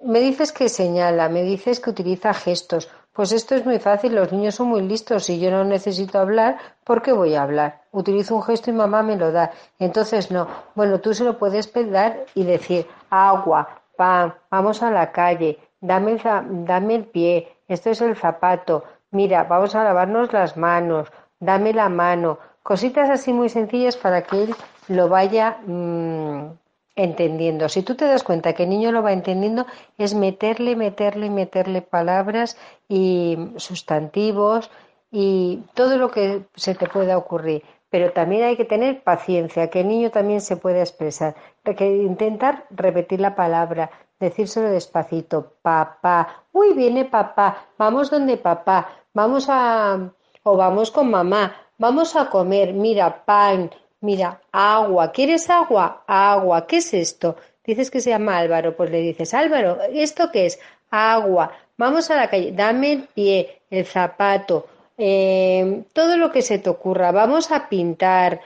Me 0.00 0.20
dices 0.20 0.52
que 0.52 0.70
señala, 0.70 1.28
me 1.28 1.42
dices 1.42 1.80
que 1.80 1.90
utiliza 1.90 2.32
gestos. 2.32 2.88
Pues 3.14 3.30
esto 3.30 3.54
es 3.54 3.64
muy 3.64 3.78
fácil, 3.78 4.16
los 4.16 4.32
niños 4.32 4.56
son 4.56 4.68
muy 4.68 4.82
listos. 4.82 5.24
Si 5.24 5.38
yo 5.38 5.48
no 5.52 5.62
necesito 5.62 6.18
hablar, 6.18 6.58
¿por 6.82 7.00
qué 7.00 7.12
voy 7.12 7.36
a 7.36 7.44
hablar? 7.44 7.82
Utilizo 7.92 8.34
un 8.34 8.42
gesto 8.42 8.70
y 8.70 8.72
mamá 8.72 9.04
me 9.04 9.16
lo 9.16 9.30
da. 9.30 9.52
Entonces 9.78 10.32
no. 10.32 10.48
Bueno, 10.74 10.98
tú 10.98 11.14
se 11.14 11.22
lo 11.22 11.38
puedes 11.38 11.68
pedir 11.68 12.24
y 12.34 12.42
decir 12.42 12.88
agua, 13.10 13.68
pan, 13.96 14.34
vamos 14.50 14.82
a 14.82 14.90
la 14.90 15.12
calle, 15.12 15.58
dame 15.80 16.12
el, 16.12 16.66
dame 16.66 16.96
el 16.96 17.04
pie, 17.04 17.56
esto 17.68 17.90
es 17.90 18.00
el 18.00 18.16
zapato, 18.16 18.82
mira, 19.12 19.44
vamos 19.44 19.76
a 19.76 19.84
lavarnos 19.84 20.32
las 20.32 20.56
manos, 20.56 21.08
dame 21.38 21.72
la 21.72 21.88
mano. 21.88 22.38
Cositas 22.64 23.10
así 23.10 23.32
muy 23.32 23.48
sencillas 23.48 23.96
para 23.96 24.22
que 24.22 24.42
él 24.42 24.54
lo 24.88 25.08
vaya 25.08 25.58
mm, 25.64 26.46
entendiendo. 26.96 27.68
Si 27.68 27.82
tú 27.82 27.94
te 27.94 28.06
das 28.06 28.22
cuenta 28.22 28.52
que 28.52 28.64
el 28.64 28.70
niño 28.70 28.92
lo 28.92 29.02
va 29.02 29.12
entendiendo, 29.12 29.66
es 29.98 30.14
meterle, 30.14 30.76
meterle, 30.76 31.30
meterle 31.30 31.82
palabras 31.82 32.56
y 32.88 33.36
sustantivos 33.56 34.70
y 35.10 35.62
todo 35.74 35.96
lo 35.96 36.10
que 36.10 36.44
se 36.54 36.74
te 36.74 36.86
pueda 36.88 37.18
ocurrir. 37.18 37.62
Pero 37.90 38.12
también 38.12 38.42
hay 38.44 38.56
que 38.56 38.64
tener 38.64 39.02
paciencia, 39.04 39.70
que 39.70 39.80
el 39.80 39.88
niño 39.88 40.10
también 40.10 40.40
se 40.40 40.56
pueda 40.56 40.80
expresar. 40.80 41.36
Que 41.62 41.86
intentar 41.86 42.66
repetir 42.70 43.20
la 43.20 43.36
palabra, 43.36 43.90
decírselo 44.18 44.68
despacito. 44.68 45.54
Papá, 45.62 46.44
uy, 46.52 46.72
viene 46.74 47.04
papá, 47.04 47.68
vamos 47.78 48.10
donde 48.10 48.36
papá, 48.36 48.88
vamos 49.12 49.46
a... 49.48 50.10
o 50.42 50.56
vamos 50.56 50.90
con 50.90 51.10
mamá, 51.10 51.54
vamos 51.78 52.16
a 52.16 52.28
comer, 52.30 52.72
mira, 52.72 53.24
pan, 53.24 53.70
Mira, 54.04 54.42
agua. 54.52 55.12
¿Quieres 55.12 55.48
agua? 55.48 56.04
Agua. 56.06 56.66
¿Qué 56.66 56.76
es 56.76 56.92
esto? 56.92 57.36
Dices 57.64 57.90
que 57.90 58.02
se 58.02 58.10
llama 58.10 58.36
Álvaro. 58.36 58.76
Pues 58.76 58.90
le 58.90 59.00
dices, 59.00 59.32
Álvaro, 59.32 59.78
¿esto 59.94 60.30
qué 60.30 60.44
es? 60.44 60.60
Agua. 60.90 61.52
Vamos 61.78 62.10
a 62.10 62.16
la 62.16 62.28
calle. 62.28 62.52
Dame 62.52 62.92
el 62.92 63.02
pie, 63.04 63.62
el 63.70 63.86
zapato, 63.86 64.66
eh, 64.98 65.84
todo 65.94 66.18
lo 66.18 66.30
que 66.32 66.42
se 66.42 66.58
te 66.58 66.68
ocurra. 66.68 67.12
Vamos 67.12 67.50
a 67.50 67.66
pintar 67.70 68.42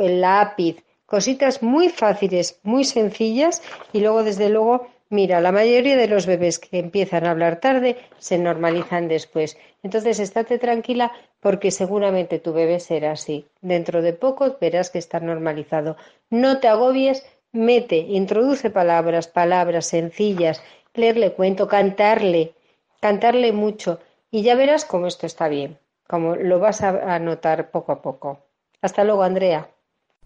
el 0.00 0.22
lápiz. 0.22 0.82
Cositas 1.04 1.62
muy 1.62 1.90
fáciles, 1.90 2.58
muy 2.62 2.84
sencillas. 2.84 3.62
Y 3.92 4.00
luego, 4.00 4.24
desde 4.24 4.48
luego, 4.48 4.88
mira, 5.14 5.40
la 5.40 5.52
mayoría 5.52 5.96
de 5.96 6.08
los 6.08 6.26
bebés 6.26 6.58
que 6.58 6.78
empiezan 6.78 7.24
a 7.24 7.30
hablar 7.30 7.60
tarde 7.60 7.96
se 8.18 8.36
normalizan 8.36 9.08
después. 9.08 9.56
Entonces, 9.82 10.18
estate 10.18 10.58
tranquila 10.58 11.12
porque 11.40 11.70
seguramente 11.70 12.38
tu 12.38 12.52
bebé 12.52 12.80
será 12.80 13.12
así. 13.12 13.46
Dentro 13.60 14.02
de 14.02 14.12
poco 14.12 14.56
verás 14.60 14.90
que 14.90 14.98
está 14.98 15.20
normalizado. 15.20 15.96
No 16.28 16.58
te 16.60 16.68
agobies, 16.68 17.24
mete, 17.52 17.96
introduce 17.96 18.68
palabras, 18.70 19.28
palabras 19.28 19.86
sencillas, 19.86 20.62
leerle 20.94 21.32
cuento, 21.32 21.68
cantarle, 21.68 22.54
cantarle 23.00 23.52
mucho 23.52 24.00
y 24.30 24.42
ya 24.42 24.54
verás 24.56 24.84
cómo 24.84 25.06
esto 25.06 25.26
está 25.26 25.48
bien, 25.48 25.78
como 26.08 26.34
lo 26.34 26.58
vas 26.58 26.82
a, 26.82 27.18
notar 27.20 27.70
poco 27.70 27.92
a 27.92 28.02
poco. 28.02 28.40
Hasta 28.82 29.04
luego, 29.04 29.22
Andrea. 29.22 29.68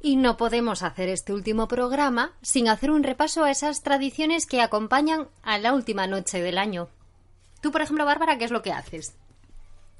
Y 0.01 0.17
no 0.17 0.37
podemos 0.37 0.83
hacer 0.83 1.09
este 1.09 1.33
último 1.33 1.67
programa 1.67 2.33
sin 2.41 2.69
hacer 2.69 2.91
un 2.91 3.03
repaso 3.03 3.45
a 3.45 3.51
esas 3.51 3.83
tradiciones 3.83 4.47
que 4.47 4.61
acompañan 4.61 5.29
a 5.43 5.59
la 5.59 5.75
última 5.75 6.07
noche 6.07 6.41
del 6.41 6.59
año. 6.59 6.89
Tú, 7.61 7.73
por 7.73 7.83
ejemplo, 7.83 8.05
Bárbara, 8.05 8.39
¿qué 8.39 8.45
es 8.45 8.53
lo 8.53 8.63
que 8.63 8.73
haces? 8.73 9.17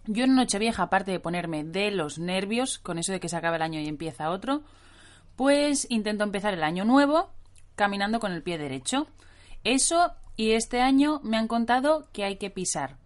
Yo 0.07 0.25
en 0.25 0.37
Nochevieja, 0.37 0.85
aparte 0.85 1.11
de 1.11 1.21
ponerme 1.21 1.65
de 1.65 1.91
los 1.91 2.19
nervios, 2.19 2.79
con 2.79 2.99
eso 2.99 3.13
de 3.13 3.21
que 3.21 3.29
se 3.29 3.37
acaba 3.37 3.57
el 3.57 3.63
año 3.63 3.81
y 3.81 3.89
empieza 3.89 4.31
otro, 4.31 4.63
pues 5.37 5.87
intento 5.91 6.25
empezar 6.25 6.55
el 6.55 6.63
año 6.63 6.85
nuevo 6.85 7.31
caminando 7.75 8.21
con 8.21 8.33
el 8.33 8.43
pie 8.43 8.57
derecho. 8.57 9.07
Eso 9.65 10.13
y 10.37 10.53
este 10.53 10.81
año 10.81 11.21
me 11.25 11.37
han 11.37 11.49
contado 11.49 12.09
que 12.13 12.25
hay 12.25 12.37
que 12.37 12.51
pisar 12.51 12.97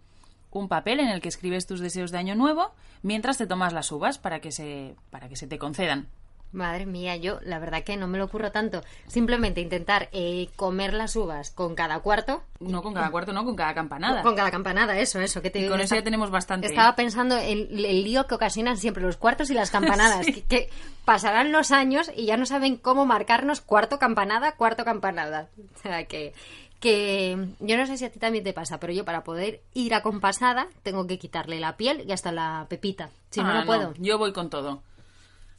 un 0.51 0.67
papel 0.67 0.99
en 0.99 1.09
el 1.09 1.19
que 1.19 1.29
escribes 1.29 1.65
tus 1.65 1.79
deseos 1.79 2.11
de 2.11 2.19
año 2.19 2.35
nuevo 2.35 2.73
mientras 3.01 3.37
te 3.37 3.47
tomas 3.47 3.73
las 3.73 3.91
uvas 3.91 4.19
para 4.19 4.39
que 4.39 4.51
se, 4.51 4.95
para 5.09 5.27
que 5.27 5.35
se 5.35 5.47
te 5.47 5.57
concedan. 5.57 6.07
Madre 6.53 6.85
mía, 6.85 7.15
yo 7.15 7.39
la 7.41 7.57
verdad 7.59 7.83
que 7.83 7.97
no 7.97 8.07
me 8.07 8.17
lo 8.19 8.25
ocurro 8.25 8.51
tanto. 8.51 8.83
Simplemente 9.07 9.59
intentar 9.59 10.09
eh, 10.11 10.49
comer 10.55 10.93
las 10.93 11.15
uvas 11.15 11.49
con 11.51 11.73
cada 11.73 11.99
cuarto. 11.99 12.43
No 12.59 12.83
con 12.83 12.93
cada 12.93 13.09
cuarto, 13.09 13.33
no, 13.33 13.43
con 13.43 13.55
cada 13.55 13.73
campanada. 13.73 14.21
Con 14.21 14.35
cada 14.35 14.51
campanada, 14.51 14.97
eso, 14.97 15.19
eso. 15.19 15.41
Que 15.41 15.49
te, 15.49 15.59
Y 15.59 15.67
con 15.67 15.81
eso 15.81 15.95
ya 15.95 16.03
tenemos 16.03 16.29
bastante. 16.29 16.67
Estaba 16.67 16.95
pensando 16.95 17.37
en 17.37 17.67
el 17.71 18.03
lío 18.03 18.27
que 18.27 18.35
ocasionan 18.35 18.77
siempre 18.77 19.03
los 19.03 19.17
cuartos 19.17 19.49
y 19.49 19.55
las 19.55 19.71
campanadas. 19.71 20.25
que, 20.27 20.43
que 20.43 20.69
pasarán 21.05 21.51
los 21.51 21.71
años 21.71 22.11
y 22.15 22.25
ya 22.25 22.37
no 22.37 22.45
saben 22.45 22.77
cómo 22.77 23.05
marcarnos 23.05 23.61
cuarto 23.61 23.97
campanada, 23.97 24.53
cuarto 24.53 24.85
campanada. 24.85 25.49
O 25.75 25.79
sea 25.81 26.05
que 26.05 26.33
que 26.79 27.47
yo 27.61 27.77
no 27.77 27.87
sé 27.87 27.95
si 27.95 28.03
a 28.03 28.11
ti 28.11 28.19
también 28.19 28.43
te 28.43 28.51
pasa, 28.51 28.77
pero 28.77 28.91
yo 28.91 29.05
para 29.05 29.23
poder 29.23 29.61
ir 29.73 29.93
acompasada 29.93 30.67
tengo 30.83 31.07
que 31.07 31.17
quitarle 31.17 31.61
la 31.61 31.77
piel 31.77 32.03
y 32.05 32.11
hasta 32.11 32.33
la 32.33 32.65
pepita. 32.67 33.09
Si 33.29 33.41
no, 33.41 33.47
Ah, 33.49 33.59
no 33.61 33.65
puedo. 33.65 33.93
Yo 33.99 34.17
voy 34.17 34.33
con 34.33 34.49
todo. 34.49 34.83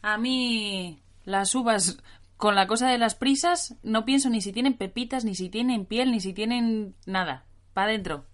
A 0.06 0.18
mí 0.18 1.00
las 1.24 1.54
uvas 1.54 1.96
con 2.36 2.54
la 2.54 2.66
cosa 2.66 2.88
de 2.90 2.98
las 2.98 3.14
prisas 3.14 3.74
no 3.82 4.04
pienso 4.04 4.28
ni 4.28 4.42
si 4.42 4.52
tienen 4.52 4.74
pepitas, 4.76 5.24
ni 5.24 5.34
si 5.34 5.48
tienen 5.48 5.86
piel, 5.86 6.10
ni 6.10 6.20
si 6.20 6.34
tienen 6.34 6.94
nada. 7.06 7.46
Pa' 7.72 7.84
adentro. 7.84 8.26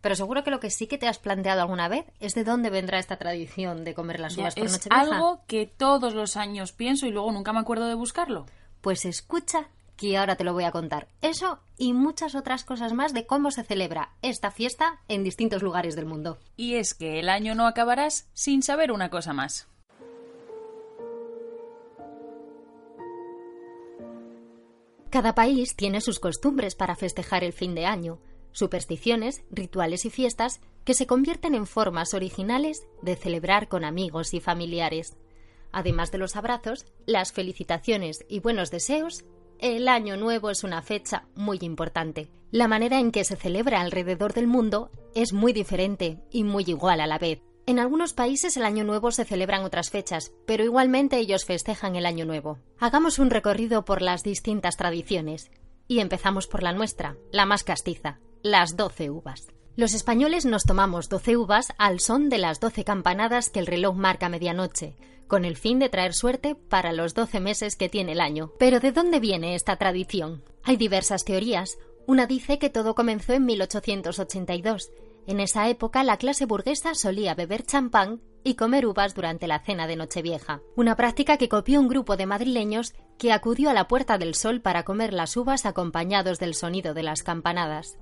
Pero 0.00 0.14
seguro 0.14 0.42
que 0.42 0.50
lo 0.50 0.58
que 0.58 0.70
sí 0.70 0.86
que 0.86 0.96
te 0.96 1.06
has 1.06 1.18
planteado 1.18 1.60
alguna 1.60 1.86
vez 1.88 2.06
es 2.18 2.34
de 2.34 2.44
dónde 2.44 2.70
vendrá 2.70 2.98
esta 2.98 3.18
tradición 3.18 3.84
de 3.84 3.92
comer 3.92 4.20
las 4.20 4.36
Ya, 4.36 4.44
uvas 4.44 4.54
por 4.54 4.64
es 4.64 4.72
Nochevieja. 4.72 5.00
algo 5.02 5.42
que 5.46 5.66
todos 5.66 6.14
los 6.14 6.38
años 6.38 6.72
pienso 6.72 7.06
y 7.06 7.10
luego 7.10 7.30
nunca 7.30 7.52
me 7.52 7.58
acuerdo 7.60 7.88
de 7.88 7.94
buscarlo. 7.94 8.46
Pues 8.80 9.04
escucha 9.04 9.68
que 9.98 10.16
ahora 10.16 10.36
te 10.36 10.44
lo 10.44 10.54
voy 10.54 10.64
a 10.64 10.70
contar. 10.70 11.08
Eso 11.20 11.58
y 11.76 11.92
muchas 11.92 12.36
otras 12.36 12.64
cosas 12.64 12.94
más 12.94 13.12
de 13.12 13.26
cómo 13.26 13.50
se 13.50 13.64
celebra 13.64 14.12
esta 14.22 14.50
fiesta 14.50 15.00
en 15.08 15.24
distintos 15.24 15.62
lugares 15.62 15.94
del 15.94 16.06
mundo. 16.06 16.38
Y 16.56 16.76
es 16.76 16.94
que 16.94 17.18
el 17.20 17.28
año 17.28 17.54
no 17.54 17.66
acabarás 17.66 18.30
sin 18.32 18.62
saber 18.62 18.92
una 18.92 19.10
cosa 19.10 19.34
más. 19.34 19.68
Cada 25.10 25.34
país 25.34 25.74
tiene 25.74 26.00
sus 26.00 26.20
costumbres 26.20 26.74
para 26.74 26.94
festejar 26.94 27.42
el 27.42 27.54
fin 27.54 27.74
de 27.74 27.86
año, 27.86 28.20
supersticiones, 28.52 29.42
rituales 29.50 30.04
y 30.04 30.10
fiestas 30.10 30.60
que 30.84 30.94
se 30.94 31.06
convierten 31.06 31.54
en 31.54 31.66
formas 31.66 32.12
originales 32.12 32.86
de 33.02 33.16
celebrar 33.16 33.68
con 33.68 33.84
amigos 33.84 34.34
y 34.34 34.40
familiares. 34.40 35.16
Además 35.72 36.10
de 36.12 36.18
los 36.18 36.36
abrazos, 36.36 36.84
las 37.06 37.32
felicitaciones 37.32 38.24
y 38.28 38.40
buenos 38.40 38.70
deseos, 38.70 39.24
el 39.58 39.88
Año 39.88 40.16
Nuevo 40.16 40.50
es 40.50 40.62
una 40.62 40.82
fecha 40.82 41.26
muy 41.34 41.58
importante. 41.62 42.30
La 42.50 42.68
manera 42.68 43.00
en 43.00 43.10
que 43.10 43.24
se 43.24 43.36
celebra 43.36 43.80
alrededor 43.80 44.32
del 44.32 44.46
mundo 44.46 44.90
es 45.14 45.32
muy 45.32 45.52
diferente 45.52 46.22
y 46.30 46.44
muy 46.44 46.64
igual 46.66 47.00
a 47.00 47.06
la 47.06 47.18
vez. 47.18 47.40
En 47.68 47.78
algunos 47.78 48.14
países 48.14 48.56
el 48.56 48.64
Año 48.64 48.82
Nuevo 48.82 49.10
se 49.10 49.26
celebran 49.26 49.62
otras 49.62 49.90
fechas, 49.90 50.32
pero 50.46 50.64
igualmente 50.64 51.18
ellos 51.18 51.44
festejan 51.44 51.96
el 51.96 52.06
Año 52.06 52.24
Nuevo. 52.24 52.56
Hagamos 52.78 53.18
un 53.18 53.28
recorrido 53.28 53.84
por 53.84 54.00
las 54.00 54.22
distintas 54.22 54.78
tradiciones. 54.78 55.50
Y 55.86 55.98
empezamos 55.98 56.46
por 56.46 56.62
la 56.62 56.72
nuestra, 56.72 57.18
la 57.30 57.44
más 57.44 57.64
castiza, 57.64 58.20
las 58.42 58.78
doce 58.78 59.10
uvas. 59.10 59.48
Los 59.76 59.92
españoles 59.92 60.46
nos 60.46 60.64
tomamos 60.64 61.10
doce 61.10 61.36
uvas 61.36 61.74
al 61.76 62.00
son 62.00 62.30
de 62.30 62.38
las 62.38 62.58
doce 62.58 62.84
campanadas 62.84 63.50
que 63.50 63.58
el 63.60 63.66
reloj 63.66 63.94
marca 63.94 64.30
medianoche, 64.30 64.96
con 65.26 65.44
el 65.44 65.58
fin 65.58 65.78
de 65.78 65.90
traer 65.90 66.14
suerte 66.14 66.54
para 66.54 66.94
los 66.94 67.12
doce 67.12 67.38
meses 67.38 67.76
que 67.76 67.90
tiene 67.90 68.12
el 68.12 68.22
año. 68.22 68.50
Pero 68.58 68.80
¿de 68.80 68.92
dónde 68.92 69.20
viene 69.20 69.54
esta 69.54 69.76
tradición? 69.76 70.42
Hay 70.64 70.78
diversas 70.78 71.26
teorías. 71.26 71.76
Una 72.06 72.26
dice 72.26 72.58
que 72.58 72.70
todo 72.70 72.94
comenzó 72.94 73.34
en 73.34 73.44
1882. 73.44 74.90
En 75.28 75.40
esa 75.40 75.68
época 75.68 76.04
la 76.04 76.16
clase 76.16 76.46
burguesa 76.46 76.94
solía 76.94 77.34
beber 77.34 77.62
champán 77.62 78.22
y 78.44 78.54
comer 78.54 78.86
uvas 78.86 79.14
durante 79.14 79.46
la 79.46 79.58
cena 79.58 79.86
de 79.86 79.94
Nochevieja, 79.94 80.62
una 80.74 80.96
práctica 80.96 81.36
que 81.36 81.50
copió 81.50 81.80
un 81.80 81.88
grupo 81.88 82.16
de 82.16 82.24
madrileños 82.24 82.94
que 83.18 83.30
acudió 83.30 83.68
a 83.68 83.74
la 83.74 83.88
Puerta 83.88 84.16
del 84.16 84.34
Sol 84.34 84.62
para 84.62 84.84
comer 84.84 85.12
las 85.12 85.36
uvas 85.36 85.66
acompañados 85.66 86.38
del 86.38 86.54
sonido 86.54 86.94
de 86.94 87.02
las 87.02 87.22
campanadas. 87.22 87.98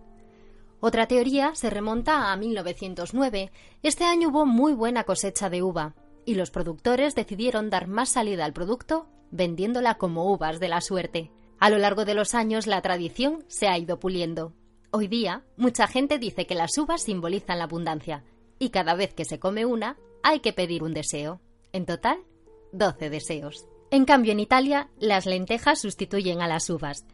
Otra 0.79 1.09
teoría 1.09 1.53
se 1.57 1.69
remonta 1.69 2.31
a 2.31 2.37
1909. 2.37 3.51
Este 3.83 4.05
año 4.05 4.29
hubo 4.29 4.47
muy 4.47 4.73
buena 4.73 5.03
cosecha 5.03 5.51
de 5.51 5.65
uva 5.65 5.97
y 6.25 6.37
los 6.37 6.53
productores 6.53 7.17
decidieron 7.17 7.71
dar 7.71 7.89
más 7.89 8.11
salida 8.11 8.45
al 8.45 8.53
producto 8.53 9.09
vendiéndola 9.33 9.99
como 9.99 10.33
uvas 10.33 10.61
de 10.61 10.69
la 10.69 10.81
suerte. 10.81 11.33
A 11.59 11.71
lo 11.71 11.79
largo 11.79 12.05
de 12.05 12.15
los 12.15 12.37
años 12.37 12.69
la 12.69 12.83
tradición 12.83 13.45
se 13.49 13.67
ha 13.67 13.77
ido 13.77 13.99
puliendo. 13.99 14.53
Hoy 14.93 15.09
día, 15.09 15.43
mucha 15.57 15.89
gente 15.89 16.19
dice 16.19 16.47
que 16.47 16.55
las 16.55 16.79
uvas 16.79 17.03
simbolizan 17.03 17.59
la 17.59 17.65
abundancia 17.65 18.25
y 18.59 18.71
cada 18.71 18.95
vez 18.95 19.13
que 19.15 19.25
se 19.25 19.39
come 19.39 19.65
una 19.67 19.99
hay 20.23 20.41
que 20.41 20.53
pedir 20.53 20.83
un 20.83 20.95
deseo. 20.95 21.41
En 21.73 21.87
total, 21.87 22.19
12 22.73 23.11
deseos. 23.11 23.67
En 23.91 24.05
cambio, 24.05 24.33
en 24.33 24.41
Italia, 24.41 24.89
las 24.99 25.27
lentejas 25.27 25.81
sustituyen 25.81 26.41
a 26.41 26.49
las 26.49 26.71
uvas. 26.71 27.05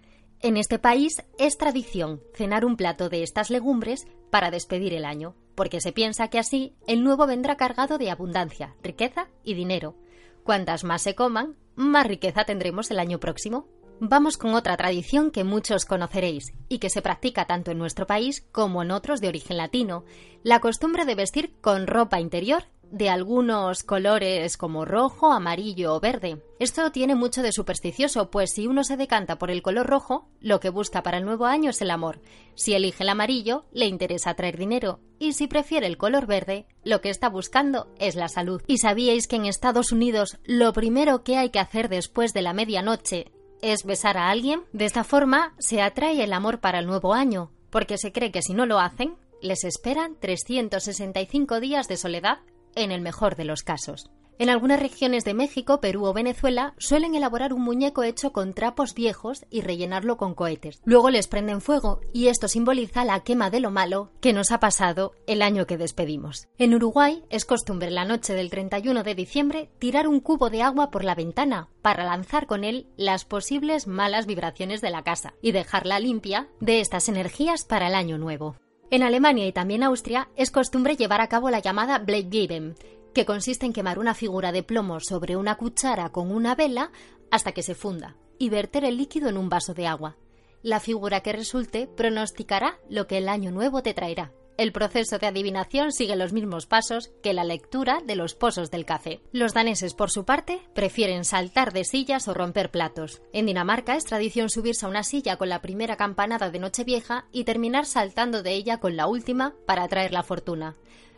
En 0.40 0.56
este 0.56 0.78
país 0.78 1.22
es 1.38 1.56
tradición 1.56 2.20
cenar 2.34 2.64
un 2.64 2.76
plato 2.76 3.08
de 3.08 3.22
estas 3.22 3.50
legumbres 3.50 4.06
para 4.30 4.50
despedir 4.50 4.92
el 4.92 5.04
año, 5.04 5.34
porque 5.54 5.80
se 5.80 5.92
piensa 5.92 6.28
que 6.28 6.38
así 6.38 6.74
el 6.86 7.02
nuevo 7.02 7.26
vendrá 7.26 7.56
cargado 7.56 7.98
de 7.98 8.10
abundancia, 8.10 8.74
riqueza 8.82 9.28
y 9.44 9.54
dinero. 9.54 9.96
Cuantas 10.44 10.84
más 10.84 11.02
se 11.02 11.14
coman, 11.14 11.56
más 11.74 12.06
riqueza 12.06 12.44
tendremos 12.44 12.90
el 12.90 12.98
año 12.98 13.18
próximo. 13.20 13.68
Vamos 14.04 14.36
con 14.36 14.54
otra 14.54 14.76
tradición 14.76 15.30
que 15.30 15.44
muchos 15.44 15.84
conoceréis 15.84 16.52
y 16.68 16.80
que 16.80 16.90
se 16.90 17.02
practica 17.02 17.44
tanto 17.44 17.70
en 17.70 17.78
nuestro 17.78 18.04
país 18.04 18.44
como 18.50 18.82
en 18.82 18.90
otros 18.90 19.20
de 19.20 19.28
origen 19.28 19.56
latino, 19.56 20.04
la 20.42 20.58
costumbre 20.58 21.04
de 21.04 21.14
vestir 21.14 21.54
con 21.60 21.86
ropa 21.86 22.18
interior 22.18 22.64
de 22.90 23.08
algunos 23.08 23.84
colores 23.84 24.56
como 24.56 24.84
rojo, 24.84 25.30
amarillo 25.30 25.94
o 25.94 26.00
verde. 26.00 26.42
Esto 26.58 26.90
tiene 26.90 27.14
mucho 27.14 27.42
de 27.42 27.52
supersticioso, 27.52 28.28
pues 28.28 28.50
si 28.50 28.66
uno 28.66 28.82
se 28.82 28.96
decanta 28.96 29.38
por 29.38 29.52
el 29.52 29.62
color 29.62 29.86
rojo, 29.86 30.28
lo 30.40 30.58
que 30.58 30.70
busca 30.70 31.04
para 31.04 31.18
el 31.18 31.24
nuevo 31.24 31.46
año 31.46 31.70
es 31.70 31.80
el 31.80 31.92
amor. 31.92 32.20
Si 32.56 32.74
elige 32.74 33.04
el 33.04 33.08
amarillo, 33.08 33.66
le 33.70 33.86
interesa 33.86 34.34
traer 34.34 34.58
dinero. 34.58 34.98
Y 35.20 35.34
si 35.34 35.46
prefiere 35.46 35.86
el 35.86 35.96
color 35.96 36.26
verde, 36.26 36.66
lo 36.82 37.00
que 37.00 37.08
está 37.08 37.28
buscando 37.28 37.86
es 38.00 38.16
la 38.16 38.28
salud. 38.28 38.60
¿Y 38.66 38.78
sabíais 38.78 39.28
que 39.28 39.36
en 39.36 39.46
Estados 39.46 39.92
Unidos 39.92 40.38
lo 40.42 40.72
primero 40.72 41.22
que 41.22 41.36
hay 41.36 41.50
que 41.50 41.60
hacer 41.60 41.88
después 41.88 42.34
de 42.34 42.42
la 42.42 42.52
medianoche 42.52 43.30
es 43.62 43.84
besar 43.84 44.18
a 44.18 44.28
alguien? 44.28 44.62
De 44.72 44.84
esta 44.84 45.04
forma 45.04 45.54
se 45.58 45.80
atrae 45.80 46.22
el 46.22 46.32
amor 46.32 46.60
para 46.60 46.80
el 46.80 46.86
nuevo 46.86 47.14
año, 47.14 47.50
porque 47.70 47.96
se 47.96 48.12
cree 48.12 48.30
que 48.30 48.42
si 48.42 48.52
no 48.52 48.66
lo 48.66 48.78
hacen, 48.78 49.14
les 49.40 49.64
esperan 49.64 50.16
365 50.20 51.60
días 51.60 51.88
de 51.88 51.96
soledad 51.96 52.40
en 52.74 52.92
el 52.92 53.00
mejor 53.00 53.36
de 53.36 53.44
los 53.44 53.62
casos. 53.62 54.10
En 54.38 54.48
algunas 54.48 54.80
regiones 54.80 55.24
de 55.24 55.34
México, 55.34 55.80
Perú 55.80 56.06
o 56.06 56.12
Venezuela 56.12 56.74
suelen 56.78 57.14
elaborar 57.14 57.52
un 57.52 57.62
muñeco 57.62 58.02
hecho 58.02 58.32
con 58.32 58.54
trapos 58.54 58.94
viejos 58.94 59.46
y 59.50 59.60
rellenarlo 59.60 60.16
con 60.16 60.34
cohetes. 60.34 60.80
Luego 60.84 61.10
les 61.10 61.28
prenden 61.28 61.60
fuego 61.60 62.00
y 62.12 62.28
esto 62.28 62.48
simboliza 62.48 63.04
la 63.04 63.20
quema 63.20 63.50
de 63.50 63.60
lo 63.60 63.70
malo 63.70 64.10
que 64.20 64.32
nos 64.32 64.50
ha 64.50 64.58
pasado 64.58 65.12
el 65.26 65.42
año 65.42 65.66
que 65.66 65.76
despedimos. 65.76 66.48
En 66.58 66.74
Uruguay 66.74 67.22
es 67.30 67.44
costumbre 67.44 67.90
la 67.90 68.04
noche 68.04 68.34
del 68.34 68.50
31 68.50 69.02
de 69.02 69.14
diciembre 69.14 69.70
tirar 69.78 70.08
un 70.08 70.20
cubo 70.20 70.50
de 70.50 70.62
agua 70.62 70.90
por 70.90 71.04
la 71.04 71.14
ventana 71.14 71.68
para 71.82 72.04
lanzar 72.04 72.46
con 72.46 72.64
él 72.64 72.86
las 72.96 73.24
posibles 73.24 73.86
malas 73.86 74.26
vibraciones 74.26 74.80
de 74.80 74.90
la 74.90 75.02
casa 75.02 75.34
y 75.42 75.52
dejarla 75.52 76.00
limpia 76.00 76.48
de 76.60 76.80
estas 76.80 77.08
energías 77.08 77.64
para 77.64 77.88
el 77.88 77.94
año 77.94 78.18
nuevo. 78.18 78.56
En 78.90 79.02
Alemania 79.02 79.46
y 79.46 79.52
también 79.52 79.82
Austria 79.82 80.28
es 80.36 80.50
costumbre 80.50 80.96
llevar 80.96 81.22
a 81.22 81.28
cabo 81.28 81.48
la 81.48 81.60
llamada 81.60 81.98
Bleigeben, 81.98 82.74
que 83.14 83.26
consiste 83.26 83.66
en 83.66 83.72
quemar 83.72 83.98
una 83.98 84.14
figura 84.14 84.52
de 84.52 84.62
plomo 84.62 85.00
sobre 85.00 85.36
una 85.36 85.56
cuchara 85.56 86.10
con 86.10 86.30
una 86.30 86.54
vela 86.54 86.90
hasta 87.30 87.52
que 87.52 87.62
se 87.62 87.74
funda 87.74 88.16
y 88.38 88.48
verter 88.48 88.84
el 88.84 88.96
líquido 88.96 89.28
en 89.28 89.38
un 89.38 89.48
vaso 89.48 89.74
de 89.74 89.86
agua. 89.86 90.16
La 90.62 90.80
figura 90.80 91.20
que 91.20 91.32
resulte 91.32 91.86
pronosticará 91.86 92.78
lo 92.88 93.06
que 93.06 93.18
el 93.18 93.28
año 93.28 93.50
nuevo 93.50 93.82
te 93.82 93.94
traerá. 93.94 94.32
El 94.58 94.70
proceso 94.70 95.18
de 95.18 95.26
adivinación 95.26 95.92
sigue 95.92 96.14
los 96.14 96.32
mismos 96.32 96.66
pasos 96.66 97.10
que 97.22 97.32
la 97.32 97.42
lectura 97.42 98.00
de 98.06 98.16
los 98.16 98.34
pozos 98.34 98.70
del 98.70 98.84
café. 98.84 99.22
Los 99.32 99.54
daneses, 99.54 99.94
por 99.94 100.10
su 100.10 100.24
parte, 100.24 100.60
prefieren 100.74 101.24
saltar 101.24 101.72
de 101.72 101.84
sillas 101.84 102.28
o 102.28 102.34
romper 102.34 102.70
platos. 102.70 103.22
En 103.32 103.46
Dinamarca 103.46 103.96
es 103.96 104.04
tradición 104.04 104.50
subirse 104.50 104.84
a 104.84 104.90
una 104.90 105.04
silla 105.04 105.36
con 105.36 105.48
la 105.48 105.62
primera 105.62 105.96
campanada 105.96 106.50
de 106.50 106.58
Nochevieja 106.58 107.26
y 107.32 107.44
terminar 107.44 107.86
saltando 107.86 108.42
de 108.42 108.52
ella 108.52 108.78
con 108.78 108.94
la 108.94 109.06
última 109.06 109.54
para 109.66 109.88
traer 109.88 110.12
la 110.12 110.22
fortuna. 110.22 110.76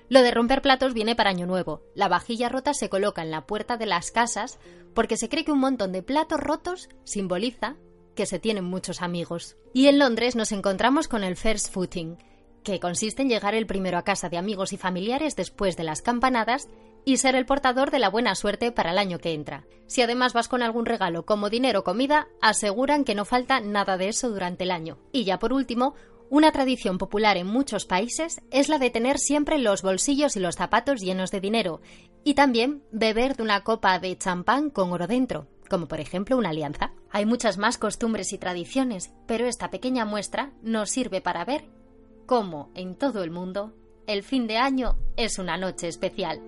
Lo 0.09 0.23
de 0.23 0.31
romper 0.31 0.61
platos 0.61 0.93
viene 0.93 1.17
para 1.17 1.31
Año 1.31 1.47
Nuevo. 1.47 1.83
La 1.95 2.09
vajilla 2.09 2.49
rota 2.49 2.75
se 2.75 2.89
coloca 2.89 3.23
en 3.23 3.31
la 3.31 3.47
puerta 3.47 3.77
de 3.77 3.87
las 3.87 4.11
casas 4.11 4.59
porque 4.95 5.17
se 5.17 5.29
cree 5.29 5.45
que 5.45 5.53
un 5.53 5.61
montón 5.61 5.93
de 5.93 6.03
platos 6.03 6.41
rotos 6.41 6.89
simboliza 7.05 7.77
que 8.15 8.27
se 8.27 8.39
tienen 8.39 8.65
muchos 8.65 9.03
amigos. 9.03 9.57
Y 9.73 9.89
en 9.89 9.99
Londres 9.99 10.37
nos 10.37 10.53
encontramos 10.53 11.09
con 11.09 11.25
el 11.25 11.37
first 11.37 11.73
footing, 11.73 12.19
que 12.63 12.81
consiste 12.81 13.23
en 13.23 13.29
llegar 13.29 13.55
el 13.55 13.67
primero 13.67 13.99
a 13.99 14.05
casa 14.05 14.29
de 14.29 14.39
amigos 14.39 14.73
y 14.73 14.77
familiares 14.77 15.37
después 15.37 15.77
de 15.77 15.85
las 15.85 16.03
campanadas 16.03 16.69
y 17.05 17.19
ser 17.19 17.35
el 17.35 17.47
portador 17.47 17.91
de 17.91 17.99
la 17.99 18.09
buena 18.09 18.35
suerte 18.35 18.73
para 18.73 18.93
el 18.93 18.99
año 18.99 19.19
que 19.19 19.33
entra. 19.33 19.67
Si 19.87 20.01
además 20.01 20.33
vas 20.33 20.49
con 20.49 20.63
algún 20.63 20.87
regalo 20.87 21.27
como 21.27 21.51
dinero 21.51 21.81
o 21.81 21.85
comida, 21.85 22.29
aseguran 22.41 23.05
que 23.05 23.15
no 23.15 23.25
falta 23.25 23.61
nada 23.61 23.99
de 23.99 24.09
eso 24.09 24.31
durante 24.31 24.65
el 24.65 24.71
año. 24.71 24.99
Y 25.13 25.25
ya 25.25 25.39
por 25.39 25.53
último, 25.53 25.95
una 26.31 26.53
tradición 26.53 26.99
popular 26.99 27.37
en 27.37 27.47
muchos 27.47 27.85
países 27.85 28.41
es 28.51 28.69
la 28.69 28.79
de 28.79 28.91
tener 28.91 29.19
siempre 29.19 29.59
los 29.59 29.83
bolsillos 29.83 30.37
y 30.37 30.41
los 30.41 30.57
zapatos 30.57 31.01
llenos 31.01 31.31
de 31.31 31.41
dinero 31.41 31.81
y 32.25 32.35
también 32.35 32.83
beber 32.91 33.37
de 33.37 33.43
una 33.43 33.63
copa 33.63 33.99
de 33.99 34.17
champán 34.17 34.71
con 34.71 34.93
oro 34.93 35.07
dentro, 35.07 35.47
como 35.69 35.87
por 35.87 36.01
ejemplo 36.01 36.37
una 36.37 36.51
alianza. 36.51 36.93
Hay 37.11 37.27
muchas 37.27 37.59
más 37.59 37.79
costumbres 37.79 38.33
y 38.33 38.39
tradiciones, 38.39 39.13
pero 39.27 39.47
esta 39.47 39.71
pequeña 39.71 40.05
muestra 40.05 40.53
nos 40.63 40.91
sirve 40.91 41.21
para 41.21 41.45
ver 41.45 41.67
cómo 42.27 42.71
en 42.75 42.97
todo 42.97 43.23
el 43.23 43.31
mundo 43.31 43.75
el 44.07 44.23
fin 44.23 44.47
de 44.47 44.57
año 44.57 44.97
es 45.17 45.39
una 45.39 45.57
noche 45.57 45.89
especial. 45.89 46.41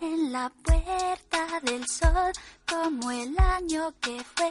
En 0.00 0.32
la 0.32 0.52
puerta 0.62 1.60
del 1.62 1.86
sol, 1.86 2.32
como 2.68 3.10
el 3.10 3.34
año 3.38 3.94
que 4.00 4.22
fue, 4.22 4.50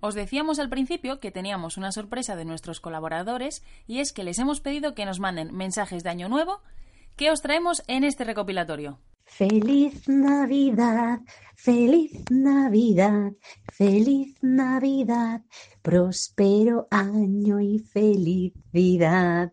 Os 0.00 0.14
decíamos 0.14 0.58
al 0.58 0.68
principio 0.68 1.18
que 1.18 1.32
teníamos 1.32 1.76
una 1.76 1.90
sorpresa 1.90 2.36
de 2.36 2.44
nuestros 2.44 2.80
colaboradores 2.80 3.64
y 3.86 3.98
es 3.98 4.12
que 4.12 4.22
les 4.22 4.38
hemos 4.38 4.60
pedido 4.60 4.94
que 4.94 5.04
nos 5.04 5.18
manden 5.18 5.54
mensajes 5.54 6.04
de 6.04 6.10
Año 6.10 6.28
Nuevo 6.28 6.60
que 7.16 7.32
os 7.32 7.42
traemos 7.42 7.82
en 7.88 8.04
este 8.04 8.22
recopilatorio. 8.22 9.00
Feliz 9.24 10.08
Navidad, 10.08 11.20
feliz 11.54 12.12
Navidad, 12.30 13.32
feliz 13.72 14.36
Navidad, 14.40 15.42
próspero 15.82 16.86
año 16.90 17.60
y 17.60 17.80
felicidad. 17.80 19.52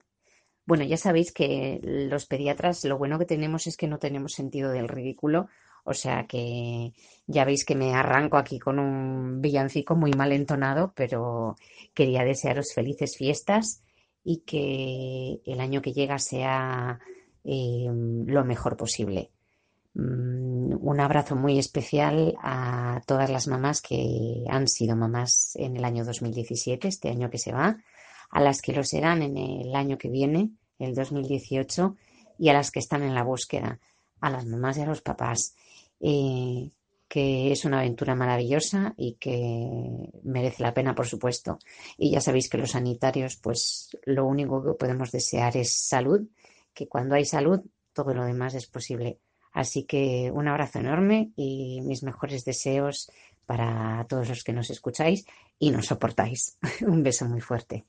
Bueno, 0.66 0.84
ya 0.84 0.98
sabéis 0.98 1.32
que 1.32 1.80
los 1.84 2.26
pediatras 2.26 2.86
lo 2.86 2.98
bueno 2.98 3.20
que 3.20 3.26
tenemos 3.26 3.68
es 3.68 3.78
que 3.78 3.88
no 3.88 4.00
tenemos 4.00 4.34
sentido 4.34 4.72
del 4.72 4.88
ridículo, 4.88 5.48
o 5.86 5.94
sea 5.94 6.26
que 6.28 6.94
ya 7.28 7.46
veis 7.46 7.64
que 7.66 7.76
me 7.76 7.94
arranco 7.94 8.38
aquí 8.38 8.60
con 8.60 8.80
un 8.80 9.42
villancico 9.42 9.96
muy 9.96 10.12
mal 10.12 10.32
entonado, 10.32 10.94
pero 10.96 11.56
quería 11.94 12.24
desearos 12.24 12.74
felices 12.74 13.16
fiestas 13.18 13.82
y 14.24 14.40
que 14.40 15.42
el 15.46 15.60
año 15.60 15.82
que 15.82 15.94
llega 15.94 16.18
sea 16.20 17.00
eh, 17.44 17.86
lo 17.88 18.44
mejor 18.44 18.76
posible. 18.76 19.30
Mm, 19.94 20.76
Un 20.82 21.00
abrazo 21.00 21.36
muy 21.36 21.58
especial 21.60 22.36
a 22.42 23.02
todas 23.06 23.30
las 23.30 23.48
mamás 23.48 23.82
que 23.82 24.44
han 24.50 24.68
sido 24.68 24.96
mamás 24.96 25.56
en 25.56 25.78
el 25.78 25.86
año 25.86 26.04
2017, 26.04 26.88
este 26.88 27.10
año 27.10 27.30
que 27.30 27.38
se 27.38 27.54
va, 27.54 27.78
a 28.32 28.42
las 28.42 28.62
que 28.62 28.74
lo 28.74 28.84
serán 28.84 29.22
en 29.22 29.38
el 29.38 29.76
año 29.76 29.98
que 29.98 30.10
viene, 30.10 30.52
el 30.80 30.96
2018, 30.96 31.96
y 32.38 32.50
a 32.50 32.54
las 32.54 32.72
que 32.72 32.80
están 32.80 33.04
en 33.04 33.16
la 33.16 33.24
búsqueda, 33.24 33.80
a 34.20 34.30
las 34.30 34.46
mamás 34.46 34.78
y 34.78 34.82
a 34.82 34.86
los 34.86 35.02
papás, 35.02 35.56
eh, 36.00 36.72
que 37.08 37.52
es 37.52 37.66
una 37.66 37.80
aventura 37.80 38.16
maravillosa 38.16 38.94
y 38.98 39.14
que 39.14 40.10
merece 40.24 40.64
la 40.64 40.74
pena, 40.74 40.96
por 40.96 41.08
supuesto. 41.08 41.60
Y 41.98 42.12
ya 42.12 42.22
sabéis 42.22 42.50
que 42.50 42.58
los 42.58 42.72
sanitarios, 42.72 43.38
pues 43.38 43.96
lo 44.06 44.26
único 44.26 44.64
que 44.64 44.74
podemos 44.74 45.12
desear 45.12 45.56
es 45.58 45.74
salud, 45.88 46.22
que 46.74 46.88
cuando 46.88 47.16
hay 47.16 47.26
salud, 47.26 47.62
todo 47.94 48.14
lo 48.14 48.26
demás 48.26 48.56
es 48.56 48.68
posible. 48.68 49.20
Así 49.54 49.84
que 49.84 50.32
un 50.34 50.48
abrazo 50.48 50.80
enorme 50.80 51.32
y 51.38 51.80
mis 51.82 52.04
mejores 52.04 52.44
deseos 52.44 53.10
para 53.46 54.06
todos 54.10 54.28
los 54.28 54.44
que 54.44 54.52
nos 54.52 54.70
escucháis 54.70 55.26
y 55.60 55.72
nos 55.72 55.86
soportáis. 55.86 56.58
Un 56.82 57.04
beso 57.04 57.26
muy 57.26 57.40
fuerte. 57.40 57.86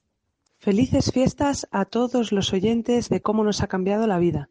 Felices 0.58 1.10
fiestas 1.12 1.66
a 1.70 1.84
todos 1.84 2.32
los 2.32 2.52
oyentes 2.52 3.08
de 3.08 3.20
cómo 3.20 3.44
nos 3.44 3.62
ha 3.62 3.66
cambiado 3.66 4.06
la 4.06 4.18
vida. 4.18 4.48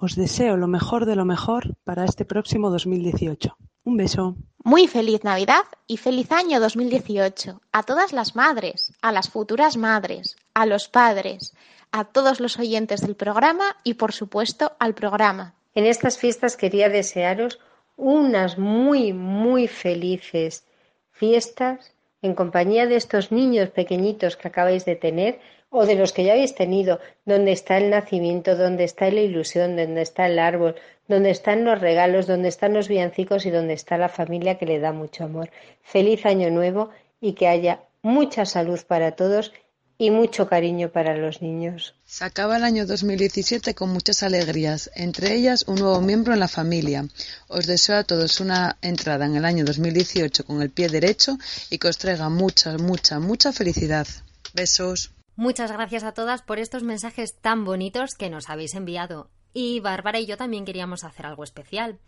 Os 0.00 0.14
deseo 0.14 0.56
lo 0.56 0.68
mejor 0.68 1.06
de 1.06 1.16
lo 1.16 1.24
mejor 1.24 1.74
para 1.82 2.04
este 2.04 2.24
próximo 2.24 2.70
2018. 2.70 3.56
Un 3.82 3.96
beso. 3.96 4.36
Muy 4.62 4.86
feliz 4.86 5.24
Navidad 5.24 5.64
y 5.88 5.96
feliz 5.96 6.30
año 6.30 6.60
2018 6.60 7.60
a 7.72 7.82
todas 7.82 8.12
las 8.12 8.36
madres, 8.36 8.92
a 9.02 9.10
las 9.10 9.28
futuras 9.28 9.76
madres, 9.76 10.36
a 10.54 10.66
los 10.66 10.88
padres, 10.88 11.52
a 11.90 12.04
todos 12.04 12.38
los 12.38 12.60
oyentes 12.60 13.00
del 13.00 13.16
programa 13.16 13.76
y 13.82 13.94
por 13.94 14.12
supuesto 14.12 14.76
al 14.78 14.94
programa. 14.94 15.54
En 15.74 15.84
estas 15.84 16.16
fiestas 16.16 16.56
quería 16.56 16.88
desearos 16.88 17.58
unas 17.96 18.56
muy, 18.56 19.12
muy 19.12 19.66
felices 19.66 20.64
fiestas 21.10 21.92
en 22.22 22.34
compañía 22.34 22.86
de 22.86 22.96
estos 22.96 23.32
niños 23.32 23.70
pequeñitos 23.70 24.36
que 24.36 24.48
acabáis 24.48 24.84
de 24.84 24.96
tener 24.96 25.38
o 25.70 25.84
de 25.84 25.94
los 25.94 26.12
que 26.12 26.24
ya 26.24 26.32
habéis 26.32 26.54
tenido, 26.54 26.98
donde 27.26 27.52
está 27.52 27.76
el 27.76 27.90
nacimiento, 27.90 28.56
donde 28.56 28.84
está 28.84 29.10
la 29.10 29.20
ilusión, 29.20 29.76
donde 29.76 30.02
está 30.02 30.26
el 30.26 30.38
árbol, 30.38 30.76
donde 31.08 31.30
están 31.30 31.64
los 31.64 31.80
regalos, 31.80 32.26
donde 32.26 32.48
están 32.48 32.72
los 32.72 32.88
villancicos 32.88 33.44
y 33.44 33.50
donde 33.50 33.74
está 33.74 33.98
la 33.98 34.08
familia 34.08 34.56
que 34.56 34.66
le 34.66 34.78
da 34.78 34.92
mucho 34.92 35.24
amor. 35.24 35.50
Feliz 35.82 36.24
año 36.24 36.50
nuevo 36.50 36.90
y 37.20 37.34
que 37.34 37.48
haya 37.48 37.80
mucha 38.02 38.46
salud 38.46 38.80
para 38.86 39.12
todos 39.12 39.52
y 39.98 40.10
mucho 40.10 40.48
cariño 40.48 40.90
para 40.90 41.16
los 41.16 41.42
niños. 41.42 41.97
Se 42.10 42.24
acaba 42.24 42.56
el 42.56 42.64
año 42.64 42.86
2017 42.86 43.74
con 43.74 43.90
muchas 43.90 44.22
alegrías, 44.22 44.90
entre 44.94 45.34
ellas 45.34 45.64
un 45.68 45.74
nuevo 45.74 46.00
miembro 46.00 46.32
en 46.32 46.40
la 46.40 46.48
familia. 46.48 47.06
Os 47.48 47.66
deseo 47.66 47.98
a 47.98 48.02
todos 48.02 48.40
una 48.40 48.78
entrada 48.80 49.26
en 49.26 49.36
el 49.36 49.44
año 49.44 49.62
2018 49.62 50.46
con 50.46 50.62
el 50.62 50.70
pie 50.70 50.88
derecho 50.88 51.36
y 51.68 51.76
que 51.76 51.86
os 51.86 51.98
traiga 51.98 52.30
mucha, 52.30 52.78
mucha, 52.78 53.20
mucha 53.20 53.52
felicidad. 53.52 54.06
Besos. 54.54 55.12
Muchas 55.36 55.70
gracias 55.70 56.02
a 56.02 56.12
todas 56.12 56.40
por 56.40 56.58
estos 56.58 56.82
mensajes 56.82 57.36
tan 57.42 57.66
bonitos 57.66 58.14
que 58.14 58.30
nos 58.30 58.48
habéis 58.48 58.74
enviado. 58.74 59.28
Y 59.52 59.80
Bárbara 59.80 60.18
y 60.18 60.24
yo 60.24 60.38
también 60.38 60.64
queríamos 60.64 61.04
hacer 61.04 61.26
algo 61.26 61.44
especial. 61.44 61.98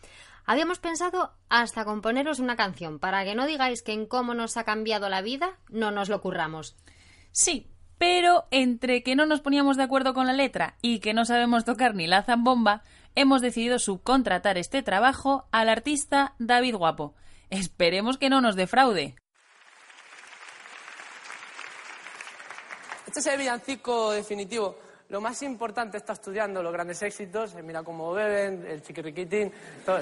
Habíamos 0.47 0.79
pensado 0.79 1.35
hasta 1.51 1.85
componeros 1.85 2.39
una 2.39 2.57
canción 2.57 3.01
para 3.01 3.23
que 3.25 3.35
no 3.35 3.47
digáis 3.47 3.83
que 3.83 3.93
en 3.93 4.07
cómo 4.07 4.33
nos 4.33 4.57
ha 4.57 4.65
cambiado 4.65 5.11
la 5.11 5.21
vida 5.21 5.59
no 5.69 5.91
nos 5.91 6.09
lo 6.09 6.23
curramos. 6.23 6.75
Sí, 7.33 7.71
pero 8.01 8.47
entre 8.51 9.03
que 9.03 9.15
no 9.15 9.27
nos 9.27 9.43
poníamos 9.43 9.77
de 9.77 9.83
acuerdo 9.83 10.15
con 10.15 10.27
la 10.27 10.33
letra 10.33 10.75
y 10.81 11.01
que 11.01 11.13
no 11.13 11.27
sabemos 11.27 11.67
tocar 11.67 11.95
ni 11.95 12.07
la 12.07 12.23
zambomba, 12.23 12.83
hemos 13.15 13.43
decidido 13.43 13.79
subcontratar 13.79 14.57
este 14.57 14.83
trabajo 14.83 15.45
al 15.53 15.69
artista 15.69 16.35
David 16.39 16.77
Guapo. 16.77 17.15
Esperemos 17.51 18.17
que 18.17 18.31
no 18.31 18.41
nos 18.41 18.57
defraude. 18.57 19.17
Este 23.07 23.21
es 23.21 23.27
el 23.27 23.39
villancico 23.39 24.13
definitivo. 24.13 24.79
Lo 25.11 25.21
más 25.21 25.43
importante 25.43 25.99
está 25.99 26.15
estudiando 26.15 26.63
los 26.63 26.73
grandes 26.73 27.03
éxitos, 27.03 27.55
el 27.55 27.65
Mira 27.65 27.83
cómo 27.83 28.13
beben, 28.15 28.65
el 28.67 28.81
chiquiriquitín, 28.81 29.53
todo 29.85 30.01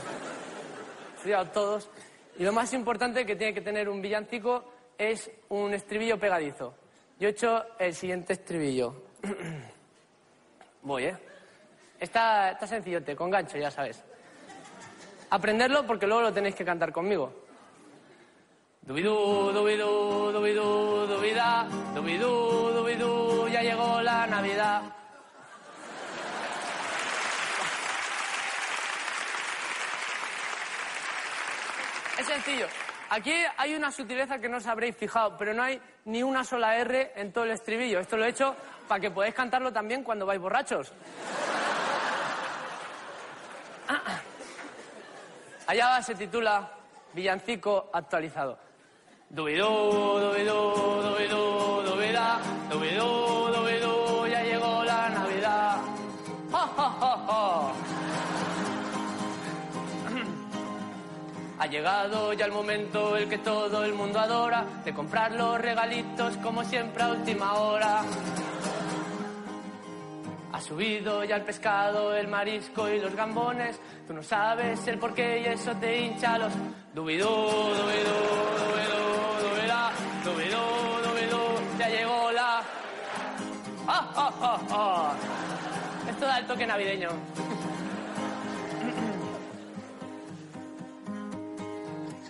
estudiado 1.16 1.46
todos. 1.46 1.90
Y 2.38 2.44
lo 2.44 2.52
más 2.52 2.72
importante 2.74 3.26
que 3.26 3.34
tiene 3.34 3.52
que 3.52 3.60
tener 3.60 3.88
un 3.88 4.00
villancico 4.00 4.62
es 4.96 5.28
un 5.48 5.74
estribillo 5.74 6.16
pegadizo. 6.16 6.76
Yo 7.18 7.26
he 7.26 7.30
hecho 7.32 7.64
el 7.78 7.94
siguiente 7.94 8.34
estribillo. 8.34 8.94
Voy, 10.82 11.04
¿eh? 11.04 11.16
Está, 11.98 12.56
sencillote, 12.64 13.16
con 13.16 13.28
gancho, 13.28 13.58
ya 13.58 13.72
sabes. 13.72 14.04
Aprenderlo 15.30 15.84
porque 15.84 16.06
luego 16.06 16.22
lo 16.22 16.32
tenéis 16.32 16.54
que 16.54 16.64
cantar 16.64 16.92
conmigo. 16.92 17.32
Dubidú, 18.82 19.52
dubidú, 19.52 20.32
dubidú, 20.32 21.06
dubida, 21.06 21.66
dubidú, 21.94 22.70
dubidú, 22.72 23.48
ya 23.48 23.62
llegó 23.62 24.00
la 24.00 24.26
Navidad. 24.26 24.82
Es 32.18 32.26
sencillo. 32.26 32.66
Aquí 33.10 33.32
hay 33.56 33.74
una 33.74 33.90
sutileza 33.90 34.38
que 34.38 34.48
no 34.48 34.58
os 34.58 34.66
habréis 34.66 34.96
fijado, 34.96 35.36
pero 35.38 35.54
no 35.54 35.62
hay 35.62 35.80
ni 36.04 36.22
una 36.22 36.44
sola 36.44 36.76
R 36.76 37.12
en 37.16 37.32
todo 37.32 37.44
el 37.44 37.52
estribillo. 37.52 38.00
Esto 38.00 38.16
lo 38.16 38.24
he 38.24 38.28
hecho 38.28 38.54
para 38.86 39.00
que 39.00 39.10
podáis 39.10 39.34
cantarlo 39.34 39.72
también 39.72 40.02
cuando 40.02 40.26
vais 40.26 40.40
borrachos. 40.40 40.92
Allá 45.66 45.88
va, 45.88 46.02
se 46.02 46.14
titula 46.14 46.70
Villancico 47.12 47.90
actualizado. 47.92 48.58
Dubidú, 49.30 49.66
dubidú, 49.66 50.72
dubidú, 51.02 51.82
dubida, 51.82 52.40
dubidú, 52.70 53.27
Ha 61.60 61.66
llegado 61.66 62.32
ya 62.34 62.46
el 62.46 62.52
momento 62.52 63.16
el 63.16 63.28
que 63.28 63.38
todo 63.38 63.84
el 63.84 63.92
mundo 63.92 64.20
adora 64.20 64.64
de 64.84 64.94
comprar 64.94 65.32
los 65.32 65.60
regalitos 65.60 66.36
como 66.36 66.62
siempre 66.62 67.02
a 67.02 67.08
última 67.08 67.54
hora. 67.54 68.02
Ha 70.52 70.60
subido 70.60 71.24
ya 71.24 71.36
el 71.36 71.42
pescado, 71.42 72.14
el 72.14 72.28
marisco 72.28 72.88
y 72.88 73.00
los 73.00 73.14
gambones. 73.14 73.80
Tú 74.06 74.14
no 74.14 74.22
sabes 74.22 74.86
el 74.86 74.98
porqué 74.98 75.40
y 75.40 75.46
eso 75.46 75.74
te 75.76 76.00
hincha 76.00 76.38
los 76.38 76.52
dubidú, 76.94 77.26
dubidú, 77.26 78.18
dubidú, 78.60 79.02
dubidá, 79.42 79.90
dubidú, 80.24 81.08
dubidú, 81.08 81.78
ya 81.78 81.88
llegó 81.88 82.32
la... 82.32 82.62
¡Ah, 83.88 84.12
ah, 84.14 84.32
ah, 84.40 84.60
ah! 84.70 85.14
Esto 86.08 86.24
da 86.24 86.38
el 86.38 86.46
toque 86.46 86.66
navideño. 86.66 87.10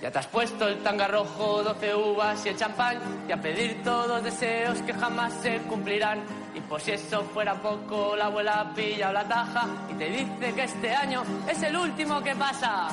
Ya 0.01 0.13
te 0.13 0.19
has 0.21 0.27
puesto 0.29 0.69
el 0.69 0.79
tanga 0.79 1.09
rojo, 1.09 1.63
12 1.63 1.95
uvas 1.95 2.47
y 2.47 2.51
el 2.51 2.57
champán 2.57 2.99
y 3.29 3.33
a 3.33 3.37
pedir 3.37 3.83
todos 3.83 4.23
deseos 4.23 4.81
que 4.83 4.95
jamás 4.95 5.33
se 5.43 5.59
cumplirán. 5.63 6.21
Y 6.55 6.61
por 6.61 6.81
si 6.81 6.93
eso 6.93 7.23
fuera 7.25 7.55
poco, 7.55 8.15
la 8.15 8.27
abuela 8.27 8.73
pilla 8.77 9.13
la 9.13 9.27
taja 9.27 9.67
y 9.91 9.95
te 9.95 10.09
dice 10.09 10.55
que 10.55 10.63
este 10.63 10.95
año 10.95 11.25
es 11.49 11.61
el 11.63 11.77
último 11.77 12.23
que 12.23 12.37
pasa. 12.37 12.89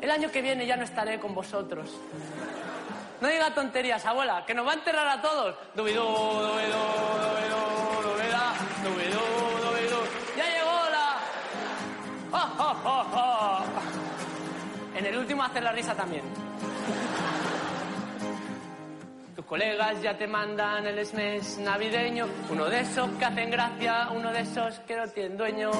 El 0.00 0.10
año 0.10 0.30
que 0.30 0.40
viene 0.40 0.66
ya 0.66 0.76
no 0.76 0.84
estaré 0.84 1.20
con 1.20 1.34
vosotros. 1.34 1.90
No 3.20 3.28
diga 3.28 3.54
tonterías, 3.54 4.04
abuela, 4.06 4.44
que 4.46 4.54
nos 4.54 4.66
va 4.66 4.72
a 4.72 4.74
enterrar 4.74 5.08
a 5.08 5.20
todos. 5.20 5.54
Dubidú, 5.74 6.02
dubidú, 6.02 6.82
dubidú, 7.22 7.60
dubidú, 8.02 8.84
dubidú. 8.84 9.35
En 14.96 15.06
el 15.06 15.16
último 15.18 15.42
hacer 15.42 15.62
la 15.62 15.72
risa 15.72 15.94
también. 15.94 16.22
Tus 19.34 19.44
colegas 19.44 20.00
ya 20.00 20.16
te 20.16 20.26
mandan 20.26 20.86
el 20.86 21.04
SMES 21.04 21.58
navideño, 21.58 22.26
uno 22.50 22.64
de 22.66 22.80
esos 22.80 23.10
que 23.18 23.24
hacen 23.24 23.50
gracia, 23.50 24.08
uno 24.14 24.32
de 24.32 24.40
esos 24.40 24.78
que 24.80 24.96
no 24.96 25.06
tienen 25.08 25.36
dueño. 25.36 25.70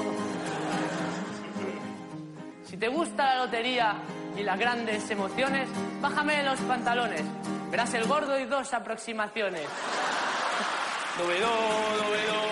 Si 2.65 2.77
te 2.77 2.89
gusta 2.89 3.25
la 3.25 3.45
lotería 3.45 3.95
y 4.37 4.43
las 4.43 4.59
grandes 4.59 5.11
emociones, 5.11 5.69
bájame 6.03 6.43
los 6.43 6.61
pantalones. 6.61 7.23
Verás 7.71 7.95
el 7.95 8.05
gordo 8.07 8.39
y 8.39 8.45
dos 8.45 8.75
aproximaciones. 8.75 9.67
Dubidú, 11.17 11.47
dubidú, 11.97 12.46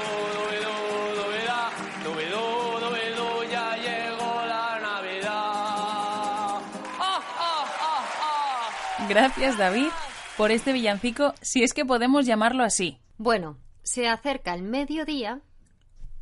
Gracias, 9.09 9.59
David, 9.59 9.89
por 10.37 10.51
este 10.51 10.73
villancico, 10.73 11.35
si 11.41 11.63
es 11.63 11.75
que 11.75 11.85
podemos 11.85 12.27
llamarlo 12.27 12.65
así. 12.65 12.99
Bueno, 13.19 13.59
se 13.83 14.09
acerca 14.09 14.55
el 14.55 14.63
mediodía 14.63 15.41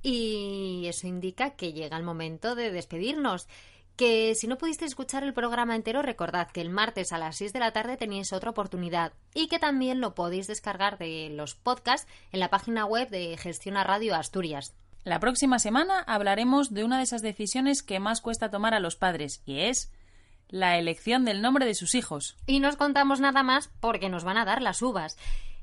y 0.02 0.86
eso 0.86 1.06
indica 1.06 1.50
que 1.50 1.72
llega 1.72 1.96
el 1.96 2.02
momento 2.02 2.54
de 2.54 2.72
despedirnos. 2.72 3.46
Que 3.96 4.34
si 4.34 4.46
no 4.46 4.58
pudiste 4.58 4.84
escuchar 4.84 5.22
el 5.22 5.34
programa 5.34 5.76
entero, 5.76 6.02
recordad 6.02 6.50
que 6.50 6.60
el 6.62 6.70
martes 6.70 7.12
a 7.12 7.18
las 7.18 7.36
6 7.36 7.52
de 7.52 7.60
la 7.60 7.72
tarde 7.72 7.96
tenéis 7.96 8.32
otra 8.32 8.50
oportunidad 8.50 9.12
y 9.34 9.48
que 9.48 9.58
también 9.58 10.00
lo 10.00 10.14
podéis 10.14 10.46
descargar 10.46 10.98
de 10.98 11.28
los 11.30 11.54
podcasts 11.54 12.08
en 12.32 12.40
la 12.40 12.48
página 12.48 12.84
web 12.86 13.10
de 13.10 13.36
Gestiona 13.36 13.84
Radio 13.84 14.16
Asturias. 14.16 14.74
La 15.04 15.20
próxima 15.20 15.58
semana 15.58 16.00
hablaremos 16.00 16.72
de 16.72 16.84
una 16.84 16.96
de 16.96 17.04
esas 17.04 17.22
decisiones 17.22 17.82
que 17.82 18.00
más 18.00 18.20
cuesta 18.20 18.50
tomar 18.50 18.72
a 18.72 18.80
los 18.80 18.96
padres, 18.96 19.42
y 19.44 19.60
es 19.60 19.92
la 20.52 20.78
elección 20.78 21.24
del 21.24 21.42
nombre 21.42 21.66
de 21.66 21.74
sus 21.74 21.96
hijos. 21.96 22.36
Y 22.46 22.60
no 22.60 22.68
os 22.68 22.76
contamos 22.76 23.18
nada 23.18 23.42
más 23.42 23.72
porque 23.80 24.08
nos 24.08 24.22
van 24.22 24.36
a 24.36 24.44
dar 24.44 24.62
las 24.62 24.82
uvas. 24.82 25.18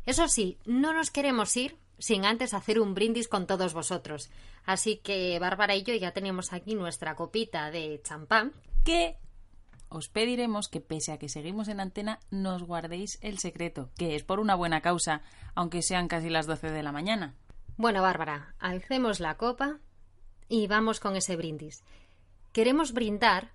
Eso 0.06 0.28
sí, 0.28 0.58
no 0.66 0.92
nos 0.92 1.12
queremos 1.12 1.56
ir 1.56 1.78
sin 2.00 2.26
antes 2.26 2.54
hacer 2.54 2.80
un 2.80 2.96
brindis 2.96 3.28
con 3.28 3.46
todos 3.46 3.74
vosotros. 3.74 4.30
Así 4.66 4.98
que 4.98 5.38
Bárbara 5.40 5.76
y 5.76 5.84
yo 5.84 5.94
ya 5.94 6.12
tenemos 6.12 6.52
aquí 6.52 6.76
nuestra 6.76 7.16
copita 7.16 7.72
de 7.72 8.02
champán. 8.04 8.52
Que 8.84 9.18
os 9.90 10.10
pediremos 10.10 10.70
que 10.70 10.82
pese 10.82 11.12
a 11.12 11.20
que 11.20 11.30
seguimos 11.30 11.68
en 11.68 11.80
antena, 11.80 12.20
nos 12.32 12.64
guardéis 12.64 13.20
el 13.22 13.38
secreto, 13.38 13.92
que 13.98 14.16
es 14.16 14.24
por 14.24 14.40
una 14.40 14.56
buena 14.56 14.82
causa, 14.82 15.22
aunque 15.56 15.82
sean 15.82 16.08
casi 16.08 16.30
las 16.30 16.48
12 16.48 16.72
de 16.72 16.84
la 16.84 16.92
mañana. 16.92 17.36
Bueno, 17.78 18.02
Bárbara, 18.02 18.56
alcemos 18.60 19.20
la 19.20 19.38
copa 19.38 19.80
y 20.48 20.68
vamos 20.68 21.00
con 21.00 21.16
ese 21.16 21.36
brindis. 21.36 21.84
Queremos 22.52 22.94
brindar 22.94 23.52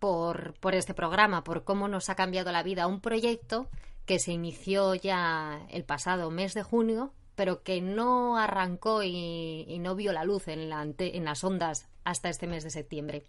por, 0.00 0.54
este 0.72 0.94
programa, 0.94 1.44
por 1.44 1.62
cómo 1.62 1.86
nos 1.86 2.10
ha 2.10 2.16
cambiado 2.16 2.50
la 2.50 2.64
vida 2.64 2.88
un 2.88 3.00
proyecto 3.00 3.68
que 4.06 4.18
se 4.18 4.32
inició 4.32 4.96
ya 4.96 5.64
el 5.70 5.84
pasado 5.84 6.30
mes 6.32 6.54
de 6.54 6.64
junio 6.64 7.12
pero 7.36 7.62
que 7.62 7.80
no 7.80 8.36
arrancó 8.36 9.02
y, 9.02 9.78
no 9.80 9.94
vio 9.94 10.12
la 10.12 10.24
luz 10.24 10.46
en, 10.48 10.70
en 10.98 11.24
las 11.24 11.42
ondas 11.42 11.88
hasta 12.04 12.28
este 12.28 12.46
mes 12.46 12.64
de 12.64 12.70
septiembre. 12.70 13.24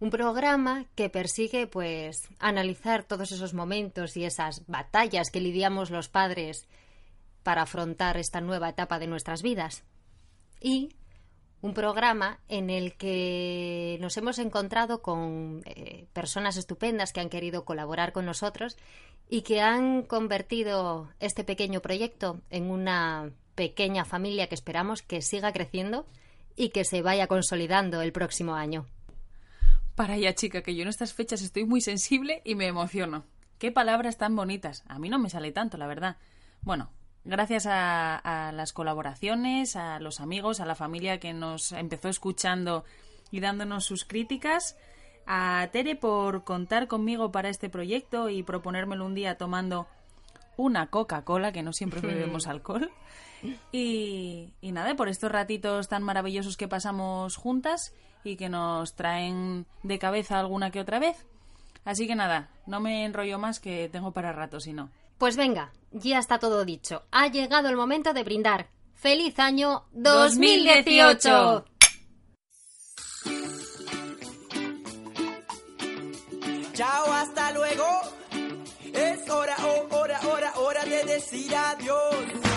Un 0.00 0.08
programa 0.08 0.86
que 0.94 1.10
persigue, 1.10 1.66
pues, 1.66 2.28
analizar 2.38 3.04
todos 3.04 3.30
esos 3.30 3.52
momentos 3.52 4.16
y 4.16 4.24
esas 4.24 4.66
batallas 4.68 5.30
que 5.30 5.42
lidiamos 5.42 5.90
los 5.90 6.08
padres 6.08 6.66
para 7.42 7.62
afrontar 7.62 8.16
esta 8.16 8.40
nueva 8.40 8.70
etapa 8.70 8.98
de 8.98 9.06
nuestras 9.06 9.42
vidas. 9.42 9.84
Y 10.58 10.96
un 11.62 11.74
programa 11.74 12.40
en 12.48 12.70
el 12.70 12.94
que 12.94 13.96
nos 14.00 14.16
hemos 14.16 14.38
encontrado 14.38 15.00
con 15.00 15.62
eh, 15.64 16.06
personas 16.12 16.56
estupendas 16.56 17.12
que 17.12 17.20
han 17.20 17.30
querido 17.30 17.64
colaborar 17.64 18.12
con 18.12 18.26
nosotros 18.26 18.76
y 19.30 19.42
que 19.42 19.60
han 19.60 20.02
convertido 20.02 21.08
este 21.20 21.44
pequeño 21.44 21.80
proyecto 21.80 22.40
en 22.50 22.70
una 22.70 23.30
pequeña 23.54 24.04
familia 24.04 24.48
que 24.48 24.56
esperamos 24.56 25.02
que 25.02 25.22
siga 25.22 25.52
creciendo 25.52 26.04
y 26.56 26.70
que 26.70 26.84
se 26.84 27.00
vaya 27.00 27.28
consolidando 27.28 28.02
el 28.02 28.12
próximo 28.12 28.54
año. 28.54 28.86
Para 29.94 30.18
ya, 30.18 30.34
chica, 30.34 30.62
que 30.62 30.74
yo 30.74 30.82
en 30.82 30.88
estas 30.88 31.14
fechas 31.14 31.42
estoy 31.42 31.64
muy 31.64 31.80
sensible 31.80 32.42
y 32.44 32.56
me 32.56 32.66
emociono. 32.66 33.24
Qué 33.58 33.70
palabras 33.70 34.18
tan 34.18 34.34
bonitas. 34.34 34.82
A 34.88 34.98
mí 34.98 35.08
no 35.08 35.18
me 35.20 35.30
sale 35.30 35.52
tanto, 35.52 35.76
la 35.76 35.86
verdad. 35.86 36.16
Bueno, 36.62 36.90
gracias 37.24 37.66
a, 37.66 38.16
a 38.16 38.52
las 38.52 38.72
colaboraciones, 38.72 39.76
a 39.76 40.00
los 40.00 40.20
amigos, 40.20 40.60
a 40.60 40.66
la 40.66 40.74
familia 40.74 41.18
que 41.18 41.32
nos 41.32 41.72
empezó 41.72 42.08
escuchando 42.08 42.84
y 43.30 43.40
dándonos 43.40 43.84
sus 43.84 44.04
críticas, 44.04 44.76
a 45.26 45.68
Tere 45.72 45.96
por 45.96 46.44
contar 46.44 46.88
conmigo 46.88 47.32
para 47.32 47.48
este 47.48 47.68
proyecto 47.68 48.28
y 48.28 48.42
proponérmelo 48.42 49.06
un 49.06 49.14
día 49.14 49.36
tomando 49.36 49.86
una 50.56 50.88
Coca-Cola, 50.88 51.52
que 51.52 51.62
no 51.62 51.72
siempre 51.72 52.00
bebemos 52.00 52.46
alcohol. 52.46 52.90
Y, 53.72 54.52
y 54.60 54.70
nada, 54.70 54.94
por 54.94 55.08
estos 55.08 55.32
ratitos 55.32 55.88
tan 55.88 56.02
maravillosos 56.02 56.56
que 56.56 56.68
pasamos 56.68 57.36
juntas 57.36 57.92
y 58.22 58.36
que 58.36 58.48
nos 58.48 58.94
traen 58.94 59.66
de 59.82 59.98
cabeza 59.98 60.38
alguna 60.38 60.70
que 60.70 60.80
otra 60.80 61.00
vez. 61.00 61.26
Así 61.84 62.06
que 62.06 62.14
nada, 62.14 62.50
no 62.66 62.78
me 62.78 63.04
enrollo 63.04 63.38
más 63.38 63.58
que 63.58 63.88
tengo 63.90 64.12
para 64.12 64.32
rato, 64.32 64.60
si 64.60 64.72
no. 64.72 64.90
Pues 65.22 65.36
venga, 65.36 65.72
ya 65.92 66.18
está 66.18 66.40
todo 66.40 66.64
dicho. 66.64 67.04
Ha 67.12 67.28
llegado 67.28 67.68
el 67.68 67.76
momento 67.76 68.12
de 68.12 68.24
brindar. 68.24 68.70
¡Feliz 68.92 69.38
año 69.38 69.84
2018! 69.92 71.30
2018! 71.30 71.64
Chao, 76.72 77.12
hasta 77.12 77.52
luego. 77.52 77.84
Es 78.92 79.30
hora, 79.30 79.54
oh, 79.64 79.86
hora, 79.96 80.20
hora, 80.26 80.52
hora 80.56 80.84
de 80.86 81.04
decir 81.04 81.54
adiós. 81.54 82.51